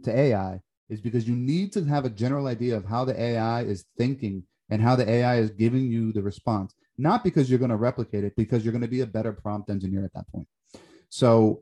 to 0.03 0.15
AI 0.15 0.59
is 0.89 1.01
because 1.01 1.27
you 1.27 1.35
need 1.35 1.71
to 1.73 1.83
have 1.85 2.05
a 2.05 2.09
general 2.09 2.47
idea 2.47 2.75
of 2.75 2.85
how 2.85 3.05
the 3.05 3.19
AI 3.19 3.63
is 3.63 3.85
thinking 3.97 4.43
and 4.71 4.81
how 4.81 4.95
the 4.95 5.07
AI 5.07 5.37
is 5.37 5.51
giving 5.51 5.91
you 5.91 6.11
the 6.13 6.23
response, 6.23 6.73
not 6.97 7.23
because 7.23 7.49
you're 7.49 7.59
going 7.59 7.69
to 7.69 7.77
replicate 7.77 8.23
it, 8.23 8.33
because 8.35 8.63
you're 8.63 8.71
going 8.71 8.81
to 8.81 8.87
be 8.87 9.01
a 9.01 9.05
better 9.05 9.33
prompt 9.33 9.69
engineer 9.69 10.03
at 10.03 10.13
that 10.13 10.27
point. 10.29 10.47
So 11.09 11.61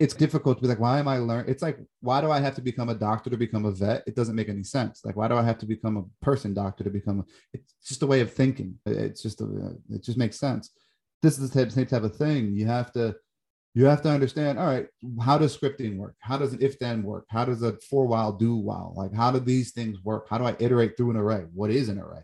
it's 0.00 0.14
difficult 0.14 0.56
to 0.56 0.62
be 0.62 0.68
like, 0.68 0.80
why 0.80 0.98
am 0.98 1.08
I 1.08 1.18
learning? 1.18 1.50
It's 1.50 1.62
like, 1.62 1.78
why 2.00 2.20
do 2.20 2.30
I 2.30 2.40
have 2.40 2.54
to 2.54 2.62
become 2.62 2.88
a 2.88 2.94
doctor 2.94 3.30
to 3.30 3.36
become 3.36 3.66
a 3.66 3.70
vet? 3.70 4.02
It 4.06 4.16
doesn't 4.16 4.34
make 4.34 4.48
any 4.48 4.62
sense. 4.62 5.02
Like, 5.04 5.16
why 5.16 5.28
do 5.28 5.34
I 5.34 5.42
have 5.42 5.58
to 5.58 5.66
become 5.66 5.96
a 5.96 6.24
person 6.24 6.54
doctor 6.54 6.84
to 6.84 6.90
become 6.90 7.20
a, 7.20 7.24
it's 7.52 7.74
just 7.84 8.02
a 8.02 8.06
way 8.06 8.20
of 8.20 8.32
thinking. 8.32 8.78
It's 8.86 9.22
just, 9.22 9.40
a, 9.40 9.76
it 9.90 10.02
just 10.02 10.18
makes 10.18 10.38
sense. 10.38 10.70
This 11.20 11.38
is 11.38 11.50
the 11.50 11.70
same 11.70 11.86
type 11.86 12.04
of 12.04 12.16
thing. 12.16 12.54
You 12.54 12.66
have 12.66 12.92
to, 12.92 13.16
you 13.74 13.84
have 13.84 14.02
to 14.02 14.08
understand 14.08 14.58
all 14.58 14.66
right 14.66 14.86
how 15.20 15.38
does 15.38 15.56
scripting 15.56 15.98
work 15.98 16.16
how 16.20 16.36
does 16.36 16.52
an 16.52 16.58
if 16.60 16.78
then 16.78 17.02
work 17.02 17.26
how 17.28 17.44
does 17.44 17.62
a 17.62 17.76
for 17.88 18.06
while 18.06 18.32
do 18.32 18.56
while 18.56 18.92
like 18.96 19.14
how 19.14 19.30
do 19.30 19.38
these 19.38 19.72
things 19.72 20.02
work 20.02 20.26
how 20.28 20.38
do 20.38 20.44
i 20.44 20.56
iterate 20.58 20.96
through 20.96 21.10
an 21.10 21.16
array 21.16 21.44
what 21.54 21.70
is 21.70 21.88
an 21.88 21.98
array 21.98 22.22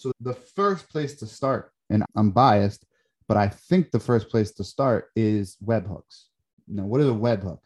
so 0.00 0.12
the 0.20 0.32
first 0.32 0.88
place 0.88 1.14
to 1.16 1.26
start, 1.26 1.72
and 1.90 2.02
I'm 2.16 2.30
biased, 2.30 2.86
but 3.28 3.36
I 3.36 3.48
think 3.48 3.90
the 3.90 4.00
first 4.00 4.30
place 4.30 4.50
to 4.52 4.64
start 4.64 5.10
is 5.14 5.58
webhooks. 5.62 6.24
Now, 6.66 6.84
what 6.84 7.02
is 7.02 7.08
a 7.08 7.10
webhook? 7.10 7.58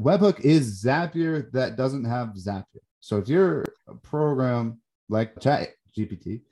Webhook 0.00 0.38
is 0.40 0.84
Zapier 0.84 1.50
that 1.50 1.74
doesn't 1.74 2.04
have 2.04 2.34
Zapier. 2.36 2.84
So 3.00 3.18
if 3.18 3.28
you're 3.28 3.64
a 3.88 3.96
program 3.96 4.80
like 5.08 5.40
Chat 5.40 5.70
GPT, 5.98 6.42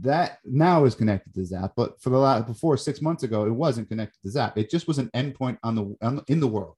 that 0.00 0.38
now 0.46 0.84
is 0.84 0.94
connected 0.94 1.34
to 1.34 1.44
Zap, 1.44 1.72
but 1.76 2.00
for 2.00 2.08
the 2.08 2.18
last 2.18 2.46
before 2.46 2.78
six 2.78 3.02
months 3.02 3.24
ago, 3.24 3.44
it 3.44 3.50
wasn't 3.50 3.90
connected 3.90 4.18
to 4.22 4.30
Zap. 4.30 4.56
It 4.56 4.70
just 4.70 4.88
was 4.88 4.96
an 4.96 5.10
endpoint 5.14 5.58
on 5.62 5.74
the 5.74 5.94
on, 6.00 6.22
in 6.28 6.40
the 6.40 6.48
world, 6.48 6.76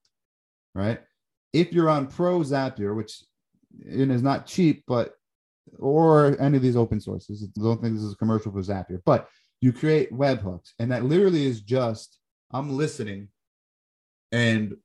right? 0.75 0.99
If 1.53 1.71
you're 1.71 1.89
on 1.89 2.07
Pro 2.07 2.41
Zapier, 2.41 2.93
which 2.95 3.23
is 3.79 4.21
not 4.21 4.45
cheap, 4.45 4.83
but 4.87 5.13
or 5.79 6.39
any 6.39 6.57
of 6.57 6.63
these 6.63 6.75
open 6.75 6.99
sources. 6.99 7.43
I 7.43 7.61
don't 7.61 7.81
think 7.81 7.95
this 7.95 8.03
is 8.03 8.13
a 8.13 8.17
commercial 8.17 8.51
for 8.51 8.61
Zapier, 8.61 9.01
but 9.05 9.27
you 9.61 9.71
create 9.71 10.11
webhooks, 10.11 10.71
and 10.79 10.91
that 10.91 11.05
literally 11.05 11.45
is 11.45 11.61
just 11.61 12.17
I'm 12.51 12.75
listening, 12.75 13.29
and 14.31 14.75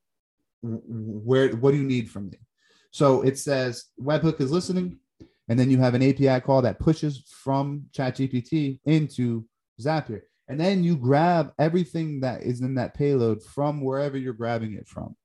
where 0.61 1.49
what 1.55 1.71
do 1.71 1.77
you 1.77 1.83
need 1.83 2.09
from 2.09 2.29
me? 2.29 2.37
So 2.91 3.21
it 3.21 3.37
says 3.37 3.85
webhook 4.01 4.39
is 4.39 4.51
listening, 4.51 4.99
and 5.49 5.59
then 5.59 5.69
you 5.69 5.77
have 5.79 5.93
an 5.93 6.03
API 6.03 6.41
call 6.41 6.61
that 6.61 6.79
pushes 6.79 7.23
from 7.27 7.85
ChatGPT 7.91 8.79
into 8.85 9.45
Zapier, 9.81 10.21
and 10.47 10.59
then 10.59 10.83
you 10.83 10.95
grab 10.95 11.53
everything 11.59 12.21
that 12.21 12.43
is 12.43 12.61
in 12.61 12.75
that 12.75 12.93
payload 12.93 13.43
from 13.43 13.81
wherever 13.81 14.17
you're 14.17 14.33
grabbing 14.33 14.73
it 14.73 14.87
from. 14.87 15.15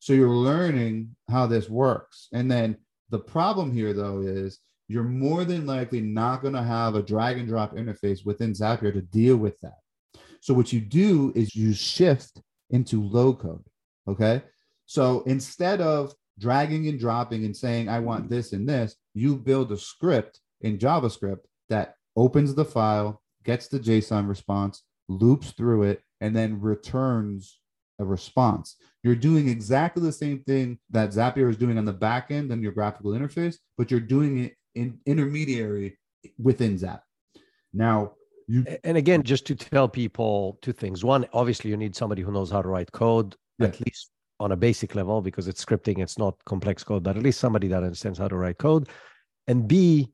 So 0.00 0.12
you're 0.12 0.28
learning 0.28 1.16
how 1.28 1.46
this 1.46 1.68
works, 1.68 2.28
and 2.32 2.50
then 2.50 2.76
the 3.10 3.18
problem 3.18 3.72
here 3.72 3.94
though 3.94 4.20
is 4.20 4.58
you're 4.88 5.04
more 5.04 5.44
than 5.44 5.66
likely 5.66 6.00
not 6.00 6.42
going 6.42 6.54
to 6.54 6.62
have 6.62 6.94
a 6.94 7.02
drag 7.02 7.38
and 7.38 7.46
drop 7.46 7.74
interface 7.74 8.24
within 8.24 8.52
Zapier 8.52 8.92
to 8.92 9.02
deal 9.02 9.36
with 9.36 9.60
that. 9.60 9.78
So 10.40 10.54
what 10.54 10.72
you 10.72 10.80
do 10.80 11.32
is 11.36 11.54
you 11.54 11.74
shift 11.74 12.40
into 12.70 13.02
low 13.02 13.34
code. 13.34 13.64
Okay. 14.08 14.42
So 14.86 15.22
instead 15.26 15.80
of 15.82 16.14
dragging 16.38 16.88
and 16.88 16.98
dropping 16.98 17.44
and 17.44 17.54
saying, 17.54 17.88
I 17.88 18.00
want 18.00 18.30
this 18.30 18.52
and 18.52 18.68
this, 18.68 18.96
you 19.14 19.36
build 19.36 19.70
a 19.72 19.76
script 19.76 20.40
in 20.62 20.78
JavaScript 20.78 21.44
that 21.68 21.94
opens 22.16 22.54
the 22.54 22.64
file, 22.64 23.20
gets 23.44 23.68
the 23.68 23.80
JSON 23.80 24.28
response, 24.28 24.82
loops 25.08 25.50
through 25.50 25.82
it, 25.84 26.02
and 26.20 26.34
then 26.34 26.60
returns 26.60 27.60
a 27.98 28.04
response. 28.04 28.76
You're 29.02 29.14
doing 29.14 29.48
exactly 29.48 30.02
the 30.02 30.12
same 30.12 30.40
thing 30.40 30.78
that 30.90 31.10
Zapier 31.10 31.50
is 31.50 31.56
doing 31.56 31.78
on 31.78 31.84
the 31.84 31.92
back 31.92 32.30
end 32.30 32.50
and 32.50 32.62
your 32.62 32.72
graphical 32.72 33.12
interface, 33.12 33.56
but 33.76 33.90
you're 33.90 34.00
doing 34.00 34.44
it 34.44 34.54
in 34.74 34.98
intermediary 35.06 35.98
within 36.38 36.78
Zap. 36.78 37.02
Now, 37.72 38.12
you 38.46 38.64
and 38.84 38.96
again, 38.96 39.22
just 39.22 39.46
to 39.46 39.54
tell 39.54 39.88
people 39.88 40.58
two 40.62 40.72
things. 40.72 41.04
One, 41.04 41.26
obviously, 41.32 41.70
you 41.70 41.76
need 41.76 41.94
somebody 41.94 42.22
who 42.22 42.32
knows 42.32 42.50
how 42.50 42.62
to 42.62 42.68
write 42.68 42.90
code, 42.92 43.36
yeah. 43.58 43.68
at 43.68 43.80
least 43.80 44.10
on 44.40 44.52
a 44.52 44.56
basic 44.56 44.94
level, 44.94 45.20
because 45.20 45.48
it's 45.48 45.64
scripting, 45.64 45.98
it's 45.98 46.16
not 46.16 46.36
complex 46.46 46.82
code, 46.84 47.02
but 47.02 47.16
at 47.16 47.22
least 47.22 47.40
somebody 47.40 47.68
that 47.68 47.82
understands 47.82 48.18
how 48.18 48.28
to 48.28 48.36
write 48.36 48.58
code. 48.58 48.88
And 49.48 49.66
B, 49.68 50.10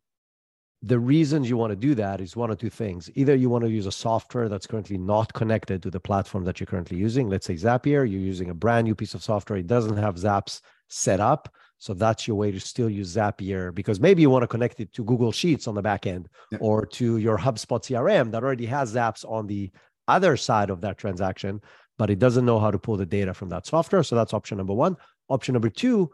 the 0.83 0.99
reasons 0.99 1.49
you 1.49 1.57
want 1.57 1.71
to 1.71 1.77
do 1.77 1.95
that 1.95 2.21
is 2.21 2.37
one 2.37 2.51
or 2.51 2.57
two 2.57 2.71
things. 2.71 3.11
Either 3.15 3.35
you 3.35 3.49
want 3.49 3.65
to 3.65 3.71
use 3.71 3.87
a 3.87 3.93
software 3.93 4.49
that's 4.49 4.67
currently 4.67 4.99
not 4.99 5.33
connected 5.33 5.83
to 5.83 5.91
the 5.91 6.01
platform 6.01 6.45
that 6.45 6.61
you're 6.61 6.67
currently 6.67 6.99
using. 6.99 7.29
Let's 7.29 7.47
say 7.47 7.55
Zapier, 7.55 8.11
you're 8.11 8.21
using 8.21 8.51
a 8.51 8.55
brand 8.55 8.85
new 8.85 8.95
piece 8.95 9.15
of 9.15 9.23
software. 9.23 9.59
It 9.59 9.67
doesn't 9.67 9.97
have 9.97 10.17
Zaps 10.17 10.61
set 10.89 11.21
up. 11.21 11.53
So 11.79 11.93
that's 11.93 12.27
your 12.27 12.37
way 12.37 12.51
to 12.51 12.61
still 12.61 12.89
use 12.89 13.15
Zapier 13.15 13.75
because 13.75 14.01
maybe 14.01 14.23
you 14.23 14.31
want 14.31 14.43
to 14.43 14.49
connect 14.49 14.81
it 14.81 14.93
to 14.95 15.05
Google 15.05 15.33
Sheets 15.33 15.69
on 15.69 15.75
the 15.75 15.83
back 15.83 16.07
end 16.07 16.29
yeah. 16.51 16.59
or 16.61 16.87
to 16.87 17.19
your 17.19 17.37
HubSpot 17.37 17.81
CRM 17.81 18.31
that 18.31 18.43
already 18.43 18.67
has 18.67 18.95
Zaps 18.95 19.25
on 19.29 19.47
the 19.47 19.71
other 20.09 20.37
side 20.37 20.71
of 20.71 20.81
that 20.81 20.99
transaction, 20.99 21.61
but 21.99 22.11
it 22.11 22.19
doesn't 22.19 22.45
know 22.45 22.59
how 22.59 22.71
to 22.71 22.79
pull 22.79 22.97
the 22.97 23.07
data 23.07 23.35
from 23.35 23.49
that 23.51 23.67
software. 23.67 24.03
So 24.03 24.17
that's 24.17 24.33
option 24.33 24.59
number 24.59 24.75
one. 24.75 24.97
Option 25.29 25.53
number 25.53 25.69
two, 25.69 26.11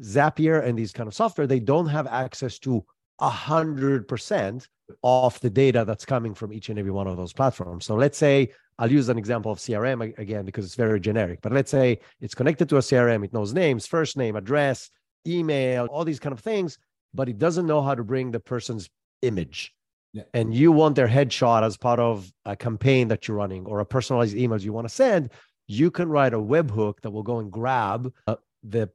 Zapier 0.00 0.64
and 0.64 0.78
these 0.78 0.92
kind 0.92 1.06
of 1.06 1.14
software, 1.14 1.46
they 1.46 1.60
don't 1.60 1.86
have 1.86 2.06
access 2.06 2.58
to 2.60 2.84
100% 3.20 4.68
of 5.02 5.40
the 5.40 5.50
data 5.50 5.84
that's 5.84 6.04
coming 6.04 6.34
from 6.34 6.52
each 6.52 6.68
and 6.68 6.78
every 6.78 6.90
one 6.90 7.06
of 7.06 7.16
those 7.16 7.32
platforms. 7.32 7.84
So 7.84 7.94
let's 7.94 8.18
say 8.18 8.50
I'll 8.80 8.90
use 8.90 9.10
an 9.10 9.18
example 9.18 9.52
of 9.52 9.58
CRM 9.58 10.18
again 10.18 10.46
because 10.46 10.64
it's 10.64 10.74
very 10.74 10.98
generic, 10.98 11.40
but 11.42 11.52
let's 11.52 11.70
say 11.70 12.00
it's 12.22 12.34
connected 12.34 12.66
to 12.70 12.78
a 12.78 12.80
CRM, 12.80 13.22
it 13.22 13.32
knows 13.32 13.52
names, 13.52 13.86
first 13.86 14.16
name, 14.16 14.36
address, 14.36 14.90
email, 15.26 15.84
all 15.86 16.02
these 16.02 16.18
kind 16.18 16.32
of 16.32 16.40
things, 16.40 16.78
but 17.12 17.28
it 17.28 17.38
doesn't 17.38 17.66
know 17.66 17.82
how 17.82 17.94
to 17.94 18.02
bring 18.02 18.30
the 18.30 18.40
person's 18.40 18.88
image. 19.20 19.74
Yeah. 20.14 20.22
And 20.32 20.54
you 20.54 20.72
want 20.72 20.96
their 20.96 21.06
headshot 21.06 21.62
as 21.62 21.76
part 21.76 22.00
of 22.00 22.32
a 22.46 22.56
campaign 22.56 23.08
that 23.08 23.28
you're 23.28 23.36
running 23.36 23.66
or 23.66 23.80
a 23.80 23.86
personalized 23.86 24.34
email 24.34 24.58
you 24.58 24.72
want 24.72 24.88
to 24.88 24.94
send, 24.94 25.30
you 25.66 25.90
can 25.90 26.08
write 26.08 26.32
a 26.32 26.38
webhook 26.38 27.02
that 27.02 27.10
will 27.10 27.22
go 27.22 27.38
and 27.38 27.52
grab 27.52 28.10
uh, 28.26 28.36
the 28.62 28.88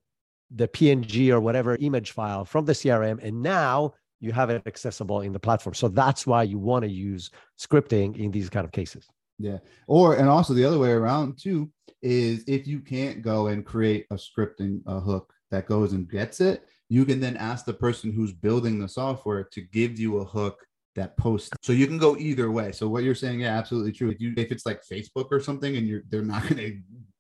the 0.52 0.68
PNG 0.68 1.30
or 1.30 1.40
whatever 1.40 1.76
image 1.76 2.12
file 2.12 2.46
from 2.46 2.66
the 2.66 2.74
CRM 2.74 3.22
and 3.24 3.42
now 3.42 3.94
you 4.20 4.32
have 4.32 4.50
it 4.50 4.62
accessible 4.66 5.22
in 5.22 5.32
the 5.32 5.40
platform. 5.40 5.74
So 5.74 5.88
that's 5.88 6.26
why 6.26 6.44
you 6.44 6.58
want 6.58 6.84
to 6.84 6.92
use 6.92 7.30
scripting 7.60 8.18
in 8.18 8.32
these 8.32 8.50
kind 8.50 8.66
of 8.66 8.72
cases. 8.72 9.08
Yeah. 9.38 9.58
Or, 9.88 10.16
and 10.16 10.30
also 10.30 10.54
the 10.54 10.66
other 10.66 10.80
way 10.80 10.92
around 10.92 11.38
too, 11.38 11.72
is 12.02 12.44
if 12.48 12.68
you 12.68 12.80
can't 12.80 13.22
go 13.22 13.48
and 13.48 13.66
create 13.66 14.06
a 14.12 14.16
scripting 14.16 14.82
a 14.86 15.00
hook 15.00 15.34
that 15.52 15.68
goes 15.68 15.94
and 15.94 16.10
gets 16.10 16.42
it, 16.42 16.64
you 16.90 17.06
can 17.06 17.20
then 17.20 17.38
ask 17.38 17.66
the 17.66 17.74
person 17.74 18.12
who's 18.12 18.32
building 18.32 18.80
the 18.80 18.88
software 18.88 19.44
to 19.52 19.62
give 19.62 20.00
you 20.00 20.18
a 20.18 20.26
hook 20.26 20.66
that 20.96 21.18
post. 21.18 21.54
So 21.62 21.74
you 21.74 21.88
can 21.88 21.98
go 21.98 22.16
either 22.18 22.52
way. 22.52 22.72
So 22.72 22.88
what 22.88 23.04
you're 23.04 23.16
saying, 23.16 23.42
yeah, 23.42 23.58
absolutely 23.58 23.92
true. 23.92 24.10
If 24.10 24.20
you 24.20 24.34
if 24.38 24.52
it's 24.52 24.66
like 24.66 24.82
Facebook 24.84 25.28
or 25.32 25.40
something 25.40 25.76
and 25.76 25.88
you're 25.88 26.04
they're 26.10 26.22
not 26.22 26.44
gonna 26.50 26.72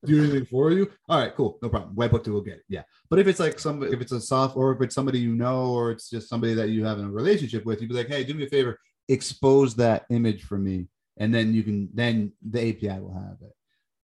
do 0.05 0.23
anything 0.23 0.45
for 0.45 0.71
you, 0.71 0.89
all 1.09 1.19
right, 1.19 1.35
cool, 1.35 1.59
no 1.61 1.69
problem. 1.69 1.95
Webhook 1.95 2.23
to 2.25 2.31
will 2.31 2.41
get 2.41 2.55
it. 2.55 2.63
Yeah. 2.69 2.83
But 3.09 3.19
if 3.19 3.27
it's 3.27 3.39
like 3.39 3.59
some 3.59 3.83
if 3.83 4.01
it's 4.01 4.11
a 4.11 4.21
soft 4.21 4.55
or 4.55 4.71
if 4.73 4.81
it's 4.81 4.95
somebody 4.95 5.19
you 5.19 5.35
know 5.35 5.71
or 5.71 5.91
it's 5.91 6.09
just 6.09 6.29
somebody 6.29 6.53
that 6.53 6.69
you 6.69 6.85
have 6.85 6.99
in 6.99 7.05
a 7.05 7.11
relationship 7.11 7.65
with, 7.65 7.81
you'd 7.81 7.89
be 7.89 7.95
like, 7.95 8.07
hey, 8.07 8.23
do 8.23 8.33
me 8.33 8.45
a 8.45 8.49
favor, 8.49 8.79
expose 9.09 9.75
that 9.75 10.05
image 10.09 10.43
for 10.43 10.57
me. 10.57 10.87
And 11.17 11.33
then 11.33 11.53
you 11.53 11.63
can 11.63 11.89
then 11.93 12.33
the 12.47 12.69
API 12.69 12.99
will 12.99 13.13
have 13.13 13.37
it. 13.41 13.55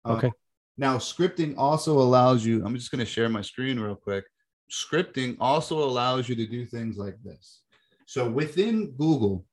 Um, 0.06 0.17
okay. 0.17 0.32
now 0.78 0.97
scripting 0.97 1.56
also 1.58 2.00
allows 2.00 2.45
you, 2.45 2.63
I'm 2.65 2.76
just 2.76 2.91
gonna 2.91 3.06
share 3.06 3.30
my 3.30 3.41
screen 3.41 3.80
real 3.80 3.95
quick. 3.95 4.26
Scripting 4.71 5.36
also 5.39 5.84
allows 5.84 6.30
you 6.30 6.36
to 6.36 6.47
do 6.47 6.65
things 6.65 6.97
like 6.97 7.17
this. 7.24 7.62
So 8.06 8.30
within 8.30 8.91
Google, 8.91 9.45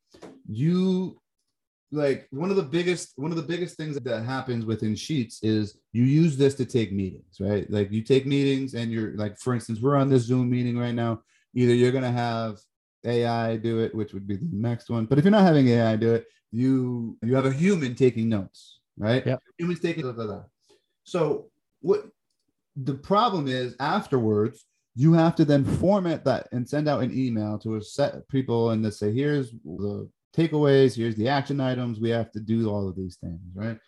you 0.48 1.20
like 1.90 2.28
one 2.30 2.50
of 2.50 2.56
the 2.56 2.62
biggest 2.62 3.12
one 3.16 3.30
of 3.30 3.36
the 3.36 3.42
biggest 3.42 3.76
things 3.76 3.98
that 3.98 4.22
happens 4.24 4.64
within 4.64 4.94
sheets 4.94 5.42
is 5.42 5.78
you 5.92 6.04
use 6.04 6.36
this 6.36 6.54
to 6.54 6.66
take 6.66 6.92
meetings 6.92 7.40
right 7.40 7.70
like 7.70 7.90
you 7.90 8.02
take 8.02 8.26
meetings 8.26 8.74
and 8.74 8.92
you're 8.92 9.16
like 9.16 9.38
for 9.38 9.54
instance 9.54 9.80
we're 9.80 9.96
on 9.96 10.10
this 10.10 10.24
zoom 10.24 10.50
meeting 10.50 10.78
right 10.78 10.94
now 10.94 11.18
either 11.54 11.74
you're 11.74 11.92
going 11.92 12.04
to 12.04 12.10
have 12.10 12.58
ai 13.04 13.56
do 13.56 13.80
it 13.80 13.94
which 13.94 14.12
would 14.12 14.26
be 14.26 14.36
the 14.36 14.48
next 14.52 14.90
one 14.90 15.06
but 15.06 15.18
if 15.18 15.24
you're 15.24 15.32
not 15.32 15.42
having 15.42 15.68
ai 15.68 15.96
do 15.96 16.14
it 16.14 16.26
you 16.50 17.16
you 17.22 17.34
have 17.34 17.46
a 17.46 17.52
human 17.52 17.94
taking 17.94 18.28
notes 18.28 18.80
right 18.98 19.26
yeah 19.26 19.36
humans 19.58 19.80
taking 19.80 20.02
blah, 20.02 20.12
blah, 20.12 20.26
blah. 20.26 20.44
so 21.04 21.46
what 21.80 22.06
the 22.76 22.94
problem 22.94 23.46
is 23.46 23.74
afterwards 23.80 24.64
you 24.98 25.12
have 25.12 25.36
to 25.36 25.44
then 25.44 25.64
format 25.64 26.24
that 26.24 26.48
and 26.50 26.68
send 26.68 26.88
out 26.88 27.04
an 27.04 27.16
email 27.16 27.56
to 27.56 27.76
a 27.76 27.80
set 27.80 28.14
of 28.14 28.28
people 28.28 28.70
and 28.70 28.84
they 28.84 28.90
say, 28.90 29.12
here's 29.12 29.52
the 29.52 30.10
takeaways, 30.36 30.96
here's 30.96 31.14
the 31.14 31.28
action 31.28 31.60
items. 31.60 32.00
We 32.00 32.10
have 32.10 32.32
to 32.32 32.40
do 32.40 32.68
all 32.68 32.88
of 32.88 32.96
these 32.96 33.16
things, 33.16 33.38
right? 33.54 33.78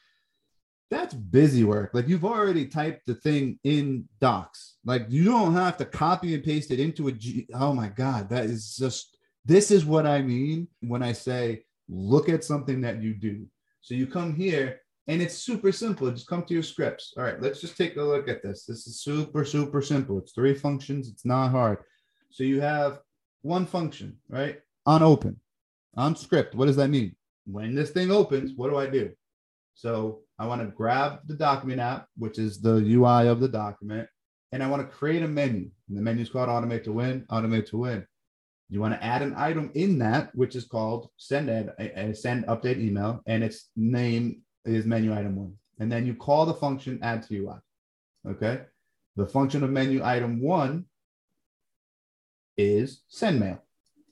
That's 0.91 1.15
busy 1.15 1.63
work. 1.63 1.91
Like 1.95 2.09
you've 2.09 2.25
already 2.25 2.67
typed 2.67 3.07
the 3.07 3.15
thing 3.15 3.61
in 3.63 4.09
docs. 4.21 4.77
Like 4.85 5.07
you 5.09 5.25
don't 5.25 5.55
have 5.55 5.77
to 5.77 5.85
copy 5.85 6.35
and 6.35 6.43
paste 6.43 6.73
it 6.73 6.81
into 6.81 7.07
a 7.07 7.13
G. 7.13 7.47
Oh 7.55 7.73
my 7.73 7.89
God, 7.89 8.29
that 8.31 8.47
is 8.47 8.77
just, 8.77 9.17
this 9.45 9.71
is 9.71 9.85
what 9.85 10.05
I 10.05 10.21
mean 10.21 10.67
when 10.81 11.03
I 11.03 11.13
say, 11.13 11.65
look 11.89 12.29
at 12.29 12.45
something 12.45 12.81
that 12.81 13.01
you 13.01 13.15
do. 13.15 13.47
So 13.83 13.95
you 13.95 14.07
come 14.07 14.35
here 14.35 14.81
and 15.07 15.23
it's 15.23 15.35
super 15.35 15.71
simple. 15.71 16.11
Just 16.11 16.27
come 16.27 16.45
to 16.45 16.55
your 16.55 16.63
scripts. 16.63 17.15
All 17.17 17.23
right, 17.23 17.41
let's 17.41 17.61
just 17.61 17.77
take 17.77 17.97
a 17.97 18.03
look 18.03 18.29
at 18.29 18.43
this. 18.43 18.65
This 18.65 18.87
is 18.87 19.01
super, 19.01 19.45
super 19.45 19.83
simple. 19.83 20.19
It's 20.19 20.33
three 20.33 20.55
functions. 20.55 21.09
It's 21.09 21.25
not 21.25 21.51
hard. 21.51 21.79
So 22.31 22.43
you 22.43 22.61
have 22.61 22.99
one 23.43 23.65
function, 23.65 24.19
right? 24.29 24.61
On 24.87 25.03
open, 25.03 25.41
on 25.97 26.17
script. 26.17 26.55
What 26.55 26.67
does 26.67 26.77
that 26.77 26.91
mean? 26.91 27.15
When 27.47 27.75
this 27.75 27.91
thing 27.91 28.11
opens, 28.11 28.53
what 28.57 28.71
do 28.71 28.77
I 28.77 28.87
do? 28.87 29.11
So 29.81 30.19
I 30.39 30.47
want 30.47 30.61
to 30.61 30.67
grab 30.67 31.21
the 31.27 31.33
document 31.33 31.81
app, 31.81 32.07
which 32.19 32.39
is 32.39 32.61
the 32.61 32.75
UI 32.75 33.29
of 33.29 33.41
the 33.41 33.49
document, 33.49 34.07
and 34.53 34.63
I 34.63 34.69
want 34.69 34.83
to 34.83 34.95
create 34.95 35.23
a 35.23 35.29
menu. 35.29 35.71
And 35.89 35.97
the 35.97 36.03
menu 36.03 36.21
is 36.21 36.29
called 36.29 36.51
Automate 36.51 36.85
to 36.85 36.93
Win, 36.93 37.25
Automate 37.31 37.65
to 37.71 37.79
Win. 37.79 38.07
You 38.69 38.83
want 38.83 38.93
to 38.93 39.03
add 39.03 39.23
an 39.23 39.33
item 39.39 39.71
in 39.75 39.99
that, 40.01 40.35
which 40.35 40.55
is 40.55 40.67
called 40.67 41.09
send 41.17 41.49
ad, 41.49 42.15
send 42.15 42.45
update 42.45 42.79
email, 42.79 43.23
and 43.27 43.43
its 43.43 43.71
name 43.75 44.43
is 44.67 44.85
menu 44.85 45.15
item 45.15 45.37
one. 45.37 45.55
And 45.79 45.91
then 45.91 46.05
you 46.07 46.15
call 46.15 46.45
the 46.45 46.53
function 46.53 46.99
add 47.03 47.23
to 47.29 47.37
UI. 47.37 47.57
Okay. 48.33 48.61
The 49.17 49.27
function 49.27 49.65
of 49.65 49.71
menu 49.71 50.05
item 50.05 50.43
one 50.43 50.85
is 52.59 53.01
send 53.09 53.41
mail. 53.41 53.65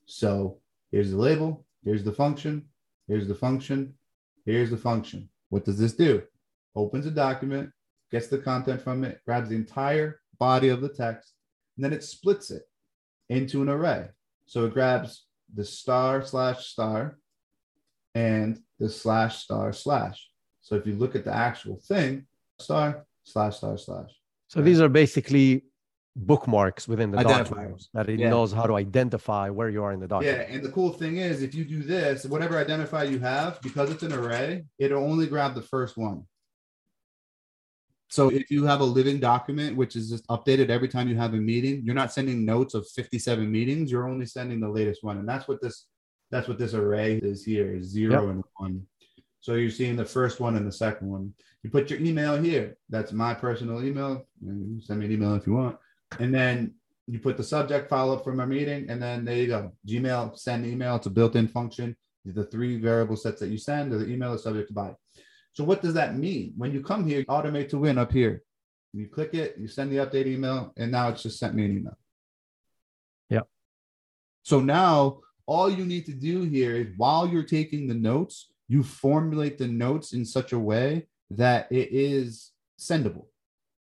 So 0.07 0.61
here's 0.91 1.11
the 1.11 1.19
label, 1.19 1.67
here's 1.85 2.05
the 2.05 2.13
function, 2.13 2.65
here's 3.07 3.29
the 3.29 3.35
function, 3.35 3.93
here's 4.47 4.71
the 4.71 4.79
function. 4.79 5.29
What 5.49 5.65
does 5.65 5.79
this 5.79 5.95
do? 5.95 6.23
Opens 6.75 7.07
a 7.07 7.11
document, 7.11 7.71
gets 8.11 8.29
the 8.29 8.39
content 8.39 8.83
from 8.83 9.05
it, 9.05 9.21
grabs 9.25 9.49
the 9.49 9.57
entire 9.57 10.21
body 10.39 10.69
of 10.69 10.81
the 10.81 10.89
text, 10.89 11.35
and 11.77 11.85
then 11.85 11.93
it 11.93 12.05
splits 12.05 12.51
it 12.51 12.63
into 13.29 13.63
an 13.63 13.69
array. 13.69 14.09
So 14.47 14.67
it 14.67 14.75
grabs 14.75 15.25
the 15.55 15.65
star 15.65 16.23
slash 16.23 16.67
star 16.67 17.19
and 18.15 18.61
the 18.79 18.89
slash 18.89 19.39
star 19.39 19.73
slash. 19.73 20.29
So 20.61 20.77
if 20.77 20.87
you 20.87 20.95
look 20.95 21.15
at 21.15 21.25
the 21.25 21.35
actual 21.35 21.81
thing, 21.87 22.27
star 22.59 23.07
slash 23.25 23.57
star 23.57 23.79
slash. 23.79 24.11
So 24.49 24.63
these 24.63 24.81
are 24.81 24.89
basically 24.89 25.65
bookmarks 26.19 26.89
within 26.89 27.11
the 27.11 27.23
document 27.23 27.87
that 27.95 28.09
it 28.09 28.19
yeah. 28.19 28.29
knows 28.29 28.53
how 28.53 28.67
to 28.67 28.75
identify 28.75 29.49
where 29.49 29.71
you 29.71 29.83
are 29.83 29.93
in 29.93 30.01
the 30.01 30.09
document. 30.09 30.49
Yeah, 30.49 30.55
and 30.55 30.65
the 30.65 30.71
cool 30.71 30.93
thing 30.93 31.19
is 31.19 31.43
if 31.43 31.55
you 31.55 31.65
do 31.65 31.83
this, 31.83 32.25
whatever 32.25 32.63
identifier 32.63 33.11
you 33.11 33.19
have, 33.21 33.61
because 33.63 33.91
it's 33.91 34.03
an 34.03 34.13
array, 34.13 34.65
it'll 34.79 35.05
only 35.05 35.27
grab 35.27 35.55
the 35.55 35.63
first 35.63 35.97
one. 35.97 36.25
So 38.11 38.31
if 38.31 38.51
you 38.51 38.65
have 38.65 38.81
a 38.81 38.85
living 38.85 39.21
document, 39.21 39.77
which 39.77 39.95
is 39.95 40.09
just 40.09 40.27
updated 40.29 40.71
every 40.71 40.89
time 40.89 41.09
you 41.09 41.17
have 41.17 41.35
a 41.35 41.37
meeting, 41.37 41.83
you're 41.85 41.95
not 41.95 42.13
sending 42.13 42.45
notes 42.45 42.75
of 42.75 42.89
57 42.89 43.51
meetings, 43.51 43.93
you're 43.93 44.09
only 44.09 44.25
sending 44.25 44.61
the 44.61 44.69
latest 44.69 45.05
one. 45.05 45.19
And 45.19 45.29
that's 45.29 45.47
what 45.47 45.61
this 45.61 45.87
that's 46.31 46.49
what 46.49 46.59
this 46.59 46.75
array 46.75 47.17
is 47.17 47.45
here, 47.45 47.75
is 47.75 47.87
zero 47.87 48.23
yep. 48.23 48.31
and 48.31 48.45
one. 48.57 48.87
So 49.41 49.55
you're 49.55 49.71
seeing 49.71 49.97
the 49.97 50.05
first 50.05 50.41
one 50.41 50.57
and 50.57 50.67
the 50.67 50.73
second 50.73 51.09
one. 51.09 51.33
You 51.63 51.71
put 51.71 51.91
your 51.91 52.01
email 52.01 52.41
here. 52.41 52.77
That's 52.89 53.13
my 53.13 53.35
personal 53.35 53.83
email. 53.83 54.27
Send 54.43 55.01
me 55.01 55.07
an 55.07 55.13
email 55.13 55.35
if 55.35 55.47
you 55.47 55.55
want. 55.55 55.79
And 56.19 56.35
then 56.35 56.75
you 57.07 57.19
put 57.19 57.37
the 57.37 57.45
subject 57.45 57.89
follow 57.89 58.17
up 58.17 58.25
from 58.25 58.41
our 58.41 58.47
meeting, 58.47 58.91
and 58.91 59.01
then 59.01 59.25
there 59.25 59.37
you 59.37 59.47
go. 59.47 59.73
Gmail 59.87 60.39
send 60.39 60.67
email. 60.67 60.97
It's 60.97 61.07
a 61.07 61.11
built-in 61.11 61.49
function. 61.49 61.97
The 62.25 62.45
three 62.45 62.79
variable 62.79 63.17
sets 63.17 63.41
that 63.41 63.49
you 63.49 63.59
send, 63.59 63.93
or 63.93 63.99
the 63.99 64.09
email 64.09 64.35
is 64.35 64.43
subject 64.43 64.69
to 64.69 64.75
body. 64.75 64.95
So 65.53 65.65
what 65.65 65.81
does 65.81 65.95
that 65.95 66.17
mean? 66.17 66.53
When 66.57 66.73
you 66.73 66.83
come 66.83 67.07
here, 67.07 67.25
automate 67.25 67.71
to 67.71 67.79
win 67.79 67.99
up 67.99 68.13
here. 68.13 68.43
You 68.93 69.09
click 69.09 69.35
it, 69.35 69.57
you 69.59 69.69
send 69.69 69.91
the 69.91 69.97
update 69.97 70.27
email, 70.27 70.73
and 70.77 70.93
now 70.93 71.09
it's 71.09 71.23
just 71.23 71.39
sent 71.39 71.55
me 71.55 71.65
an 71.65 71.79
email. 71.79 71.99
Yeah. 73.31 73.41
So 74.43 74.61
now 74.61 75.21
all 75.47 75.71
you 75.71 75.87
need 75.87 76.05
to 76.07 76.13
do 76.13 76.43
here 76.43 76.77
is 76.77 76.89
while 76.97 77.27
you're 77.27 77.43
taking 77.43 77.87
the 77.89 77.95
notes, 77.95 78.51
you 78.69 78.83
formulate 78.83 79.57
the 79.57 79.69
notes 79.69 80.13
in 80.13 80.25
such 80.25 80.53
a 80.53 80.59
way 80.59 81.07
that 81.31 81.71
it 81.73 81.89
is 81.91 82.53
sendable. 82.79 83.27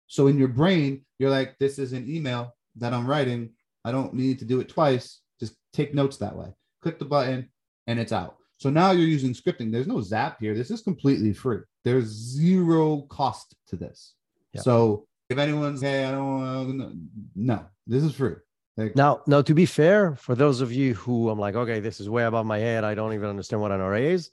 So 0.09 0.27
in 0.27 0.38
your 0.38 0.49
brain, 0.49 1.05
you're 1.18 1.31
like, 1.31 1.57
this 1.59 1.79
is 1.79 1.92
an 1.92 2.11
email 2.11 2.57
that 2.77 2.92
I'm 2.92 3.07
writing. 3.07 3.51
I 3.85 3.92
don't 3.92 4.14
need 4.14 4.38
to 4.40 4.44
do 4.44 4.61
it 4.61 4.68
twice. 4.68 5.21
Just 5.38 5.55
take 5.73 5.94
notes 5.94 6.16
that 6.16 6.35
way. 6.35 6.53
Click 6.83 6.99
the 6.99 7.05
button 7.05 7.49
and 7.87 8.01
it's 8.01 8.12
out. 8.12 8.37
So 8.57 8.71
now 8.71 8.90
you're 8.90 9.07
using 9.07 9.35
scripting. 9.35 9.71
There's 9.71 9.87
no 9.87 10.01
zap 10.01 10.38
here. 10.40 10.55
This 10.55 10.71
is 10.71 10.83
completely 10.83 11.33
free. 11.33 11.61
There's 11.85 12.07
zero 12.07 13.03
cost 13.03 13.55
to 13.68 13.77
this. 13.77 14.14
Yeah. 14.53 14.62
So 14.62 15.07
if 15.29 15.38
anyone's, 15.38 15.81
hey, 15.81 16.05
I 16.05 16.11
don't 16.11 16.40
want 16.40 16.97
no, 17.37 17.66
this 17.87 18.03
is 18.03 18.14
free. 18.14 18.35
Like, 18.77 18.97
now, 18.97 19.23
now 19.27 19.42
to 19.42 19.55
be 19.55 19.66
fair, 19.66 20.14
for 20.14 20.35
those 20.35 20.61
of 20.61 20.73
you 20.73 20.94
who 20.94 21.29
I'm 21.31 21.38
like, 21.38 21.55
okay, 21.55 21.81
this 21.81 22.01
is 22.01 22.09
way 22.09 22.25
above 22.25 22.47
my 22.47 22.59
head. 22.59 22.85
I 22.85 22.94
don't 22.94 23.12
even 23.12 23.29
understand 23.29 23.61
what 23.61 23.73
an 23.73 23.81
array 23.81 24.12
is. 24.12 24.31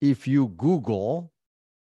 If 0.00 0.28
you 0.28 0.48
Google 0.48 1.32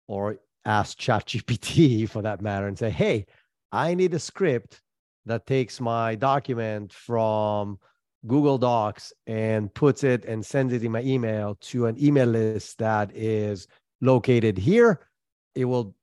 or 0.07 0.38
ask 0.65 0.97
ChatGPT 0.97 2.10
for 2.10 2.21
that 2.21 2.41
matter 2.41 2.67
and 2.67 2.78
say, 2.78 2.89
hey, 2.89 3.25
I 3.71 3.93
need 3.93 4.13
a 4.13 4.19
script 4.19 4.82
that 5.25 5.45
takes 5.45 5.82
my 5.82 6.15
document 6.15 6.93
from 6.93 7.80
Google 8.28 8.58
Docs 8.58 9.13
and 9.28 9.73
puts 9.73 10.04
it 10.04 10.25
and 10.25 10.45
sends 10.45 10.73
it 10.73 10.84
in 10.84 10.91
my 10.91 11.01
email 11.01 11.58
to 11.62 11.86
an 11.86 12.01
email 12.04 12.28
list 12.28 12.78
that 12.80 13.15
is 13.15 13.67
located 14.01 14.58
here, 14.58 15.01
it 15.54 15.65
will 15.65 15.95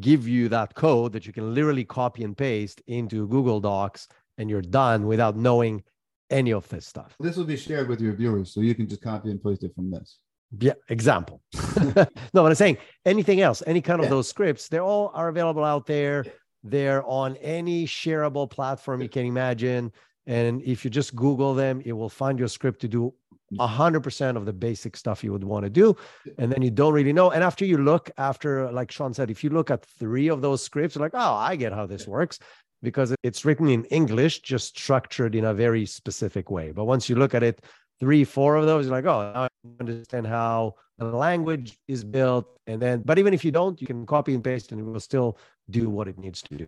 give 0.00 0.26
you 0.26 0.48
that 0.48 0.74
code 0.74 1.12
that 1.12 1.26
you 1.26 1.32
can 1.32 1.54
literally 1.54 1.84
copy 1.84 2.24
and 2.24 2.36
paste 2.36 2.82
into 2.86 3.28
Google 3.28 3.60
Docs 3.60 4.08
and 4.38 4.48
you're 4.48 4.62
done 4.62 5.06
without 5.06 5.36
knowing 5.36 5.82
any 6.30 6.52
of 6.52 6.66
this 6.68 6.86
stuff. 6.86 7.14
This 7.20 7.36
will 7.36 7.44
be 7.44 7.56
shared 7.56 7.88
with 7.88 8.00
your 8.00 8.14
viewers 8.14 8.52
so 8.52 8.60
you 8.60 8.74
can 8.74 8.88
just 8.88 9.02
copy 9.02 9.30
and 9.30 9.42
paste 9.42 9.64
it 9.64 9.74
from 9.74 9.90
this. 9.90 10.18
Yeah, 10.58 10.74
example. 10.88 11.40
no, 11.76 12.06
but 12.32 12.46
I'm 12.46 12.54
saying 12.54 12.78
anything 13.04 13.40
else, 13.40 13.62
any 13.66 13.80
kind 13.80 14.00
of 14.00 14.04
yeah. 14.04 14.10
those 14.10 14.28
scripts, 14.28 14.68
they 14.68 14.78
all 14.78 15.10
are 15.14 15.28
available 15.28 15.64
out 15.64 15.86
there. 15.86 16.24
They're 16.62 17.04
on 17.04 17.36
any 17.36 17.86
shareable 17.86 18.48
platform 18.48 19.02
you 19.02 19.08
can 19.08 19.26
imagine. 19.26 19.92
And 20.26 20.62
if 20.62 20.84
you 20.84 20.90
just 20.90 21.16
Google 21.16 21.54
them, 21.54 21.82
it 21.84 21.92
will 21.92 22.08
find 22.08 22.38
your 22.38 22.48
script 22.48 22.80
to 22.82 22.88
do 22.88 23.14
100% 23.58 24.36
of 24.36 24.46
the 24.46 24.52
basic 24.52 24.96
stuff 24.96 25.24
you 25.24 25.32
would 25.32 25.44
want 25.44 25.64
to 25.64 25.70
do. 25.70 25.96
And 26.38 26.52
then 26.52 26.62
you 26.62 26.70
don't 26.70 26.92
really 26.92 27.12
know. 27.12 27.30
And 27.30 27.42
after 27.42 27.64
you 27.64 27.78
look, 27.78 28.10
after, 28.18 28.70
like 28.70 28.92
Shawn 28.92 29.12
said, 29.12 29.30
if 29.30 29.42
you 29.42 29.50
look 29.50 29.70
at 29.70 29.84
three 29.84 30.28
of 30.28 30.40
those 30.40 30.62
scripts, 30.62 30.96
like, 30.96 31.12
oh, 31.14 31.34
I 31.34 31.56
get 31.56 31.72
how 31.72 31.86
this 31.86 32.06
works 32.06 32.38
because 32.82 33.14
it's 33.22 33.44
written 33.44 33.68
in 33.68 33.84
English, 33.86 34.40
just 34.40 34.78
structured 34.78 35.34
in 35.34 35.44
a 35.44 35.54
very 35.54 35.86
specific 35.86 36.50
way. 36.50 36.72
But 36.72 36.84
once 36.84 37.08
you 37.08 37.16
look 37.16 37.34
at 37.34 37.42
it, 37.42 37.64
three, 38.02 38.24
four 38.24 38.56
of 38.56 38.66
those, 38.66 38.86
you're 38.86 38.96
like, 38.96 39.04
oh, 39.04 39.32
now 39.32 39.42
I 39.44 39.48
understand 39.78 40.26
how 40.26 40.74
the 40.98 41.04
language 41.04 41.78
is 41.86 42.02
built. 42.02 42.48
And 42.66 42.82
then, 42.82 43.00
but 43.04 43.16
even 43.16 43.32
if 43.32 43.44
you 43.44 43.52
don't, 43.52 43.80
you 43.80 43.86
can 43.86 44.04
copy 44.06 44.34
and 44.34 44.42
paste 44.42 44.72
and 44.72 44.80
it 44.80 44.82
will 44.82 44.98
still 44.98 45.38
do 45.70 45.88
what 45.88 46.08
it 46.08 46.18
needs 46.18 46.42
to 46.42 46.56
do. 46.56 46.66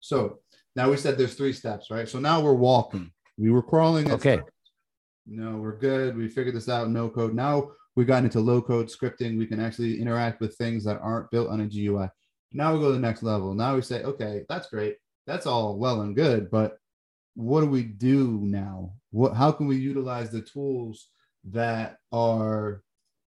So 0.00 0.40
now 0.74 0.90
we 0.90 0.96
said 0.96 1.16
there's 1.16 1.34
three 1.34 1.52
steps, 1.52 1.92
right? 1.92 2.08
So 2.08 2.18
now 2.18 2.40
we're 2.40 2.54
walking. 2.54 3.12
We 3.38 3.52
were 3.52 3.62
crawling. 3.62 4.10
Okay. 4.10 4.40
No, 5.28 5.58
we're 5.58 5.78
good. 5.78 6.16
We 6.16 6.26
figured 6.26 6.56
this 6.56 6.68
out. 6.68 6.90
No 6.90 7.08
code. 7.08 7.32
Now 7.32 7.70
we 7.94 8.04
got 8.04 8.24
into 8.24 8.40
low 8.40 8.60
code 8.60 8.88
scripting. 8.88 9.38
We 9.38 9.46
can 9.46 9.60
actually 9.60 10.00
interact 10.00 10.40
with 10.40 10.56
things 10.56 10.82
that 10.86 10.98
aren't 11.02 11.30
built 11.30 11.50
on 11.50 11.60
a 11.60 11.66
GUI. 11.66 12.08
Now 12.52 12.74
we 12.74 12.80
go 12.80 12.88
to 12.88 12.94
the 12.94 12.98
next 12.98 13.22
level. 13.22 13.54
Now 13.54 13.76
we 13.76 13.82
say, 13.82 14.02
okay, 14.02 14.42
that's 14.48 14.70
great. 14.70 14.96
That's 15.28 15.46
all 15.46 15.78
well 15.78 16.00
and 16.00 16.16
good, 16.16 16.50
but 16.50 16.78
what 17.36 17.60
do 17.60 17.66
we 17.66 17.82
do 17.82 18.40
now? 18.42 18.94
What 19.10 19.34
how 19.34 19.52
can 19.52 19.66
we 19.66 19.76
utilize 19.76 20.30
the 20.30 20.40
tools 20.40 21.10
that 21.44 21.98
are 22.10 22.82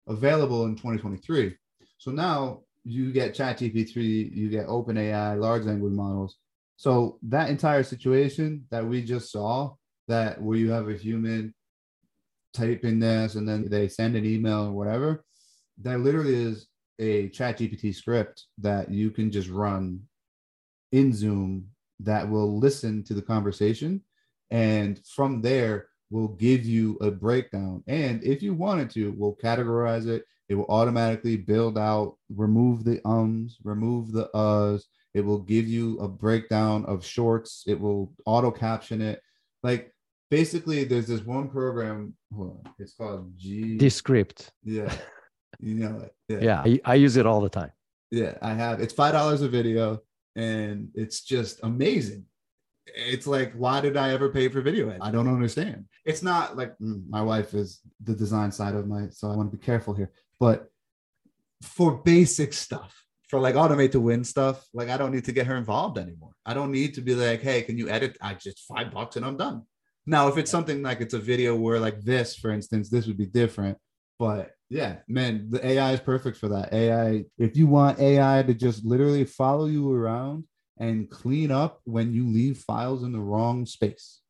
available 0.07 0.65
in 0.65 0.75
2023? 0.75 1.55
So 1.99 2.11
now 2.11 2.63
you 2.83 3.11
get 3.11 3.35
ChatGPT, 3.35 4.35
you 4.35 4.49
get 4.49 4.67
OpenAI, 4.67 5.39
large 5.39 5.63
language 5.63 5.93
models. 5.93 6.37
So 6.75 7.19
that 7.23 7.49
entire 7.49 7.83
situation 7.83 8.65
that 8.71 8.85
we 8.85 9.03
just 9.03 9.31
saw, 9.31 9.75
that 10.07 10.41
where 10.41 10.57
you 10.57 10.71
have 10.71 10.89
a 10.89 10.95
human 10.95 11.53
typing 12.53 12.99
this 12.99 13.35
and 13.35 13.47
then 13.47 13.69
they 13.69 13.87
send 13.87 14.15
an 14.15 14.25
email 14.25 14.65
or 14.65 14.71
whatever, 14.71 15.23
that 15.81 15.99
literally 15.99 16.33
is 16.33 16.67
a 16.97 17.29
ChatGPT 17.29 17.93
script 17.93 18.45
that 18.57 18.89
you 18.89 19.11
can 19.11 19.29
just 19.29 19.49
run 19.49 20.01
in 20.91 21.13
Zoom 21.13 21.67
that 21.99 22.29
will 22.29 22.59
listen 22.59 23.03
to 23.03 23.13
the 23.13 23.21
conversation 23.21 24.01
and 24.51 24.99
from 25.05 25.41
there 25.41 25.87
will 26.09 26.29
give 26.29 26.65
you 26.65 26.97
a 27.01 27.11
breakdown. 27.11 27.83
And 27.87 28.23
if 28.23 28.41
you 28.41 28.53
wanted 28.53 28.89
to 28.91 29.13
we'll 29.17 29.35
categorize 29.35 30.07
it. 30.07 30.25
It 30.47 30.55
will 30.55 30.65
automatically 30.69 31.37
build 31.37 31.77
out 31.77 32.17
remove 32.35 32.83
the 32.83 32.99
ums 33.07 33.57
remove 33.63 34.11
the 34.11 34.29
uhs. 34.33 34.83
It 35.13 35.21
will 35.21 35.39
give 35.39 35.67
you 35.67 35.99
a 35.99 36.07
breakdown 36.07 36.85
of 36.85 37.05
shorts. 37.05 37.63
It 37.67 37.79
will 37.79 38.13
auto 38.25 38.49
caption 38.49 39.01
it. 39.01 39.21
Like 39.61 39.93
basically 40.31 40.85
there's 40.85 41.07
this 41.07 41.21
one 41.21 41.49
program 41.49 42.15
on, 42.35 42.61
it's 42.79 42.93
called 42.93 43.37
g. 43.37 43.77
Descript. 43.77 44.51
Yeah. 44.63 44.93
You 45.61 45.73
know 45.73 45.99
it. 46.03 46.13
Yeah, 46.29 46.39
yeah 46.41 46.79
I, 46.85 46.91
I 46.93 46.95
use 46.95 47.17
it 47.17 47.25
all 47.25 47.41
the 47.41 47.49
time. 47.49 47.71
Yeah 48.11 48.35
i 48.41 48.53
have 48.53 48.79
it's 48.79 48.93
five 48.93 49.13
dollars 49.13 49.41
a 49.41 49.49
video 49.49 49.99
and 50.39 50.89
it's 50.95 51.21
just 51.21 51.59
amazing. 51.63 52.25
It's 52.95 53.27
like 53.27 53.53
why 53.53 53.81
did 53.81 53.95
i 53.97 54.11
ever 54.13 54.29
pay 54.29 54.47
for 54.49 54.61
video 54.61 54.97
i 54.99 55.11
don't 55.11 55.27
understand. 55.27 55.85
It's 56.05 56.23
not 56.23 56.57
like 56.57 56.71
mm, 56.79 57.07
my 57.07 57.21
wife 57.21 57.53
is 57.53 57.81
the 58.03 58.15
design 58.15 58.51
side 58.51 58.75
of 58.75 58.87
my 58.87 59.09
so 59.09 59.29
i 59.29 59.35
want 59.35 59.51
to 59.51 59.57
be 59.57 59.63
careful 59.63 59.93
here. 59.93 60.11
But 60.39 60.69
for 61.61 61.89
basic 62.13 62.53
stuff 62.53 62.93
for 63.27 63.39
like 63.39 63.55
automate 63.55 63.91
to 63.91 63.99
win 63.99 64.23
stuff 64.23 64.65
like 64.73 64.89
i 64.89 64.97
don't 64.97 65.11
need 65.11 65.25
to 65.25 65.33
get 65.33 65.45
her 65.45 65.57
involved 65.57 65.97
anymore. 65.97 66.33
I 66.45 66.53
don't 66.55 66.71
need 66.71 66.95
to 66.95 67.01
be 67.01 67.13
like 67.13 67.41
hey 67.41 67.61
can 67.61 67.77
you 67.77 67.89
edit? 67.89 68.17
I 68.21 68.33
just 68.33 68.59
five 68.71 68.91
bucks 68.91 69.17
and 69.17 69.25
i'm 69.25 69.37
done. 69.37 69.63
Now 70.05 70.29
if 70.29 70.37
it's 70.37 70.51
something 70.55 70.81
like 70.81 71.01
it's 71.01 71.13
a 71.13 71.25
video 71.31 71.55
where 71.55 71.79
like 71.79 71.99
this 72.01 72.35
for 72.35 72.49
instance 72.51 72.89
this 72.89 73.05
would 73.07 73.17
be 73.17 73.27
different 73.41 73.77
but 74.17 74.51
yeah 74.69 74.97
man 75.07 75.47
the 75.49 75.65
ai 75.65 75.93
is 75.93 75.99
perfect 75.99 76.37
for 76.37 76.47
that 76.47 76.71
ai 76.73 77.25
if 77.37 77.57
you 77.57 77.65
want 77.65 77.99
ai 77.99 78.43
to 78.43 78.53
just 78.53 78.85
literally 78.85 79.25
follow 79.25 79.65
you 79.65 79.91
around 79.91 80.43
and 80.79 81.09
clean 81.09 81.51
up 81.51 81.81
when 81.83 82.13
you 82.13 82.27
leave 82.27 82.57
files 82.57 83.03
in 83.03 83.11
the 83.11 83.19
wrong 83.19 83.65
space. 83.65 84.21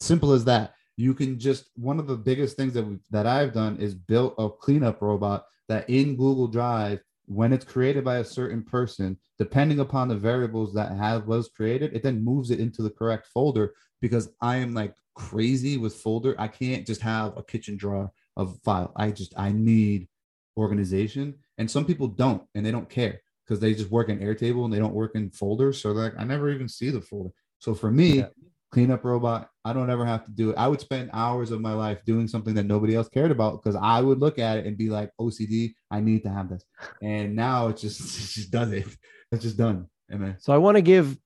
Simple 0.00 0.32
as 0.32 0.44
that. 0.44 0.74
You 0.96 1.14
can 1.14 1.40
just 1.40 1.70
one 1.74 1.98
of 1.98 2.06
the 2.06 2.16
biggest 2.16 2.56
things 2.56 2.74
that 2.74 2.86
we, 2.86 2.98
that 3.10 3.26
I've 3.26 3.52
done 3.52 3.78
is 3.78 3.94
built 3.94 4.34
a 4.38 4.48
cleanup 4.48 5.00
robot 5.02 5.46
that 5.68 5.88
in 5.88 6.14
Google 6.14 6.46
Drive 6.46 7.00
when 7.26 7.54
it's 7.54 7.64
created 7.64 8.04
by 8.04 8.18
a 8.18 8.24
certain 8.24 8.62
person, 8.62 9.18
depending 9.38 9.80
upon 9.80 10.08
the 10.08 10.14
variables 10.14 10.74
that 10.74 10.92
have 10.92 11.26
was 11.26 11.48
created, 11.48 11.94
it 11.94 12.02
then 12.02 12.22
moves 12.22 12.50
it 12.50 12.60
into 12.60 12.82
the 12.82 12.90
correct 12.90 13.26
folder 13.26 13.72
because 14.02 14.28
I 14.42 14.56
am 14.56 14.74
like 14.74 14.94
crazy 15.14 15.78
with 15.78 15.96
folder. 15.96 16.36
I 16.38 16.48
can't 16.48 16.86
just 16.86 17.00
have 17.00 17.36
a 17.38 17.42
kitchen 17.42 17.78
drawer 17.78 18.12
of 18.36 18.58
file. 18.64 18.92
I 18.96 19.10
just 19.10 19.34
I 19.36 19.52
need 19.52 20.08
organization. 20.56 21.34
And 21.58 21.70
some 21.70 21.84
people 21.84 22.08
don't 22.08 22.42
and 22.54 22.64
they 22.64 22.70
don't 22.70 22.88
care 22.88 23.20
because 23.46 23.60
they 23.60 23.74
just 23.74 23.90
work 23.90 24.08
in 24.08 24.18
Airtable 24.18 24.64
and 24.64 24.72
they 24.72 24.78
don't 24.78 24.94
work 24.94 25.12
in 25.14 25.30
folders. 25.30 25.80
So 25.80 25.92
like 25.92 26.14
I 26.18 26.24
never 26.24 26.50
even 26.50 26.68
see 26.68 26.90
the 26.90 27.00
folder. 27.00 27.30
So 27.58 27.74
for 27.74 27.90
me, 27.90 28.18
yeah. 28.18 28.28
cleanup 28.72 29.04
robot, 29.04 29.48
I 29.64 29.72
don't 29.72 29.90
ever 29.90 30.04
have 30.04 30.24
to 30.26 30.30
do 30.32 30.50
it. 30.50 30.56
I 30.56 30.68
would 30.68 30.80
spend 30.80 31.10
hours 31.12 31.50
of 31.50 31.60
my 31.60 31.72
life 31.72 32.04
doing 32.04 32.28
something 32.28 32.54
that 32.54 32.66
nobody 32.66 32.94
else 32.94 33.08
cared 33.08 33.30
about 33.30 33.62
because 33.62 33.78
I 33.80 34.00
would 34.00 34.18
look 34.18 34.38
at 34.38 34.58
it 34.58 34.66
and 34.66 34.76
be 34.76 34.90
like, 34.90 35.10
OCD, 35.20 35.74
I 35.90 36.00
need 36.00 36.22
to 36.24 36.30
have 36.30 36.48
this. 36.48 36.64
And 37.02 37.34
now 37.34 37.68
it 37.68 37.76
just 37.76 38.00
it 38.00 38.34
just 38.34 38.50
does 38.50 38.72
it. 38.72 38.86
It's 39.32 39.42
just 39.42 39.56
done. 39.56 39.88
Amen. 40.12 40.36
so 40.38 40.52
I 40.52 40.58
want 40.58 40.76
to 40.76 40.82
give 40.82 41.16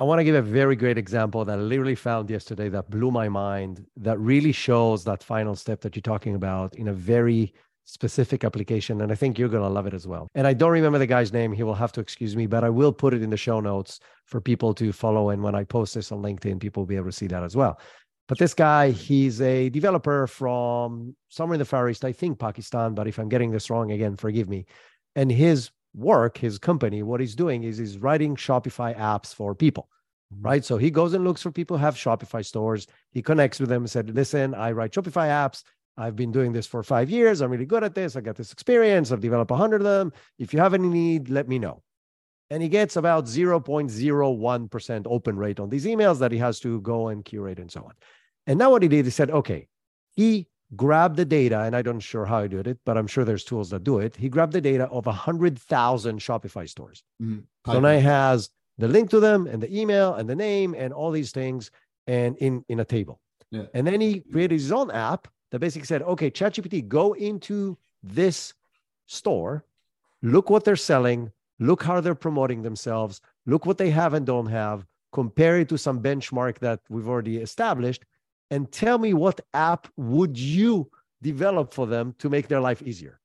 I 0.00 0.04
want 0.04 0.18
to 0.18 0.24
give 0.24 0.34
a 0.34 0.40
very 0.40 0.76
great 0.76 0.96
example 0.96 1.44
that 1.44 1.58
I 1.58 1.60
literally 1.60 1.94
found 1.94 2.30
yesterday 2.30 2.70
that 2.70 2.88
blew 2.88 3.10
my 3.10 3.28
mind 3.28 3.84
that 3.98 4.18
really 4.18 4.50
shows 4.50 5.04
that 5.04 5.22
final 5.22 5.54
step 5.54 5.82
that 5.82 5.94
you're 5.94 6.00
talking 6.00 6.34
about 6.34 6.74
in 6.76 6.88
a 6.88 6.92
very 6.94 7.52
specific 7.84 8.42
application. 8.42 9.02
And 9.02 9.12
I 9.12 9.14
think 9.14 9.38
you're 9.38 9.50
going 9.50 9.62
to 9.62 9.68
love 9.68 9.86
it 9.86 9.92
as 9.92 10.06
well. 10.06 10.26
And 10.34 10.46
I 10.46 10.54
don't 10.54 10.70
remember 10.70 10.98
the 10.98 11.06
guy's 11.06 11.34
name. 11.34 11.52
He 11.52 11.64
will 11.64 11.74
have 11.74 11.92
to 11.92 12.00
excuse 12.00 12.34
me, 12.34 12.46
but 12.46 12.64
I 12.64 12.70
will 12.70 12.94
put 12.94 13.12
it 13.12 13.22
in 13.22 13.28
the 13.28 13.36
show 13.36 13.60
notes 13.60 14.00
for 14.24 14.40
people 14.40 14.72
to 14.76 14.90
follow. 14.90 15.28
And 15.28 15.42
when 15.42 15.54
I 15.54 15.64
post 15.64 15.94
this 15.94 16.10
on 16.12 16.22
LinkedIn, 16.22 16.60
people 16.60 16.80
will 16.80 16.88
be 16.88 16.96
able 16.96 17.06
to 17.06 17.12
see 17.12 17.26
that 17.26 17.42
as 17.42 17.54
well. 17.54 17.78
But 18.26 18.38
this 18.38 18.54
guy, 18.54 18.92
he's 18.92 19.42
a 19.42 19.68
developer 19.68 20.26
from 20.26 21.14
somewhere 21.28 21.56
in 21.56 21.58
the 21.58 21.66
Far 21.66 21.90
East, 21.90 22.06
I 22.06 22.12
think 22.12 22.38
Pakistan. 22.38 22.94
But 22.94 23.06
if 23.06 23.18
I'm 23.18 23.28
getting 23.28 23.50
this 23.50 23.68
wrong 23.68 23.92
again, 23.92 24.16
forgive 24.16 24.48
me. 24.48 24.64
And 25.14 25.30
his 25.30 25.70
work, 25.94 26.38
his 26.38 26.58
company, 26.58 27.02
what 27.02 27.20
he's 27.20 27.34
doing 27.34 27.64
is 27.64 27.78
he's 27.78 27.98
writing 27.98 28.36
Shopify 28.36 28.96
apps 28.96 29.34
for 29.34 29.54
people 29.54 29.88
mm-hmm. 30.32 30.46
right? 30.46 30.64
So 30.64 30.76
he 30.76 30.90
goes 30.90 31.14
and 31.14 31.24
looks 31.24 31.42
for 31.42 31.50
people 31.50 31.76
who 31.76 31.84
have 31.84 31.94
Shopify 31.94 32.44
stores. 32.44 32.86
He 33.12 33.22
connects 33.22 33.60
with 33.60 33.68
them 33.68 33.82
and 33.82 33.90
said, 33.90 34.14
listen, 34.14 34.54
I 34.54 34.72
write 34.72 34.92
Shopify 34.92 35.28
apps. 35.28 35.62
I've 35.96 36.16
been 36.16 36.32
doing 36.32 36.52
this 36.52 36.66
for 36.66 36.82
five 36.82 37.10
years. 37.10 37.40
I'm 37.40 37.50
really 37.50 37.66
good 37.66 37.84
at 37.84 37.94
this. 37.94 38.16
I 38.16 38.20
got 38.20 38.36
this 38.36 38.52
experience. 38.52 39.12
I've 39.12 39.20
developed 39.20 39.50
a 39.50 39.56
hundred 39.56 39.82
of 39.82 39.86
them. 39.86 40.12
If 40.38 40.54
you 40.54 40.60
have 40.60 40.72
any 40.72 40.88
need, 40.88 41.28
let 41.28 41.48
me 41.48 41.58
know. 41.58 41.82
And 42.48 42.62
he 42.62 42.68
gets 42.68 42.96
about 42.96 43.26
0.01% 43.26 45.06
open 45.06 45.36
rate 45.36 45.60
on 45.60 45.68
these 45.68 45.84
emails 45.84 46.18
that 46.18 46.32
he 46.32 46.38
has 46.38 46.58
to 46.60 46.80
go 46.80 47.08
and 47.08 47.24
curate 47.24 47.58
and 47.58 47.70
so 47.70 47.82
on. 47.82 47.92
And 48.46 48.58
now 48.58 48.70
what 48.70 48.82
he 48.82 48.88
did, 48.88 49.04
he 49.04 49.10
said, 49.10 49.30
okay, 49.30 49.68
he 50.16 50.48
grabbed 50.76 51.16
the 51.16 51.24
data, 51.24 51.60
and 51.60 51.74
I 51.74 51.82
don't 51.82 52.00
sure 52.00 52.24
how 52.24 52.42
he 52.42 52.48
did 52.48 52.66
it, 52.66 52.78
but 52.84 52.96
I'm 52.96 53.06
sure 53.06 53.24
there's 53.24 53.44
tools 53.44 53.70
that 53.70 53.84
do 53.84 53.98
it. 53.98 54.16
He 54.16 54.28
grabbed 54.28 54.52
the 54.52 54.60
data 54.60 54.84
of 54.84 55.06
100,000 55.06 56.20
Shopify 56.20 56.68
stores. 56.68 57.02
Mhm. 57.20 57.44
So 57.66 57.80
now 57.80 57.92
he 57.92 58.00
has 58.00 58.50
the 58.78 58.88
link 58.88 59.10
to 59.10 59.20
them 59.20 59.46
and 59.46 59.62
the 59.62 59.76
email 59.76 60.14
and 60.14 60.28
the 60.28 60.36
name 60.36 60.74
and 60.76 60.92
all 60.92 61.10
these 61.10 61.32
things 61.32 61.70
and 62.06 62.36
in, 62.38 62.64
in 62.68 62.80
a 62.80 62.84
table. 62.84 63.20
Yeah. 63.50 63.66
And 63.74 63.86
then 63.86 64.00
he 64.00 64.20
created 64.20 64.54
his 64.60 64.72
own 64.72 64.90
app 64.90 65.28
that 65.50 65.58
basically 65.58 65.86
said, 65.86 66.02
okay, 66.02 66.30
ChatGPT, 66.30 66.86
go 66.86 67.12
into 67.14 67.76
this 68.02 68.54
store, 69.06 69.64
look 70.22 70.50
what 70.50 70.64
they're 70.64 70.76
selling, 70.76 71.32
look 71.58 71.82
how 71.82 72.00
they're 72.00 72.14
promoting 72.14 72.62
themselves, 72.62 73.20
look 73.44 73.66
what 73.66 73.76
they 73.76 73.90
have 73.90 74.14
and 74.14 74.24
don't 74.24 74.46
have, 74.46 74.86
compare 75.12 75.58
it 75.58 75.68
to 75.68 75.76
some 75.76 76.00
benchmark 76.00 76.58
that 76.60 76.80
we've 76.88 77.08
already 77.08 77.38
established, 77.38 78.04
and 78.50 78.70
tell 78.70 78.98
me 78.98 79.14
what 79.14 79.40
app 79.54 79.88
would 79.96 80.38
you 80.38 80.90
develop 81.22 81.72
for 81.72 81.86
them 81.86 82.14
to 82.18 82.28
make 82.28 82.48
their 82.48 82.60
life 82.60 82.82
easier. 82.82 83.20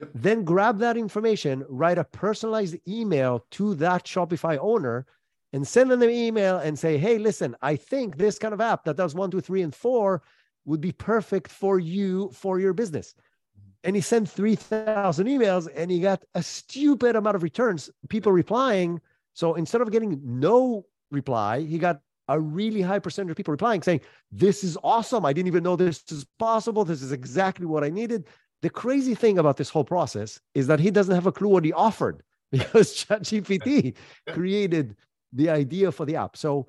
Yep. 0.00 0.10
Then 0.14 0.44
grab 0.44 0.78
that 0.78 0.96
information, 0.96 1.64
write 1.68 1.98
a 1.98 2.04
personalized 2.04 2.76
email 2.88 3.44
to 3.52 3.74
that 3.76 4.04
Shopify 4.04 4.58
owner, 4.60 5.06
and 5.52 5.66
send 5.66 5.90
them 5.90 6.02
an 6.02 6.10
email 6.10 6.58
and 6.58 6.78
say, 6.78 6.96
hey, 6.96 7.18
listen, 7.18 7.56
I 7.60 7.76
think 7.76 8.16
this 8.16 8.38
kind 8.38 8.54
of 8.54 8.60
app 8.60 8.84
that 8.84 8.96
does 8.96 9.14
one, 9.14 9.30
two, 9.30 9.40
three, 9.40 9.62
and 9.62 9.74
four 9.74 10.22
would 10.64 10.80
be 10.80 10.92
perfect 10.92 11.50
for 11.50 11.78
you 11.78 12.30
for 12.32 12.60
your 12.60 12.72
business. 12.72 13.14
Mm-hmm. 13.58 13.70
And 13.84 13.96
he 13.96 14.02
sent 14.02 14.30
3,000 14.30 15.26
emails 15.26 15.68
and 15.74 15.90
he 15.90 16.00
got 16.00 16.24
a 16.34 16.42
stupid 16.42 17.16
amount 17.16 17.36
of 17.36 17.42
returns, 17.42 17.90
people 18.08 18.30
replying. 18.30 19.00
So 19.34 19.54
instead 19.54 19.80
of 19.80 19.90
getting 19.90 20.20
no 20.24 20.86
reply, 21.10 21.62
he 21.62 21.78
got 21.78 22.00
a 22.30 22.40
really 22.40 22.80
high 22.80 22.98
percentage 22.98 23.30
of 23.32 23.36
people 23.36 23.52
replying 23.52 23.82
saying, 23.82 24.00
This 24.30 24.64
is 24.64 24.78
awesome. 24.82 25.24
I 25.26 25.32
didn't 25.32 25.48
even 25.48 25.62
know 25.62 25.76
this 25.76 26.04
is 26.10 26.24
possible. 26.38 26.84
This 26.84 27.02
is 27.02 27.12
exactly 27.12 27.66
what 27.66 27.84
I 27.84 27.90
needed. 27.90 28.26
The 28.62 28.70
crazy 28.70 29.14
thing 29.14 29.38
about 29.38 29.56
this 29.56 29.70
whole 29.70 29.84
process 29.84 30.40
is 30.54 30.66
that 30.66 30.80
he 30.80 30.90
doesn't 30.90 31.14
have 31.14 31.26
a 31.26 31.32
clue 31.32 31.48
what 31.48 31.64
he 31.64 31.72
offered 31.72 32.22
because 32.52 33.04
ChatGPT 33.04 33.94
created 34.30 34.96
the 35.32 35.50
idea 35.50 35.90
for 35.92 36.04
the 36.06 36.16
app. 36.16 36.36
So 36.36 36.66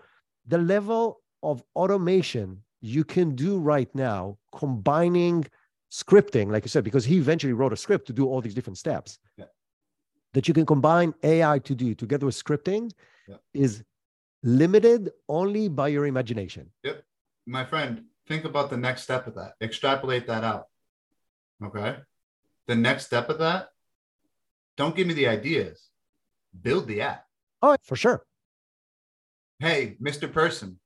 the 0.48 0.58
level 0.58 1.22
of 1.44 1.64
automation 1.76 2.64
you 2.82 3.04
can 3.04 3.36
do 3.36 3.58
right 3.60 3.94
now, 3.94 4.38
combining 4.56 5.46
scripting, 5.92 6.52
like 6.52 6.64
you 6.64 6.70
said, 6.70 6.84
because 6.84 7.06
he 7.06 7.18
eventually 7.18 7.54
wrote 7.54 7.74
a 7.74 7.78
script 7.78 8.08
to 8.08 8.14
do 8.14 8.26
all 8.28 8.42
these 8.42 8.56
different 8.56 8.78
steps 8.78 9.20
Yeah. 9.38 9.46
that 10.34 10.48
you 10.48 10.54
can 10.54 10.66
combine 10.66 11.14
AI 11.24 11.60
to 11.60 11.76
do 11.76 11.94
together 11.94 12.26
with 12.26 12.36
scripting 12.36 12.92
Yeah. 13.28 13.36
is 13.54 13.84
limited 14.44 15.12
only 15.28 15.68
by 15.68 15.88
your 15.90 16.06
imagination. 16.06 16.72
Yep. 16.84 17.04
My 17.46 17.66
friend, 17.66 18.06
think 18.28 18.46
about 18.46 18.70
the 18.70 18.78
next 18.78 19.04
step 19.04 19.28
of 19.28 19.36
that. 19.36 19.54
Extrapolate 19.62 20.28
that 20.28 20.44
out. 20.44 20.66
Okay. 21.64 21.98
The 22.68 22.76
next 22.76 23.06
step 23.06 23.30
of 23.30 23.40
that, 23.40 23.70
don't 24.78 24.96
give 24.96 25.08
me 25.08 25.14
the 25.14 25.28
ideas, 25.28 25.90
build 26.62 26.88
the 26.88 27.02
app. 27.02 27.26
Oh, 27.62 27.76
for 27.84 27.96
sure. 27.96 28.26
Hey, 29.60 29.98
Mr. 30.02 30.32
Person, 30.32 30.80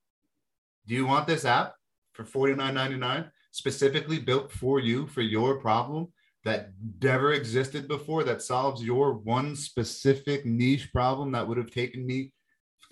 do 0.87 0.95
you 0.95 1.05
want 1.05 1.27
this 1.27 1.45
app 1.45 1.75
for 2.13 2.23
$49.99 2.23 3.29
specifically 3.51 4.19
built 4.19 4.51
for 4.51 4.81
you 4.81 5.07
for 5.07 5.21
your 5.21 5.59
problem 5.59 6.07
that 6.43 6.71
never 7.01 7.31
existed 7.33 7.87
before 7.87 8.23
that 8.25 8.41
solves 8.41 8.83
your 8.83 9.13
one 9.13 9.55
specific 9.55 10.45
niche 10.45 10.91
problem 10.91 11.31
that 11.31 11.47
would 11.47 11.57
have 11.57 11.71
taken 11.71 12.05
me 12.05 12.31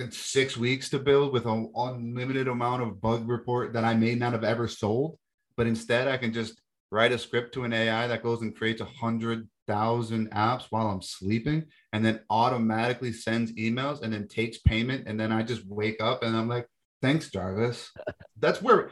six 0.10 0.58
weeks 0.58 0.89
to 0.89 0.99
build 0.99 1.34
with 1.34 1.45
an 1.45 1.71
unlimited 1.75 2.47
amount 2.47 2.82
of 2.82 3.01
bug 3.01 3.27
report 3.27 3.73
that 3.73 3.84
I 3.84 3.93
may 3.93 4.15
not 4.15 4.34
have 4.34 4.43
ever 4.43 4.67
sold. 4.67 5.17
But 5.56 5.67
instead, 5.67 6.08
I 6.08 6.17
can 6.17 6.34
just 6.34 6.62
write 6.91 7.12
a 7.12 7.17
script 7.17 7.53
to 7.53 7.63
an 7.63 7.73
AI 7.73 8.08
that 8.08 8.23
goes 8.23 8.41
and 8.41 8.56
creates 8.56 8.82
a 8.82 8.86
hundred 8.86 9.47
thousand 9.67 10.32
apps 10.32 10.65
while 10.69 10.88
I'm 10.88 11.01
sleeping, 11.01 11.65
and 11.93 12.06
then 12.06 12.21
automatically 12.29 13.13
sends 13.13 13.53
emails 13.53 14.01
and 14.01 14.13
then 14.13 14.27
takes 14.27 14.60
payment. 14.60 15.08
And 15.08 15.19
then 15.19 15.32
I 15.32 15.43
just 15.43 15.65
wake 15.67 16.01
up 16.01 16.23
and 16.23 16.36
I'm 16.36 16.47
like, 16.47 16.67
"Thanks, 17.01 17.29
Jarvis." 17.29 17.91
That's 18.39 18.62
where 18.62 18.91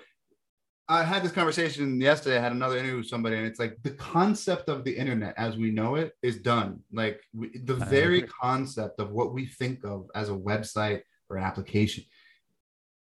I 0.92 1.06
had 1.06 1.24
this 1.24 1.32
conversation 1.32 2.02
yesterday. 2.02 2.38
I 2.38 2.42
had 2.42 2.52
another 2.52 2.76
interview 2.78 2.98
with 2.98 3.08
somebody, 3.08 3.38
and 3.38 3.48
it's 3.48 3.60
like 3.60 3.78
the 3.82 3.92
concept 3.92 4.68
of 4.68 4.84
the 4.84 4.92
internet 4.92 5.34
as 5.38 5.56
we 5.56 5.72
know 5.72 5.96
it 5.96 6.12
is 6.22 6.40
done. 6.40 6.82
Like 6.92 7.22
we, 7.34 7.58
the 7.64 7.76
very 7.76 8.24
concept 8.24 9.00
of 9.00 9.12
what 9.12 9.34
we 9.34 9.46
think 9.46 9.86
of 9.86 10.08
as 10.16 10.28
a 10.28 10.34
website 10.34 11.04
or 11.30 11.38
an 11.38 11.44
application. 11.44 12.04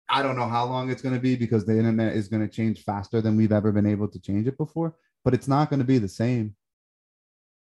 I 0.08 0.22
don't 0.22 0.36
know 0.36 0.46
how 0.46 0.66
long 0.66 0.88
it's 0.88 1.02
going 1.02 1.16
to 1.16 1.20
be 1.20 1.34
because 1.34 1.66
the 1.66 1.76
internet 1.76 2.14
is 2.14 2.28
going 2.28 2.42
to 2.42 2.48
change 2.48 2.84
faster 2.84 3.20
than 3.20 3.36
we've 3.36 3.50
ever 3.50 3.72
been 3.72 3.86
able 3.86 4.06
to 4.06 4.20
change 4.20 4.46
it 4.46 4.56
before, 4.56 4.94
but 5.24 5.34
it's 5.34 5.48
not 5.48 5.68
going 5.68 5.80
to 5.80 5.84
be 5.84 5.98
the 5.98 6.08
same. 6.08 6.54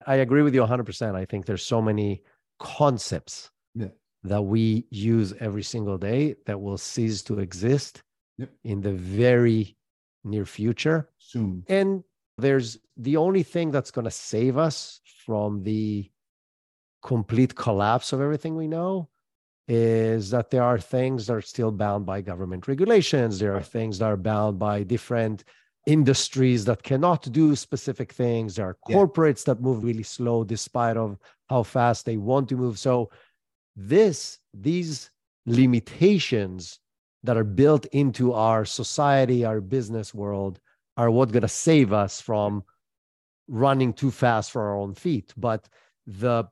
I 0.06 0.16
agree 0.18 0.44
with 0.44 0.54
you 0.54 0.62
100%. 0.62 1.16
I 1.16 1.26
think 1.26 1.48
there's 1.48 1.66
so 1.66 1.82
many 1.82 2.22
concepts 2.60 3.50
Yeah. 3.74 3.88
that 4.24 4.44
we 4.44 4.86
use 4.92 5.34
every 5.40 5.64
single 5.64 5.98
day 5.98 6.36
that 6.46 6.62
will 6.62 6.78
cease 6.78 7.24
to 7.24 7.40
exist 7.40 8.04
Yep. 8.38 8.50
in 8.64 8.82
the 8.82 8.94
very 8.94 9.78
near 10.24 10.46
future. 10.46 11.10
Soon. 11.18 11.64
And 11.68 12.04
there's 12.38 12.78
the 12.98 13.18
only 13.18 13.44
thing 13.44 13.72
that's 13.72 13.92
going 13.92 14.06
to 14.06 14.12
save 14.12 14.58
us 14.58 15.00
from 15.26 15.64
the 15.64 16.10
complete 17.04 17.56
collapse 17.56 18.14
of 18.14 18.22
everything 18.22 18.56
we 18.56 18.68
know 18.68 19.10
is 19.68 20.30
that 20.32 20.50
there 20.50 20.64
are 20.64 20.80
things 20.80 21.28
that 21.28 21.34
are 21.34 21.42
still 21.42 21.72
bound 21.72 22.06
by 22.06 22.22
government 22.22 22.68
regulations. 22.68 23.40
There 23.40 23.56
are 23.56 23.62
things 23.62 24.00
that 24.00 24.06
are 24.06 24.18
bound 24.18 24.60
by 24.60 24.84
different 24.84 25.44
industries 25.88 26.66
that 26.66 26.84
cannot 26.84 27.32
do 27.32 27.56
specific 27.56 28.12
things. 28.12 28.56
There 28.56 28.68
are 28.68 28.78
Yeah. 28.88 28.98
corporates 28.98 29.44
that 29.46 29.62
move 29.62 29.84
really 29.84 30.04
slow 30.04 30.44
despite 30.44 30.98
of 30.98 31.18
how 31.50 31.64
fast 31.64 32.06
they 32.06 32.18
want 32.18 32.50
to 32.50 32.58
move. 32.58 32.78
So 32.78 33.10
this, 33.76 34.40
these 34.54 35.10
limitations 35.46 36.80
that 37.24 37.38
are 37.38 37.44
built 37.44 37.86
into 37.88 38.34
our 38.34 38.66
society, 38.66 39.46
our 39.46 39.62
business 39.62 40.14
world, 40.14 40.60
are 40.98 41.12
what 41.12 41.32
going 41.32 41.42
to 41.42 41.48
save 41.48 41.94
us 41.94 42.20
from 42.20 42.64
running 43.48 43.94
too 43.94 44.12
fast 44.12 44.52
for 44.52 44.62
our 44.62 44.76
own 44.76 44.94
feet. 44.94 45.34
But 45.38 45.68
the 46.06 46.46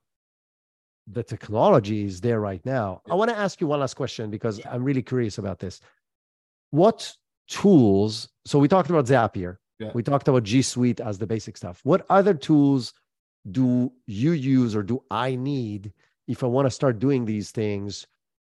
the 1.12 1.23
technology 1.23 2.05
is 2.05 2.21
there 2.21 2.39
right 2.39 2.63
now. 2.65 3.01
I 3.10 3.15
want 3.15 3.32
to 3.32 3.38
ask 3.38 3.60
you 3.60 3.65
one 3.67 3.79
last 3.79 3.95
question 3.95 4.29
because 4.29 4.62
I'm 4.69 4.84
really 4.84 5.01
curious 5.01 5.39
about 5.39 5.58
this. 5.58 5.82
What 6.69 7.12
tools? 7.47 8.29
So 8.45 8.60
we 8.60 8.67
talked 8.67 8.91
about 8.91 9.05
Zapier. 9.05 9.58
Yeah. 9.79 9.91
We 9.95 10.03
talked 10.03 10.27
about 10.27 10.43
G 10.43 10.62
Suite 10.62 10.99
as 10.99 11.17
the 11.17 11.25
basic 11.25 11.58
stuff. 11.58 11.79
What 11.84 12.05
other 12.10 12.36
tools 12.36 12.93
do 13.49 13.91
you 14.05 14.34
use 14.34 14.75
or 14.75 14.84
do 14.84 15.01
I 15.10 15.36
need 15.36 15.93
if 16.27 16.43
I 16.43 16.47
want 16.47 16.67
to 16.67 16.71
start 16.71 16.99
doing 16.99 17.25
these 17.25 17.49
things 17.49 18.05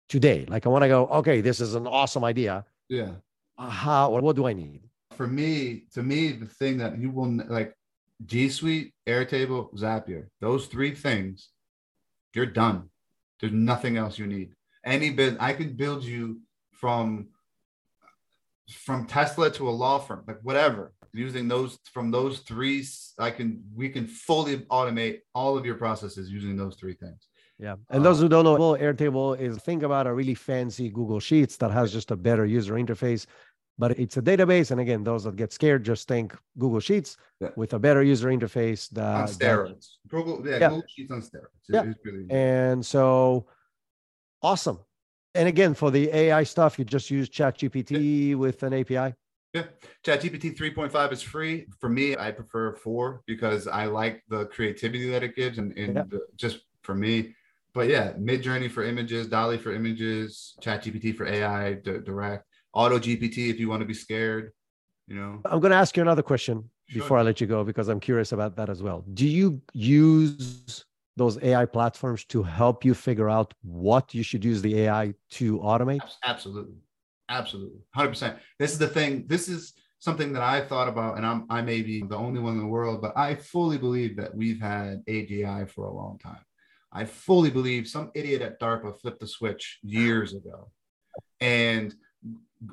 today? 0.09 0.47
Like 0.49 0.67
I 0.67 0.69
want 0.69 0.83
to 0.83 0.89
go, 0.89 1.07
okay, 1.07 1.41
this 1.41 1.61
is 1.61 1.75
an 1.75 1.87
awesome 1.87 2.25
idea. 2.25 2.65
Yeah. 2.89 3.13
Uh, 3.57 3.71
How 3.71 4.11
or 4.11 4.21
what 4.21 4.37
do 4.37 4.47
I 4.47 4.53
need? 4.53 4.83
For 5.17 5.27
me, 5.27 5.85
to 5.95 6.03
me, 6.03 6.33
the 6.33 6.47
thing 6.47 6.79
that 6.79 6.99
you 6.99 7.11
will 7.11 7.31
like 7.49 7.75
G 8.25 8.49
Suite, 8.49 8.95
Airtable, 9.07 9.73
Zapier, 9.75 10.27
those 10.41 10.67
three 10.67 10.95
things, 10.95 11.51
you're 12.35 12.47
done. 12.47 12.91
There's 13.41 13.53
nothing 13.53 13.97
else 13.97 14.19
you 14.19 14.27
need. 14.27 14.55
Any 14.85 15.11
bit 15.11 15.37
I 15.41 15.53
could 15.53 15.77
build 15.77 16.05
you 16.05 16.41
from 16.73 17.29
from 18.71 19.07
Tesla 19.07 19.51
to 19.51 19.69
a 19.69 19.71
law 19.71 19.99
firm, 19.99 20.25
like 20.27 20.39
whatever. 20.43 20.93
Using 21.15 21.49
those 21.49 21.79
from 21.93 22.11
those 22.11 22.41
three, 22.41 22.85
I 23.19 23.31
can 23.31 23.65
we 23.75 23.89
can 23.89 24.07
fully 24.07 24.59
automate 24.67 25.21
all 25.35 25.57
of 25.57 25.65
your 25.65 25.77
processes 25.77 26.31
using 26.31 26.57
those 26.57 26.77
three 26.77 26.95
things. 26.95 27.27
Yeah. 27.59 27.77
And 27.91 28.05
those 28.05 28.19
uh, 28.19 28.23
who 28.23 28.29
don't 28.29 28.45
know, 28.45 28.55
well, 28.55 28.77
Airtable 28.77 29.39
is 29.39 29.59
think 29.59 29.83
about 29.83 30.07
a 30.07 30.13
really 30.15 30.35
fancy 30.35 30.91
Google 30.91 31.21
Sheets 31.21 31.57
that 31.57 31.71
has 31.73 31.93
just 31.93 32.11
a 32.11 32.17
better 32.17 32.47
user 32.47 32.75
interface, 32.75 33.27
but 33.79 33.99
it's 33.99 34.17
a 34.17 34.23
database. 34.23 34.71
And 34.71 34.81
again, 34.81 35.03
those 35.03 35.25
that 35.25 35.35
get 35.37 35.53
scared, 35.53 35.85
just 35.85 36.07
think 36.07 36.37
Google 36.59 36.81
Sheets 36.81 37.17
Yeah. 37.41 37.51
with 37.57 37.73
a 37.75 37.79
better 37.79 38.03
user 38.03 38.29
interface. 38.29 38.89
That, 38.91 39.15
on 39.15 39.27
that- 39.27 39.31
steroids. 39.39 39.89
Google, 40.09 40.47
yeah, 40.47 40.59
Yeah. 40.59 40.69
Google 40.69 40.85
Sheets 40.89 41.11
on 41.11 41.21
steroids. 41.23 41.69
Yeah. 41.69 41.93
really- 42.05 42.31
and 42.31 42.85
so 42.87 43.47
awesome. 44.43 44.79
And 45.35 45.49
again, 45.49 45.75
for 45.75 45.91
the 45.91 46.09
AI 46.15 46.43
stuff, 46.45 46.79
you 46.79 46.85
just 46.85 47.11
use 47.11 47.29
ChatGPT 47.29 48.35
with 48.37 48.63
an 48.63 48.73
API. 48.73 49.15
Yeah, 49.53 49.65
ChatGPT 50.05 50.57
3.5 50.57 51.13
is 51.13 51.23
free. 51.23 51.67
For 51.81 51.89
me, 51.89 52.17
I 52.17 52.31
prefer 52.31 52.75
four 52.75 53.23
because 53.27 53.67
I 53.67 53.87
like 53.87 54.23
the 54.29 54.47
creativity 54.47 55.11
that 55.11 55.23
it 55.23 55.35
gives, 55.35 55.59
and, 55.59 55.77
and 55.77 55.97
Yeah. 55.97 56.19
just 56.37 56.61
for 56.83 56.95
me. 56.95 57.35
But 57.79 57.89
yeah, 57.89 58.15
Midjourney 58.15 58.69
for 58.69 58.83
images, 58.83 59.29
DALL-E 59.29 59.59
for 59.59 59.71
images, 59.73 60.57
ChatGPT 60.61 61.15
for 61.17 61.27
AI, 61.29 61.75
d- 61.75 62.01
direct, 62.05 62.45
Auto 62.73 62.99
GPT 62.99 63.51
if 63.51 63.61
you 63.61 63.69
want 63.69 63.83
to 63.83 63.87
be 63.87 63.95
scared. 63.95 64.51
you 65.07 65.15
know 65.15 65.41
I'm 65.45 65.61
going 65.61 65.71
to 65.71 65.77
ask 65.77 65.97
you 65.97 66.03
another 66.03 66.25
question 66.25 66.69
Sure. 66.89 67.03
before 67.03 67.19
I 67.19 67.23
let 67.23 67.41
you 67.41 67.47
go 67.47 67.63
because 67.63 67.87
I'm 67.89 68.01
curious 68.01 68.33
about 68.33 68.57
that 68.57 68.69
as 68.69 68.83
well. 68.83 69.05
Do 69.15 69.29
you 69.29 69.63
use 69.75 70.85
those 71.17 71.41
AI 71.41 71.67
platforms 71.67 72.25
to 72.33 72.43
help 72.43 72.85
you 72.85 72.95
figure 72.95 73.31
out 73.31 73.55
what 73.63 74.13
you 74.13 74.25
should 74.25 74.45
use 74.45 74.61
the 74.61 74.75
AI 74.81 75.15
to 75.39 75.61
automate? 75.61 76.01
Absolutely. 76.25 76.79
Absolutely. 77.29 77.79
100%. 77.97 78.39
This 78.59 78.73
is 78.73 78.79
the 78.79 78.89
thing. 78.89 79.25
This 79.29 79.49
is 79.49 79.75
something 80.01 80.33
that 80.33 80.43
I 80.43 80.63
thought 80.63 80.89
about, 80.89 81.17
and 81.17 81.25
I'm, 81.25 81.47
I 81.49 81.63
may 81.63 81.83
be 81.83 82.03
the 82.03 82.17
only 82.17 82.41
one 82.41 82.55
in 82.55 82.59
the 82.59 82.67
world, 82.67 83.01
but 83.01 83.17
I 83.17 83.37
fully 83.37 83.79
believe 83.79 84.17
that 84.17 84.35
we've 84.35 84.61
had 84.61 85.07
AGI 85.07 85.71
for 85.71 85.85
a 85.85 85.93
long 85.95 86.19
time. 86.19 86.41
I 86.93 87.05
fully 87.05 87.51
believe 87.51 87.87
some 87.87 88.11
idiot 88.15 88.43
at 88.43 88.61
DARPA 88.61 89.01
flipped 89.01 89.21
the 89.21 89.27
switch 89.27 89.79
years 89.83 90.33
ago. 90.33 90.71
And 91.41 91.95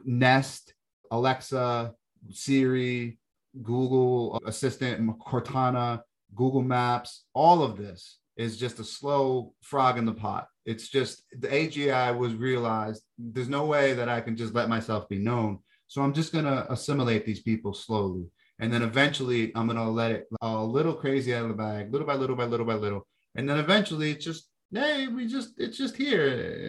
Nest, 0.05 0.73
Alexa, 1.11 1.93
Siri, 2.31 3.19
Google 3.61 4.41
Assistant, 4.45 5.19
Cortana, 5.19 6.01
Google 6.33 6.61
Maps, 6.61 7.25
all 7.33 7.63
of 7.63 7.77
this 7.77 8.19
is 8.37 8.57
just 8.57 8.79
a 8.79 8.83
slow 8.83 9.53
frog 9.61 9.97
in 9.97 10.05
the 10.05 10.13
pot. 10.13 10.47
It's 10.65 10.89
just 10.89 11.23
the 11.31 11.47
AGI 11.47 12.17
was 12.17 12.33
realized 12.33 13.03
there's 13.17 13.49
no 13.49 13.65
way 13.65 13.93
that 13.93 14.09
I 14.09 14.19
can 14.21 14.35
just 14.35 14.53
let 14.53 14.67
myself 14.67 15.07
be 15.07 15.19
known. 15.19 15.59
So 15.87 16.01
I'm 16.01 16.13
just 16.13 16.33
going 16.33 16.45
to 16.45 16.71
assimilate 16.71 17.25
these 17.25 17.41
people 17.41 17.73
slowly. 17.73 18.25
And 18.59 18.73
then 18.73 18.81
eventually 18.81 19.51
I'm 19.55 19.67
going 19.67 19.77
to 19.77 19.89
let 19.89 20.11
it 20.11 20.25
a 20.41 20.63
little 20.63 20.93
crazy 20.93 21.33
out 21.33 21.43
of 21.43 21.49
the 21.49 21.55
bag, 21.55 21.91
little 21.91 22.07
by 22.07 22.15
little 22.15 22.35
by 22.35 22.45
little 22.45 22.65
by 22.65 22.75
little. 22.75 23.07
And 23.35 23.49
then 23.49 23.57
eventually 23.57 24.11
it's 24.11 24.25
just, 24.25 24.49
hey, 24.73 25.07
we 25.07 25.27
just, 25.27 25.53
it's 25.57 25.77
just 25.77 25.95
here 25.95 26.27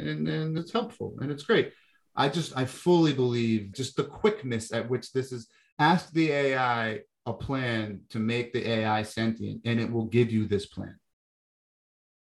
and, 0.09 0.29
and 0.29 0.59
it's 0.59 0.73
helpful 0.73 1.14
and 1.21 1.31
it's 1.31 1.45
great. 1.45 1.73
I 2.14 2.29
just, 2.29 2.57
I 2.57 2.64
fully 2.64 3.12
believe 3.12 3.73
just 3.73 3.97
the 3.97 4.05
quickness 4.05 4.73
at 4.73 4.89
which 4.89 5.12
this 5.12 5.33
is 5.33 5.49
ask 5.79 6.11
the 6.12 6.31
AI 6.31 7.01
a 7.27 7.33
plan 7.33 8.01
to 8.11 8.19
make 8.19 8.53
the 8.53 8.69
AI 8.69 9.03
sentient 9.03 9.62
and 9.64 9.81
it 9.81 9.91
will 9.91 10.07
give 10.07 10.31
you 10.31 10.47
this 10.47 10.67
plan. 10.67 10.97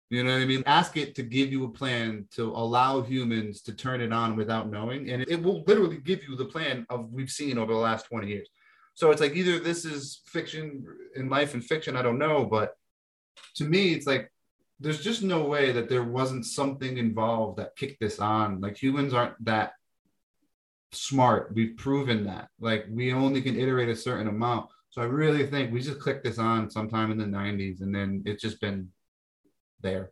You 0.10 0.26
know 0.26 0.34
what 0.34 0.42
I 0.42 0.46
mean? 0.46 0.64
Ask 0.66 0.98
it 0.98 1.16
to 1.16 1.24
give 1.24 1.54
you 1.54 1.64
a 1.64 1.70
plan 1.70 2.28
to 2.36 2.52
allow 2.52 3.02
humans 3.02 3.62
to 3.62 3.74
turn 3.74 4.02
it 4.02 4.12
on 4.12 4.36
without 4.36 4.70
knowing. 4.70 5.10
And 5.10 5.24
it 5.26 5.42
will 5.42 5.64
literally 5.68 6.00
give 6.00 6.28
you 6.28 6.36
the 6.36 6.46
plan 6.46 6.86
of 6.90 7.10
we've 7.14 7.30
seen 7.30 7.58
over 7.58 7.72
the 7.72 7.80
last 7.80 8.08
20 8.08 8.28
years. 8.28 8.50
So 8.94 9.10
it's 9.12 9.22
like 9.22 9.38
either 9.38 9.58
this 9.58 9.86
is 9.86 10.22
fiction 10.26 10.84
in 11.16 11.30
life 11.30 11.54
and 11.54 11.64
fiction, 11.64 11.96
I 11.96 12.02
don't 12.02 12.20
know. 12.20 12.44
But 12.44 12.74
to 13.56 13.64
me, 13.66 13.94
it's 13.94 14.08
like 14.08 14.32
there's 14.80 15.04
just 15.04 15.24
no 15.24 15.46
way 15.46 15.72
that 15.72 15.90
there 15.90 16.04
wasn't 16.04 16.46
something 16.46 16.98
involved 16.98 17.60
that 17.60 17.76
kicked 17.76 18.00
this 18.00 18.20
on. 18.20 18.62
Like 18.62 18.82
humans 18.82 19.14
aren't 19.14 19.44
that 19.46 19.74
smart. 20.92 21.54
We've 21.54 21.78
proven 21.78 22.26
that. 22.26 22.50
Like 22.60 22.86
we 22.90 23.14
only 23.14 23.42
can 23.42 23.58
iterate 23.58 23.90
a 23.90 23.96
certain 23.96 24.28
amount. 24.28 24.70
So 24.90 25.02
I 25.02 25.06
really 25.06 25.48
think 25.48 25.72
we 25.72 25.82
just 25.82 26.00
clicked 26.00 26.24
this 26.24 26.38
on 26.38 26.70
sometime 26.70 27.12
in 27.12 27.18
the 27.18 27.26
90s 27.26 27.82
and 27.82 27.94
then 27.94 28.24
it's 28.26 28.42
just 28.42 28.60
been 28.60 28.90
there. 29.82 30.12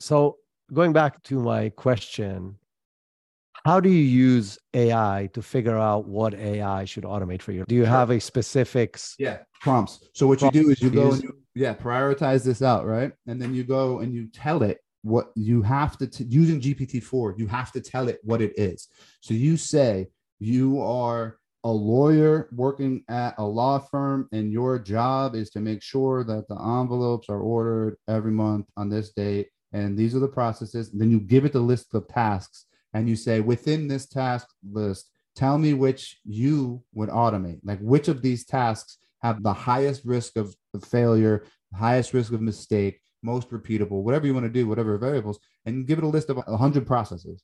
So, 0.00 0.38
going 0.72 0.92
back 0.92 1.22
to 1.24 1.40
my 1.40 1.70
question, 1.70 2.56
how 3.64 3.80
do 3.80 3.88
you 3.88 4.02
use 4.02 4.58
AI 4.74 5.28
to 5.32 5.42
figure 5.42 5.76
out 5.76 6.06
what 6.06 6.34
AI 6.34 6.84
should 6.84 7.04
automate 7.04 7.42
for 7.42 7.52
you? 7.52 7.64
Do 7.66 7.74
you 7.74 7.84
Sure. 7.84 7.90
have 7.90 8.10
a 8.10 8.20
specifics? 8.20 9.14
Yeah, 9.18 9.38
prompts. 9.60 10.08
So 10.14 10.26
what 10.26 10.40
you 10.42 10.50
do 10.50 10.70
is 10.70 10.80
you 10.80 10.90
go 10.90 11.12
and 11.12 11.22
you, 11.22 11.36
yeah, 11.58 11.74
prioritize 11.74 12.44
this 12.44 12.62
out, 12.62 12.86
right? 12.86 13.12
And 13.26 13.42
then 13.42 13.52
you 13.52 13.64
go 13.64 13.98
and 13.98 14.14
you 14.14 14.28
tell 14.28 14.62
it 14.62 14.78
what 15.02 15.32
you 15.34 15.60
have 15.62 15.98
to 15.98 16.06
t- 16.06 16.24
using 16.28 16.60
GPT-4, 16.60 17.36
you 17.36 17.48
have 17.48 17.72
to 17.72 17.80
tell 17.80 18.08
it 18.08 18.20
what 18.22 18.40
it 18.40 18.52
is. 18.56 18.88
So 19.20 19.34
you 19.34 19.56
say 19.56 20.06
you 20.38 20.80
are 20.80 21.38
a 21.64 21.70
lawyer 21.70 22.48
working 22.52 23.02
at 23.08 23.34
a 23.38 23.44
law 23.44 23.80
firm 23.80 24.28
and 24.30 24.52
your 24.52 24.78
job 24.78 25.34
is 25.34 25.50
to 25.50 25.60
make 25.60 25.82
sure 25.82 26.22
that 26.22 26.46
the 26.46 26.54
envelopes 26.54 27.28
are 27.28 27.40
ordered 27.40 27.96
every 28.06 28.30
month 28.30 28.66
on 28.76 28.88
this 28.88 29.10
date 29.10 29.48
and 29.72 29.98
these 29.98 30.14
are 30.14 30.20
the 30.20 30.28
processes. 30.28 30.92
then 30.92 31.10
you 31.10 31.18
give 31.18 31.44
it 31.44 31.52
the 31.52 31.58
list 31.58 31.92
of 31.94 32.06
tasks 32.06 32.66
and 32.94 33.08
you 33.08 33.16
say 33.16 33.40
within 33.40 33.88
this 33.88 34.06
task 34.06 34.46
list 34.70 35.10
tell 35.34 35.58
me 35.58 35.74
which 35.74 36.20
you 36.24 36.82
would 36.94 37.08
automate 37.08 37.58
like 37.64 37.80
which 37.80 38.06
of 38.06 38.22
these 38.22 38.44
tasks 38.44 38.98
have 39.22 39.42
the 39.42 39.52
highest 39.52 40.04
risk 40.04 40.36
of 40.36 40.54
failure 40.84 41.44
highest 41.74 42.14
risk 42.14 42.32
of 42.32 42.40
mistake 42.40 43.00
most 43.22 43.50
repeatable 43.50 44.02
whatever 44.02 44.26
you 44.26 44.34
want 44.34 44.46
to 44.46 44.52
do 44.52 44.68
whatever 44.68 44.96
variables 44.96 45.38
and 45.66 45.86
give 45.86 45.98
it 45.98 46.04
a 46.04 46.08
list 46.08 46.30
of 46.30 46.36
100 46.36 46.86
processes. 46.86 47.42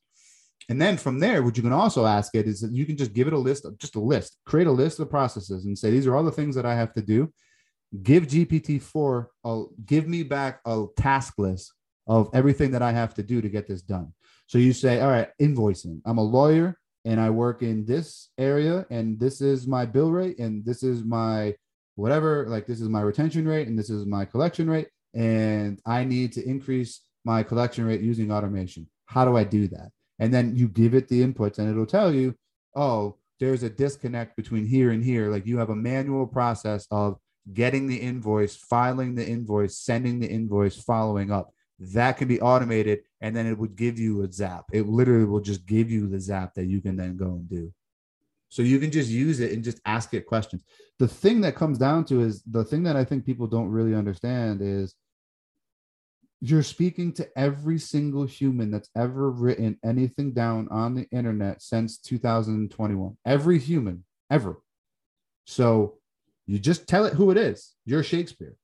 And 0.68 0.80
then 0.80 0.96
from 0.96 1.18
there 1.18 1.42
what 1.42 1.56
you 1.56 1.62
can 1.62 1.72
also 1.72 2.06
ask 2.06 2.34
it 2.34 2.46
is 2.46 2.60
that 2.60 2.72
you 2.72 2.86
can 2.86 2.96
just 2.96 3.12
give 3.12 3.26
it 3.26 3.32
a 3.32 3.38
list 3.38 3.64
of 3.64 3.76
just 3.78 3.96
a 3.96 4.00
list 4.00 4.38
create 4.46 4.66
a 4.66 4.72
list 4.72 5.00
of 5.00 5.10
processes 5.10 5.64
and 5.66 5.76
say 5.76 5.90
these 5.90 6.06
are 6.06 6.16
all 6.16 6.24
the 6.24 6.30
things 6.30 6.54
that 6.54 6.66
i 6.66 6.74
have 6.74 6.92
to 6.94 7.02
do. 7.02 7.32
Give 8.02 8.26
gpt-4 8.26 9.26
a, 9.44 9.64
give 9.84 10.08
me 10.08 10.22
back 10.22 10.60
a 10.64 10.86
task 10.96 11.34
list 11.38 11.72
of 12.06 12.30
everything 12.34 12.70
that 12.72 12.82
i 12.82 12.92
have 12.92 13.14
to 13.14 13.22
do 13.22 13.40
to 13.40 13.48
get 13.48 13.66
this 13.66 13.82
done. 13.82 14.12
So 14.46 14.58
you 14.58 14.72
say, 14.72 15.00
all 15.00 15.10
right, 15.10 15.28
invoicing. 15.40 16.00
I'm 16.04 16.18
a 16.18 16.22
lawyer 16.22 16.78
and 17.04 17.20
I 17.20 17.30
work 17.30 17.62
in 17.62 17.84
this 17.84 18.30
area, 18.38 18.86
and 18.90 19.20
this 19.20 19.40
is 19.40 19.66
my 19.66 19.84
bill 19.84 20.10
rate, 20.10 20.38
and 20.38 20.64
this 20.64 20.82
is 20.82 21.04
my 21.04 21.54
whatever, 21.96 22.46
like 22.48 22.66
this 22.66 22.80
is 22.80 22.88
my 22.88 23.00
retention 23.00 23.46
rate, 23.46 23.68
and 23.68 23.78
this 23.78 23.90
is 23.90 24.06
my 24.06 24.24
collection 24.24 24.68
rate. 24.68 24.88
And 25.14 25.80
I 25.86 26.04
need 26.04 26.32
to 26.32 26.48
increase 26.48 27.00
my 27.24 27.42
collection 27.42 27.84
rate 27.84 28.00
using 28.00 28.32
automation. 28.32 28.88
How 29.06 29.24
do 29.24 29.36
I 29.36 29.44
do 29.44 29.68
that? 29.68 29.90
And 30.18 30.32
then 30.32 30.56
you 30.56 30.68
give 30.68 30.94
it 30.94 31.08
the 31.08 31.22
inputs, 31.22 31.58
and 31.58 31.70
it'll 31.70 31.86
tell 31.86 32.12
you, 32.12 32.34
oh, 32.74 33.16
there's 33.40 33.62
a 33.62 33.70
disconnect 33.70 34.36
between 34.36 34.66
here 34.66 34.90
and 34.90 35.04
here. 35.04 35.30
Like 35.30 35.46
you 35.46 35.58
have 35.58 35.70
a 35.70 35.76
manual 35.76 36.26
process 36.26 36.86
of 36.90 37.18
getting 37.52 37.86
the 37.86 37.96
invoice, 37.96 38.56
filing 38.56 39.14
the 39.14 39.26
invoice, 39.26 39.78
sending 39.78 40.20
the 40.20 40.28
invoice, 40.28 40.76
following 40.76 41.30
up 41.30 41.50
that 41.78 42.16
can 42.16 42.28
be 42.28 42.40
automated 42.40 43.00
and 43.20 43.34
then 43.34 43.46
it 43.46 43.58
would 43.58 43.76
give 43.76 43.98
you 43.98 44.22
a 44.22 44.32
zap 44.32 44.64
it 44.72 44.86
literally 44.86 45.24
will 45.24 45.40
just 45.40 45.66
give 45.66 45.90
you 45.90 46.08
the 46.08 46.20
zap 46.20 46.54
that 46.54 46.66
you 46.66 46.80
can 46.80 46.96
then 46.96 47.16
go 47.16 47.26
and 47.26 47.48
do 47.48 47.72
so 48.54 48.62
you 48.62 48.78
can 48.78 48.92
just 48.92 49.10
use 49.10 49.40
it 49.40 49.50
and 49.50 49.64
just 49.64 49.80
ask 49.84 50.14
it 50.14 50.28
questions. 50.28 50.62
The 51.00 51.08
thing 51.08 51.40
that 51.40 51.56
comes 51.56 51.76
down 51.76 52.04
to 52.04 52.20
is 52.20 52.40
the 52.44 52.62
thing 52.62 52.84
that 52.84 52.94
i 52.94 53.02
think 53.02 53.26
people 53.26 53.48
don't 53.48 53.68
really 53.68 53.96
understand 53.96 54.60
is 54.62 54.94
you're 56.40 56.62
speaking 56.62 57.12
to 57.14 57.28
every 57.36 57.80
single 57.80 58.24
human 58.24 58.70
that's 58.70 58.90
ever 58.96 59.32
written 59.32 59.76
anything 59.84 60.32
down 60.32 60.68
on 60.70 60.94
the 60.94 61.08
internet 61.10 61.62
since 61.62 61.98
2021 61.98 63.16
every 63.26 63.58
human 63.58 64.04
ever. 64.30 64.60
So 65.46 65.98
you 66.46 66.60
just 66.60 66.86
tell 66.86 67.06
it 67.06 67.14
who 67.14 67.32
it 67.32 67.36
is. 67.36 67.74
You're 67.84 68.04
shakespeare. 68.04 68.54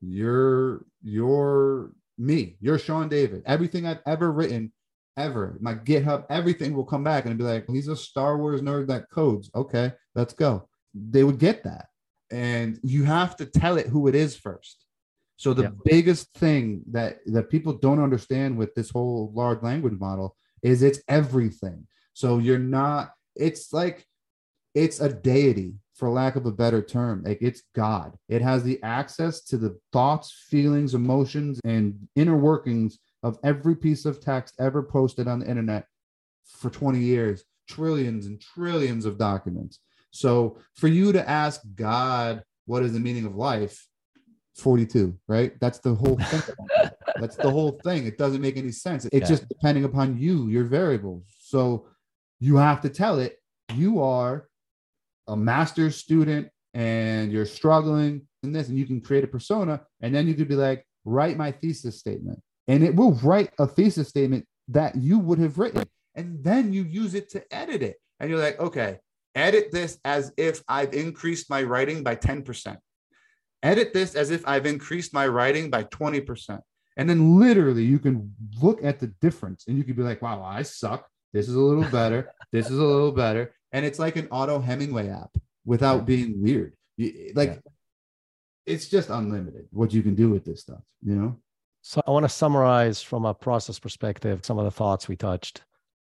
You're 0.00 0.86
you're 1.02 1.92
me, 2.16 2.56
you're 2.62 2.78
Shawn 2.78 3.10
David. 3.10 3.42
Everything 3.44 3.86
I've 3.86 4.00
ever 4.06 4.32
written, 4.32 4.72
ever, 5.16 5.56
my 5.60 5.74
GitHub, 5.74 6.26
everything 6.30 6.74
will 6.74 6.84
come 6.84 7.04
back 7.04 7.26
and 7.26 7.38
be 7.38 7.44
like, 7.44 7.66
he's 7.68 7.88
a 7.88 7.96
Star 7.96 8.38
Wars 8.38 8.60
nerd 8.60 8.88
that 8.88 9.10
codes. 9.10 9.50
Okay, 9.54 9.92
let's 10.14 10.32
go. 10.32 10.68
They 10.94 11.24
would 11.24 11.38
get 11.38 11.64
that. 11.64 11.86
And 12.30 12.78
you 12.82 13.04
have 13.04 13.36
to 13.36 13.46
tell 13.46 13.76
it 13.78 13.86
who 13.88 14.08
it 14.08 14.14
is 14.14 14.36
first. 14.36 14.86
So 15.36 15.52
the 15.52 15.64
Yeah. 15.64 15.70
biggest 15.84 16.32
thing 16.34 16.82
that 16.92 17.18
that 17.26 17.50
people 17.50 17.72
don't 17.74 18.02
understand 18.02 18.56
with 18.56 18.74
this 18.74 18.90
whole 18.90 19.32
large 19.34 19.62
language 19.62 19.98
model 19.98 20.36
is 20.62 20.82
it's 20.82 21.00
everything. 21.08 21.86
So 22.12 22.38
you're 22.38 22.58
not, 22.58 23.12
it's 23.34 23.72
like 23.72 24.06
it's 24.74 25.00
a 25.00 25.12
deity 25.12 25.74
for 25.94 26.08
lack 26.10 26.34
of 26.36 26.46
a 26.46 26.52
better 26.52 26.82
term 26.82 27.22
like 27.24 27.38
it's 27.40 27.62
god 27.74 28.16
it 28.28 28.42
has 28.42 28.64
the 28.64 28.82
access 28.82 29.40
to 29.42 29.56
the 29.56 29.78
thoughts 29.92 30.46
feelings 30.50 30.94
emotions 30.94 31.60
and 31.64 31.94
inner 32.16 32.36
workings 32.36 32.98
of 33.24 33.38
every 33.42 33.74
piece 33.74 34.04
of 34.04 34.20
text 34.20 34.54
ever 34.60 34.82
posted 34.82 35.26
on 35.26 35.40
the 35.40 35.48
internet 35.48 35.86
for 36.44 36.70
20 36.70 37.00
years 37.00 37.44
trillions 37.66 38.26
and 38.26 38.38
trillions 38.40 39.06
of 39.06 39.16
documents. 39.16 39.80
So 40.10 40.58
for 40.76 40.86
you 40.86 41.12
to 41.12 41.28
ask 41.28 41.62
god 41.74 42.42
what 42.66 42.82
is 42.82 42.92
the 42.92 43.00
meaning 43.00 43.24
of 43.24 43.34
life 43.34 43.88
42 44.56 45.18
right? 45.26 45.58
That's 45.60 45.78
the 45.78 45.94
whole 45.94 46.16
thing. 46.16 46.42
That's 47.16 47.36
the 47.36 47.50
whole 47.50 47.80
thing. 47.82 48.06
It 48.06 48.18
doesn't 48.18 48.40
make 48.40 48.56
any 48.56 48.72
sense. 48.72 49.04
It's 49.06 49.14
Yeah. 49.14 49.26
just 49.26 49.48
depending 49.48 49.84
upon 49.84 50.18
you 50.18 50.48
your 50.48 50.64
variables. 50.64 51.24
So 51.38 51.86
you 52.40 52.56
have 52.56 52.80
to 52.82 52.90
tell 52.90 53.18
it 53.18 53.40
you 53.70 54.02
are 54.02 54.48
a 55.26 55.36
master's 55.36 55.96
student 55.96 56.48
and 56.74 57.32
you're 57.32 57.46
struggling 57.46 58.28
in 58.42 58.52
this 58.52 58.68
and 58.68 58.76
you 58.78 58.84
can 58.86 59.00
create 59.00 59.24
a 59.24 59.28
persona 59.28 59.80
and 60.02 60.14
then 60.14 60.28
you 60.28 60.34
could 60.34 60.48
be 60.48 60.56
like 60.56 60.84
write 61.06 61.38
my 61.38 61.50
thesis 61.50 61.98
statement 61.98 62.40
and 62.68 62.82
it 62.82 62.94
will 62.94 63.12
write 63.12 63.50
a 63.58 63.66
thesis 63.66 64.08
statement 64.08 64.46
that 64.68 64.96
you 64.96 65.18
would 65.18 65.38
have 65.38 65.58
written. 65.58 65.84
And 66.14 66.42
then 66.44 66.72
you 66.72 66.84
use 66.84 67.14
it 67.14 67.28
to 67.30 67.44
edit 67.54 67.82
it. 67.82 67.96
And 68.20 68.30
you're 68.30 68.38
like 68.40 68.58
okay 68.60 68.98
edit 69.34 69.72
this 69.72 69.98
as 70.04 70.32
if 70.36 70.62
i've 70.68 70.94
increased 70.94 71.50
my 71.50 71.60
writing 71.62 72.04
by 72.04 72.14
10% 72.14 72.76
edit 73.64 73.92
this 73.92 74.14
as 74.14 74.30
if 74.30 74.46
i've 74.46 74.64
increased 74.64 75.12
my 75.12 75.26
writing 75.26 75.70
by 75.70 75.82
20% 75.84 76.60
and 76.96 77.10
then 77.10 77.38
literally 77.40 77.84
you 77.84 77.98
can 77.98 78.32
look 78.62 78.82
at 78.84 79.00
the 79.00 79.08
difference 79.20 79.64
and 79.66 79.76
you 79.76 79.82
could 79.82 79.96
be 79.96 80.02
like 80.02 80.22
wow 80.22 80.42
i 80.42 80.62
suck. 80.62 81.08
This 81.32 81.48
is 81.48 81.56
a 81.56 81.60
little 81.60 81.90
better. 81.90 82.32
This 82.52 82.70
is 82.70 82.78
a 82.78 82.84
little 82.84 83.10
better. 83.10 83.52
And 83.72 83.84
it's 83.84 83.98
like 83.98 84.14
an 84.14 84.28
auto 84.30 84.60
hemingway 84.60 85.08
app 85.08 85.36
without 85.64 86.06
being 86.06 86.40
weird. 86.40 86.74
You, 86.96 87.32
like 87.34 87.54
Yeah. 87.54 87.70
it's 88.66 88.86
just 88.88 89.10
unlimited 89.10 89.66
what 89.72 89.92
you 89.92 90.02
can 90.04 90.14
do 90.14 90.30
with 90.30 90.44
this 90.44 90.60
stuff, 90.60 90.84
you 91.02 91.16
know? 91.16 91.40
So 91.86 92.00
I 92.06 92.12
want 92.12 92.24
to 92.24 92.30
summarize 92.30 93.02
from 93.02 93.26
a 93.26 93.34
process 93.34 93.78
perspective 93.78 94.40
some 94.42 94.58
of 94.58 94.64
the 94.64 94.70
thoughts 94.70 95.06
we 95.06 95.16
touched. 95.16 95.64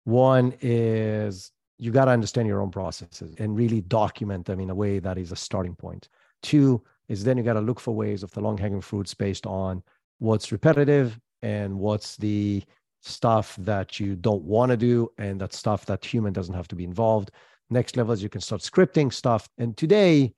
One 0.04 0.56
is 0.62 1.52
you 1.78 1.92
got 1.92 2.06
to 2.06 2.12
understand 2.12 2.48
your 2.48 2.60
own 2.60 2.72
processes 2.72 3.36
and 3.38 3.56
really 3.56 3.82
document 3.82 4.48
them 4.48 4.60
in 4.62 4.72
a 4.72 4.76
way 4.76 4.98
that 4.98 5.20
is 5.20 5.32
a 5.32 5.36
starting 5.36 5.76
point. 5.76 6.10
Two 6.42 6.84
is 7.08 7.24
then 7.24 7.38
you 7.38 7.44
got 7.44 7.54
to 7.54 7.62
look 7.62 7.80
for 7.80 7.94
ways 7.94 8.24
of 8.24 8.32
the 8.32 8.42
long 8.42 8.58
hanging 8.58 8.82
fruits 8.82 9.14
based 9.14 9.46
on 9.46 9.84
what's 10.18 10.52
repetitive 10.52 11.20
and 11.44 11.78
what's 11.78 12.18
the 12.18 12.64
stuff 13.02 13.56
that 13.60 14.00
you 14.00 14.16
don't 14.16 14.42
want 14.42 14.72
to 14.72 14.78
do 14.78 15.08
and 15.20 15.40
that 15.40 15.54
stuff 15.54 15.86
that 15.86 16.04
human 16.04 16.34
doesn't 16.34 16.56
have 16.56 16.68
to 16.70 16.76
be 16.76 16.84
involved. 16.84 17.30
Next 17.70 17.96
level 17.96 18.12
is 18.12 18.24
you 18.24 18.30
can 18.30 18.42
start 18.42 18.62
scripting 18.62 19.14
stuff. 19.14 19.48
And 19.60 19.78
today, 19.78 20.34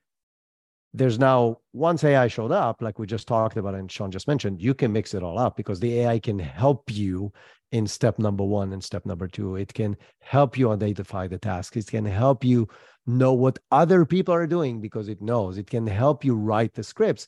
there's 0.93 1.19
now 1.19 1.57
once 1.73 2.03
AI 2.03 2.27
showed 2.27 2.51
up, 2.51 2.81
like 2.81 2.99
we 2.99 3.07
just 3.07 3.27
talked 3.27 3.57
about 3.57 3.75
and 3.75 3.91
Shawn 3.91 4.11
just 4.11 4.27
mentioned, 4.27 4.61
you 4.61 4.73
can 4.73 4.91
mix 4.91 5.13
it 5.13 5.23
all 5.23 5.39
up 5.39 5.55
because 5.55 5.79
the 5.79 6.01
AI 6.01 6.19
can 6.19 6.37
help 6.37 6.91
you 6.91 7.31
in 7.71 7.87
step 7.87 8.19
number 8.19 8.43
one 8.43 8.73
and 8.73 8.83
step 8.83 9.05
number 9.05 9.27
two. 9.27 9.55
It 9.55 9.73
can 9.73 9.95
help 10.19 10.57
you 10.57 10.71
identify 10.71 11.27
the 11.27 11.37
tasks. 11.37 11.77
It 11.77 11.87
can 11.87 12.05
help 12.05 12.43
you 12.43 12.67
know 13.07 13.33
what 13.33 13.59
other 13.71 14.05
people 14.05 14.33
are 14.33 14.47
doing 14.47 14.81
because 14.81 15.07
it 15.07 15.21
knows. 15.21 15.57
It 15.57 15.69
can 15.69 15.87
help 15.87 16.25
you 16.25 16.35
write 16.35 16.73
the 16.73 16.83
scripts 16.83 17.27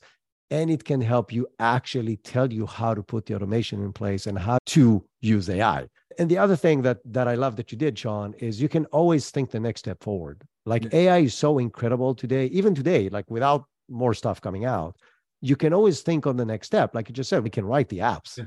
and 0.50 0.70
it 0.70 0.84
can 0.84 1.00
help 1.00 1.32
you 1.32 1.46
actually 1.58 2.18
tell 2.18 2.52
you 2.52 2.66
how 2.66 2.94
to 2.94 3.02
put 3.02 3.26
the 3.26 3.34
automation 3.34 3.82
in 3.82 3.92
place 3.92 4.26
and 4.26 4.38
how 4.38 4.58
to 4.66 5.04
use 5.20 5.48
AI. 5.48 5.88
And 6.18 6.30
the 6.30 6.38
other 6.38 6.54
thing 6.54 6.82
that 6.82 6.98
that 7.06 7.26
I 7.26 7.34
love 7.34 7.56
that 7.56 7.72
you 7.72 7.78
did, 7.78 7.98
Shawn, 7.98 8.34
is 8.34 8.60
you 8.60 8.68
can 8.68 8.84
always 8.86 9.30
think 9.30 9.50
the 9.50 9.58
next 9.58 9.80
step 9.80 10.02
forward. 10.02 10.44
Like 10.66 10.84
Yeah. 10.84 10.90
AI 11.00 11.18
is 11.20 11.34
so 11.34 11.58
incredible 11.58 12.14
today, 12.14 12.46
even 12.46 12.74
today, 12.74 13.08
like 13.08 13.30
without 13.30 13.64
more 13.88 14.14
stuff 14.14 14.40
coming 14.40 14.64
out, 14.64 14.96
you 15.40 15.56
can 15.56 15.74
always 15.74 16.00
think 16.00 16.26
on 16.26 16.36
the 16.36 16.44
next 16.44 16.66
step. 16.68 16.94
Like 16.94 17.08
you 17.08 17.14
just 17.14 17.28
said, 17.28 17.42
we 17.44 17.50
can 17.50 17.66
write 17.66 17.88
the 17.88 17.98
apps. 17.98 18.38
Yeah. 18.38 18.44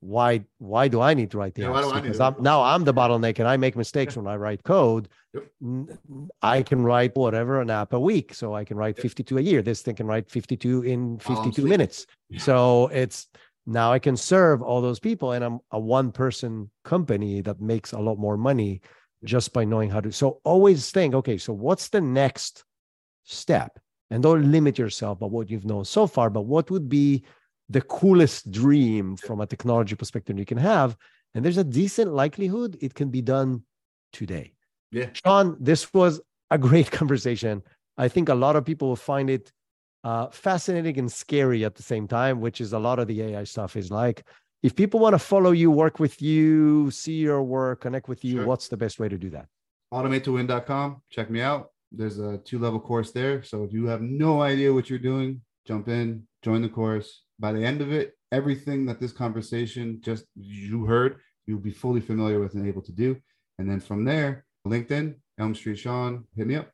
Why 0.00 0.44
why 0.58 0.86
do 0.88 1.00
I 1.00 1.14
need 1.14 1.30
to 1.32 1.38
write 1.38 1.54
the 1.54 1.62
Yeah, 1.62 1.68
apps? 1.68 1.82
do 1.82 1.90
I 1.90 1.94
need 1.96 2.02
Because 2.02 2.20
I'm, 2.20 2.36
now 2.40 2.62
I'm 2.62 2.84
the 2.84 2.94
bottleneck 2.94 3.38
and 3.38 3.48
I 3.48 3.56
make 3.56 3.76
mistakes 3.76 4.16
when 4.16 4.26
I 4.26 4.36
write 4.36 4.62
code. 4.64 5.08
Yep. 5.34 5.44
I 6.42 6.62
can 6.62 6.82
write 6.82 7.16
whatever 7.16 7.60
an 7.60 7.70
app 7.70 7.92
a 7.92 8.00
week. 8.00 8.34
So 8.34 8.54
I 8.54 8.64
can 8.64 8.76
write 8.76 8.96
Yep. 8.96 9.02
52 9.02 9.38
a 9.38 9.40
year. 9.40 9.62
This 9.62 9.82
thing 9.82 9.96
can 9.96 10.06
write 10.06 10.30
52 10.30 10.82
in 10.82 11.18
52 11.18 11.52
sleeping. 11.52 11.68
minutes. 11.68 12.06
So 12.36 12.88
it's 12.88 13.28
now 13.66 13.92
I 13.92 13.98
can 13.98 14.16
serve 14.16 14.62
all 14.62 14.80
those 14.80 15.00
people 15.00 15.32
and 15.32 15.44
I'm 15.44 15.60
a 15.72 15.78
one 15.78 16.10
person 16.12 16.70
company 16.84 17.42
that 17.42 17.60
makes 17.60 17.92
a 17.92 17.98
lot 17.98 18.18
more 18.18 18.36
money 18.36 18.80
just 19.24 19.52
by 19.52 19.64
knowing 19.64 19.90
how 19.90 20.00
to. 20.00 20.12
So 20.12 20.40
always 20.44 20.90
think, 20.90 21.14
okay, 21.14 21.38
so 21.38 21.52
what's 21.52 21.88
the 21.88 22.00
next 22.00 22.64
step? 23.24 23.78
And 24.10 24.22
don't 24.22 24.50
limit 24.50 24.78
yourself 24.78 25.20
by 25.20 25.26
what 25.26 25.50
you've 25.50 25.66
known 25.66 25.84
so 25.84 26.06
far, 26.06 26.30
but 26.30 26.42
what 26.42 26.70
would 26.70 26.88
be 26.88 27.24
the 27.68 27.82
coolest 27.82 28.50
dream 28.50 29.16
from 29.16 29.40
a 29.40 29.46
technology 29.46 29.94
perspective 29.94 30.38
you 30.38 30.46
can 30.46 30.58
have? 30.58 30.96
And 31.34 31.44
there's 31.44 31.58
a 31.58 31.64
decent 31.64 32.12
likelihood 32.12 32.78
it 32.80 32.94
can 32.94 33.10
be 33.10 33.20
done 33.20 33.64
today. 34.12 34.54
Yeah. 34.90 35.10
Shawn, 35.12 35.56
this 35.60 35.92
was 35.92 36.20
a 36.50 36.58
great 36.58 36.90
conversation. 37.00 37.62
I 37.98 38.08
think 38.08 38.28
a 38.28 38.34
lot 38.34 38.56
of 38.56 38.64
people 38.64 38.88
will 38.88 38.96
find 38.96 39.28
it 39.28 39.52
uh, 40.04 40.28
fascinating 40.28 40.98
and 40.98 41.12
scary 41.12 41.64
at 41.64 41.74
the 41.74 41.82
same 41.82 42.08
time, 42.08 42.40
which 42.40 42.60
is 42.60 42.72
a 42.72 42.78
lot 42.78 42.98
of 42.98 43.08
the 43.08 43.20
AI 43.22 43.44
stuff 43.44 43.76
is 43.76 43.90
like. 43.90 44.24
If 44.62 44.74
people 44.74 44.98
want 45.00 45.14
to 45.14 45.18
follow 45.18 45.52
you, 45.52 45.70
work 45.70 46.00
with 46.00 46.20
you, 46.20 46.90
see 46.90 47.14
your 47.14 47.42
work, 47.42 47.82
connect 47.82 48.08
with 48.08 48.24
you, 48.24 48.38
Sure. 48.38 48.46
what's 48.46 48.68
the 48.68 48.76
best 48.76 48.98
way 48.98 49.08
to 49.08 49.16
do 49.18 49.30
that? 49.30 49.46
automatetowin.com. 49.92 51.00
Check 51.10 51.30
me 51.30 51.40
out. 51.40 51.70
There's 51.92 52.18
a 52.18 52.38
two 52.38 52.58
level 52.58 52.80
course 52.80 53.12
there. 53.12 53.42
So 53.42 53.64
if 53.64 53.72
you 53.72 53.86
have 53.86 54.02
no 54.02 54.42
idea 54.42 54.72
what 54.74 54.90
you're 54.90 54.98
doing, 54.98 55.40
jump 55.66 55.88
in, 55.88 56.26
join 56.42 56.60
the 56.62 56.68
course. 56.68 57.22
By 57.38 57.52
the 57.52 57.64
end 57.64 57.80
of 57.80 57.92
it, 57.92 58.14
everything 58.32 58.84
that 58.86 59.00
this 59.00 59.12
conversation 59.12 60.00
just 60.02 60.24
you 60.34 60.84
heard, 60.84 61.20
you'll 61.46 61.60
be 61.60 61.70
fully 61.70 62.00
familiar 62.00 62.40
with 62.40 62.54
and 62.54 62.66
able 62.66 62.82
to 62.82 62.92
do. 62.92 63.16
And 63.58 63.70
then 63.70 63.80
from 63.80 64.04
there, 64.04 64.44
LinkedIn, 64.66 65.14
Elm 65.38 65.54
Street 65.54 65.78
Shawn, 65.78 66.24
hit 66.36 66.46
me 66.46 66.56
up. 66.56 66.70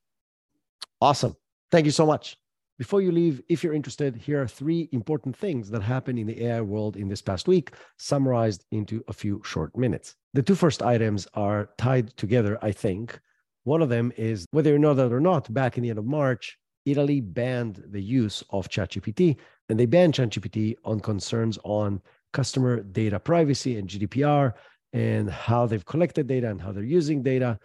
Awesome. 1.00 1.36
Thank 1.70 1.84
you 1.86 1.92
so 1.92 2.06
much. 2.06 2.36
Before 2.76 3.00
you 3.00 3.12
leave, 3.12 3.40
if 3.48 3.62
you're 3.62 3.72
interested, 3.72 4.16
here 4.16 4.42
are 4.42 4.48
three 4.48 4.88
important 4.90 5.36
things 5.36 5.70
that 5.70 5.80
happened 5.80 6.18
in 6.18 6.26
the 6.26 6.46
AI 6.46 6.60
world 6.60 6.96
in 6.96 7.08
this 7.08 7.22
past 7.22 7.46
week, 7.46 7.70
summarized 7.98 8.64
into 8.72 9.04
a 9.06 9.12
few 9.12 9.40
short 9.44 9.76
minutes. 9.76 10.16
The 10.32 10.42
two 10.42 10.56
first 10.56 10.82
items 10.82 11.28
are 11.34 11.70
tied 11.78 12.16
together, 12.16 12.58
I 12.62 12.72
think. 12.72 13.20
One 13.62 13.80
of 13.80 13.90
them 13.90 14.12
is 14.16 14.44
whether 14.50 14.70
you 14.70 14.80
know 14.80 14.92
that 14.92 15.12
or 15.12 15.20
not, 15.20 15.52
back 15.54 15.76
in 15.76 15.84
the 15.84 15.90
end 15.90 16.00
of 16.00 16.04
March, 16.04 16.58
Italy 16.84 17.20
banned 17.20 17.80
the 17.90 18.02
use 18.02 18.42
of 18.50 18.68
ChatGPT, 18.68 19.36
and 19.68 19.78
they 19.78 19.86
banned 19.86 20.14
ChatGPT 20.14 20.74
on 20.84 20.98
concerns 20.98 21.60
on 21.62 22.02
customer 22.32 22.82
data 22.82 23.20
privacy 23.20 23.78
and 23.78 23.88
GDPR 23.88 24.52
and 24.92 25.30
how 25.30 25.66
they've 25.66 25.84
collected 25.84 26.26
data 26.26 26.50
and 26.50 26.60
how 26.60 26.72
they're 26.72 26.82
using 26.82 27.22
data 27.22 27.56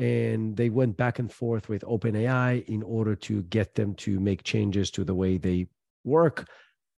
and 0.00 0.56
they 0.56 0.70
went 0.70 0.96
back 0.96 1.18
and 1.18 1.30
forth 1.30 1.68
with 1.68 1.82
OpenAI 1.82 2.64
in 2.68 2.82
order 2.82 3.14
to 3.14 3.42
get 3.44 3.74
them 3.74 3.94
to 3.96 4.18
make 4.18 4.42
changes 4.42 4.90
to 4.92 5.04
the 5.04 5.14
way 5.14 5.36
they 5.36 5.66
work. 6.04 6.48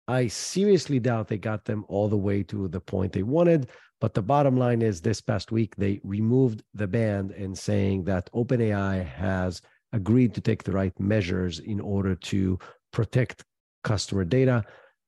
I 0.07 0.29
seriously 0.29 1.01
doubt 1.01 1.27
they 1.27 1.37
got 1.37 1.65
them 1.65 1.85
all 1.89 2.09
the 2.09 2.17
way 2.17 2.45
to 2.45 2.69
the 2.69 2.81
point 2.81 3.13
they 3.13 3.25
wanted. 3.25 3.71
But 4.01 4.15
the 4.15 4.23
bottom 4.23 4.57
line 4.57 4.83
is 4.83 5.01
this 5.01 5.21
past 5.21 5.51
week, 5.51 5.75
they 5.75 6.01
removed 6.05 6.63
the 6.75 6.87
ban 6.87 7.35
and 7.37 7.59
saying 7.59 8.05
that 8.05 8.31
OpenAI 8.33 9.05
has 9.05 9.61
agreed 9.93 10.33
to 10.35 10.41
take 10.41 10.63
the 10.63 10.73
right 10.73 10.99
measures 11.01 11.59
in 11.59 11.81
order 11.81 12.15
to 12.15 12.57
protect 12.93 13.45
customer 13.83 14.25
data. 14.25 14.65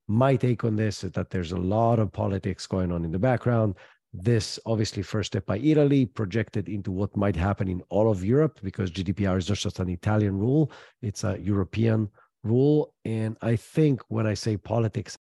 My 0.09 0.34
take 0.34 0.64
on 0.64 0.74
this 0.74 1.05
is 1.05 1.12
that 1.12 1.30
there's 1.30 1.53
a 1.53 1.57
lot 1.57 2.01
of 2.01 2.12
politics 2.12 2.66
going 2.66 2.90
on 2.90 3.05
in 3.05 3.12
the 3.12 3.20
background 3.20 3.76
this 4.15 4.61
obviously 4.65 5.03
first 5.03 5.33
step 5.33 5.45
by 5.45 5.59
Italy 5.59 6.07
projected 6.07 6.69
into 6.69 6.93
what 6.93 7.17
might 7.17 7.35
happen 7.35 7.69
in 7.69 7.83
all 7.89 8.09
of 8.11 8.25
Europe 8.25 8.61
because 8.62 8.91
GDPR 8.91 9.37
is 9.39 9.49
not 9.49 9.59
just 9.59 9.81
an 9.81 9.89
Italian 9.89 10.39
rule, 10.39 10.71
it's 11.03 11.25
a 11.25 11.37
European 11.41 12.09
rule. 12.45 12.95
And 13.05 13.37
I 13.43 13.57
think 13.57 14.01
when 14.09 14.27
I 14.27 14.35
say 14.35 14.57
politics, 14.57 15.19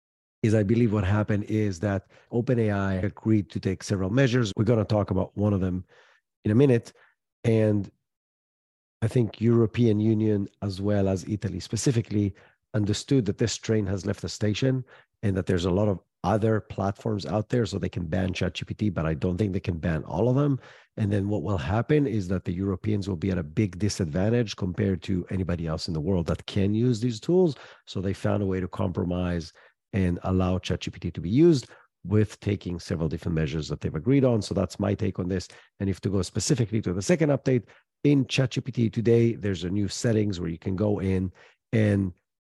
is 0.42 0.54
I 0.54 0.62
believe 0.62 0.92
what 0.92 1.04
happened 1.04 1.44
is 1.44 1.80
that 1.80 2.06
OpenAI 2.32 3.02
agreed 3.02 3.50
to 3.50 3.58
take 3.58 3.82
several 3.82 4.10
measures. 4.10 4.52
We're 4.56 4.64
going 4.64 4.78
to 4.78 4.84
talk 4.84 5.10
about 5.10 5.36
one 5.36 5.52
of 5.52 5.60
them 5.60 5.84
in 6.44 6.52
a 6.52 6.54
minute. 6.54 6.92
And 7.42 7.90
I 9.02 9.08
think 9.08 9.40
European 9.40 9.98
Union 9.98 10.48
as 10.62 10.80
well 10.80 11.08
as 11.08 11.24
Italy 11.28 11.58
specifically 11.58 12.34
understood 12.74 13.24
that 13.26 13.38
this 13.38 13.56
train 13.56 13.86
has 13.86 14.06
left 14.06 14.22
the 14.22 14.28
station 14.28 14.84
and 15.22 15.36
that 15.36 15.46
there's 15.46 15.64
a 15.64 15.70
lot 15.70 15.88
of 15.88 15.98
other 16.26 16.60
platforms 16.60 17.24
out 17.24 17.48
there 17.48 17.64
so 17.64 17.78
they 17.78 17.88
can 17.88 18.06
ban 18.06 18.32
ChatGPT, 18.32 18.92
but 18.92 19.06
I 19.06 19.14
don't 19.14 19.38
think 19.38 19.52
they 19.52 19.60
can 19.60 19.78
ban 19.78 20.02
all 20.04 20.28
of 20.28 20.34
them. 20.34 20.58
And 20.96 21.12
then 21.12 21.28
what 21.28 21.42
will 21.42 21.58
happen 21.58 22.06
is 22.06 22.26
that 22.28 22.44
the 22.44 22.52
Europeans 22.52 23.08
will 23.08 23.16
be 23.16 23.30
at 23.30 23.38
a 23.38 23.44
big 23.44 23.78
disadvantage 23.78 24.56
compared 24.56 25.02
to 25.04 25.24
anybody 25.30 25.66
else 25.68 25.86
in 25.86 25.94
the 25.94 26.00
world 26.00 26.26
that 26.26 26.44
can 26.46 26.74
use 26.74 26.98
these 26.98 27.20
tools. 27.20 27.54
So 27.86 28.00
they 28.00 28.12
found 28.12 28.42
a 28.42 28.46
way 28.46 28.60
to 28.60 28.66
compromise 28.66 29.52
and 29.92 30.18
allow 30.24 30.58
ChatGPT 30.58 31.14
to 31.14 31.20
be 31.20 31.30
used 31.30 31.68
with 32.04 32.38
taking 32.40 32.80
several 32.80 33.08
different 33.08 33.36
measures 33.36 33.68
that 33.68 33.80
they've 33.80 33.94
agreed 33.94 34.24
on. 34.24 34.42
So 34.42 34.52
that's 34.52 34.80
my 34.80 34.94
take 34.94 35.18
on 35.18 35.28
this. 35.28 35.46
And 35.80 35.88
if 35.88 36.00
to 36.00 36.08
go 36.08 36.22
specifically 36.22 36.80
to 36.82 36.92
the 36.92 37.02
second 37.02 37.30
update 37.30 37.64
in 38.02 38.24
ChatGPT 38.24 38.92
today, 38.92 39.34
there's 39.34 39.64
a 39.64 39.70
new 39.70 39.88
settings 39.88 40.40
where 40.40 40.48
you 40.50 40.58
can 40.58 40.76
go 40.76 41.00
in 41.00 41.32
and 41.72 42.12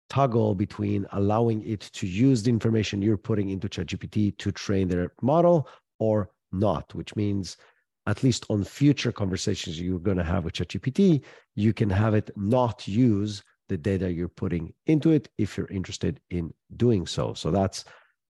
toggle 0.09 0.54
between 0.54 1.07
allowing 1.12 1.66
it 1.66 1.80
to 1.80 2.07
use 2.07 2.42
the 2.42 2.50
information 2.50 3.02
you're 3.02 3.16
putting 3.16 3.50
into 3.50 3.68
ChatGPT 3.68 4.36
to 4.38 4.52
train 4.52 4.88
their 4.88 5.12
model 5.22 5.68
or 5.98 6.30
not, 6.52 6.94
which 6.94 7.14
means 7.16 7.57
at 8.07 8.22
least 8.22 8.46
on 8.50 8.62
future 8.62 9.11
conversations 9.12 9.80
you're 9.80 9.98
going 9.98 10.16
to 10.16 10.24
have 10.24 10.44
with 10.44 10.54
ChatGPT, 10.54 11.22
you 11.54 11.72
can 11.72 11.90
have 11.90 12.14
it 12.14 12.30
not 12.36 12.86
use 12.86 13.42
the 13.68 13.76
data 13.76 14.12
you're 14.12 14.28
putting 14.28 14.72
into 14.86 15.11
it 15.11 15.28
if 15.38 15.57
you're 15.57 15.66
interested 15.68 16.20
in 16.30 16.52
doing 16.76 17.07
so. 17.07 17.34
So 17.34 17.50
that's 17.50 17.84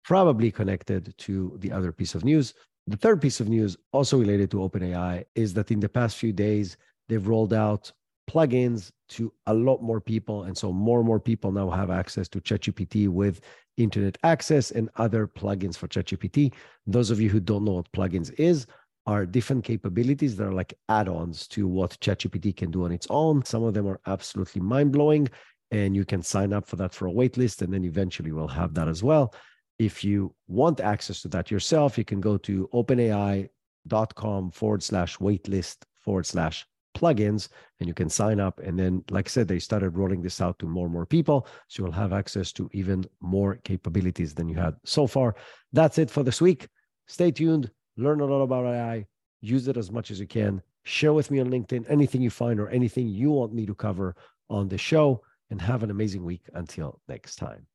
probably 0.04 0.50
connected 0.50 1.16
to 1.16 1.56
the 1.60 1.72
other 1.72 1.90
piece 1.90 2.14
of 2.14 2.24
news. 2.24 2.54
The 2.86 2.96
third 2.96 3.22
piece 3.22 3.40
of 3.40 3.48
news, 3.48 3.76
also 3.92 4.18
related 4.18 4.50
to 4.50 4.58
OpenAI, 4.58 5.24
is 5.34 5.54
that 5.54 5.70
in 5.70 5.80
the 5.80 5.88
past 5.88 6.16
few 6.16 6.32
days, 6.32 6.76
they've 7.08 7.26
rolled 7.26 7.54
out 7.54 7.90
plugins 8.30 8.90
to 9.10 9.32
a 9.46 9.54
lot 9.54 9.82
more 9.82 10.00
people. 10.00 10.44
And 10.44 10.56
so 10.56 10.72
more 10.72 10.98
and 10.98 11.06
more 11.06 11.20
people 11.20 11.52
now 11.52 11.70
have 11.70 11.90
access 11.90 12.28
to 12.30 12.40
ChatGPT 12.40 13.08
with 13.08 13.40
internet 13.76 14.18
access 14.22 14.70
and 14.70 14.88
other 14.96 15.26
plugins 15.26 15.76
for 15.76 15.88
ChatGPT. 15.88 16.52
Those 16.86 17.10
of 17.10 17.20
you 17.20 17.28
who 17.28 17.40
don't 17.40 17.64
know 17.64 17.72
what 17.72 17.92
plugins 17.92 18.32
is, 18.38 18.66
are 19.06 19.26
different 19.26 19.64
capabilities 19.64 20.36
that 20.36 20.46
are 20.46 20.52
like 20.52 20.74
add-ons 20.88 21.48
to 21.48 21.66
what 21.66 21.98
ChatGPT 22.00 22.56
can 22.56 22.70
do 22.70 22.84
on 22.84 22.92
its 22.92 23.06
own. 23.10 23.44
Some 23.44 23.64
of 23.64 23.74
them 23.74 23.88
are 23.88 24.00
absolutely 24.06 24.62
mind-blowing, 24.62 25.28
and 25.72 25.96
you 25.96 26.04
can 26.04 26.22
sign 26.22 26.52
up 26.52 26.66
for 26.68 26.76
that 26.76 26.94
for 26.94 27.08
a 27.08 27.12
waitlist, 27.12 27.62
and 27.62 27.72
then 27.72 27.84
eventually 27.84 28.30
we'll 28.30 28.46
have 28.46 28.74
that 28.74 28.86
as 28.86 29.02
well. 29.02 29.34
If 29.78 30.04
you 30.04 30.34
want 30.46 30.80
access 30.80 31.20
to 31.22 31.28
that 31.28 31.50
yourself, 31.50 31.98
you 31.98 32.04
can 32.04 32.20
go 32.20 32.36
to 32.38 32.68
openai.com 32.72 34.50
forward 34.52 34.82
slash 34.82 35.18
waitlist 35.18 35.78
forward 35.96 36.26
slash 36.26 36.64
plugins 36.94 37.48
and 37.80 37.88
you 37.88 37.94
can 37.94 38.08
sign 38.08 38.40
up. 38.40 38.60
And 38.60 38.78
then, 38.78 39.04
like 39.10 39.28
I 39.28 39.30
said, 39.30 39.48
they 39.48 39.58
started 39.58 39.96
rolling 39.96 40.22
this 40.22 40.40
out 40.40 40.58
to 40.58 40.66
more 40.66 40.86
and 40.86 40.92
more 40.92 41.06
people. 41.06 41.46
So 41.68 41.82
you'll 41.82 41.92
have 41.92 42.12
access 42.12 42.52
to 42.52 42.68
even 42.72 43.04
more 43.20 43.56
capabilities 43.56 44.34
than 44.34 44.48
you 44.48 44.56
had 44.56 44.74
so 44.84 45.06
far. 45.06 45.34
That's 45.72 45.98
it 45.98 46.10
for 46.10 46.22
this 46.22 46.40
week. 46.40 46.68
Stay 47.06 47.30
tuned, 47.30 47.70
learn 47.96 48.20
a 48.20 48.24
lot 48.24 48.42
about 48.42 48.66
AI, 48.66 49.06
use 49.40 49.68
it 49.68 49.76
as 49.76 49.90
much 49.90 50.10
as 50.10 50.20
you 50.20 50.26
can. 50.26 50.62
Share 50.84 51.12
with 51.12 51.30
me 51.30 51.40
on 51.40 51.50
LinkedIn 51.50 51.84
anything 51.88 52.22
you 52.22 52.30
find 52.30 52.58
or 52.58 52.68
anything 52.68 53.08
you 53.08 53.30
want 53.30 53.54
me 53.54 53.66
to 53.66 53.74
cover 53.74 54.16
on 54.50 54.68
the 54.68 54.78
show, 54.78 55.22
and 55.50 55.60
have 55.60 55.82
an 55.82 55.90
amazing 55.90 56.24
week 56.24 56.48
until 56.54 57.00
next 57.08 57.36
time. 57.36 57.66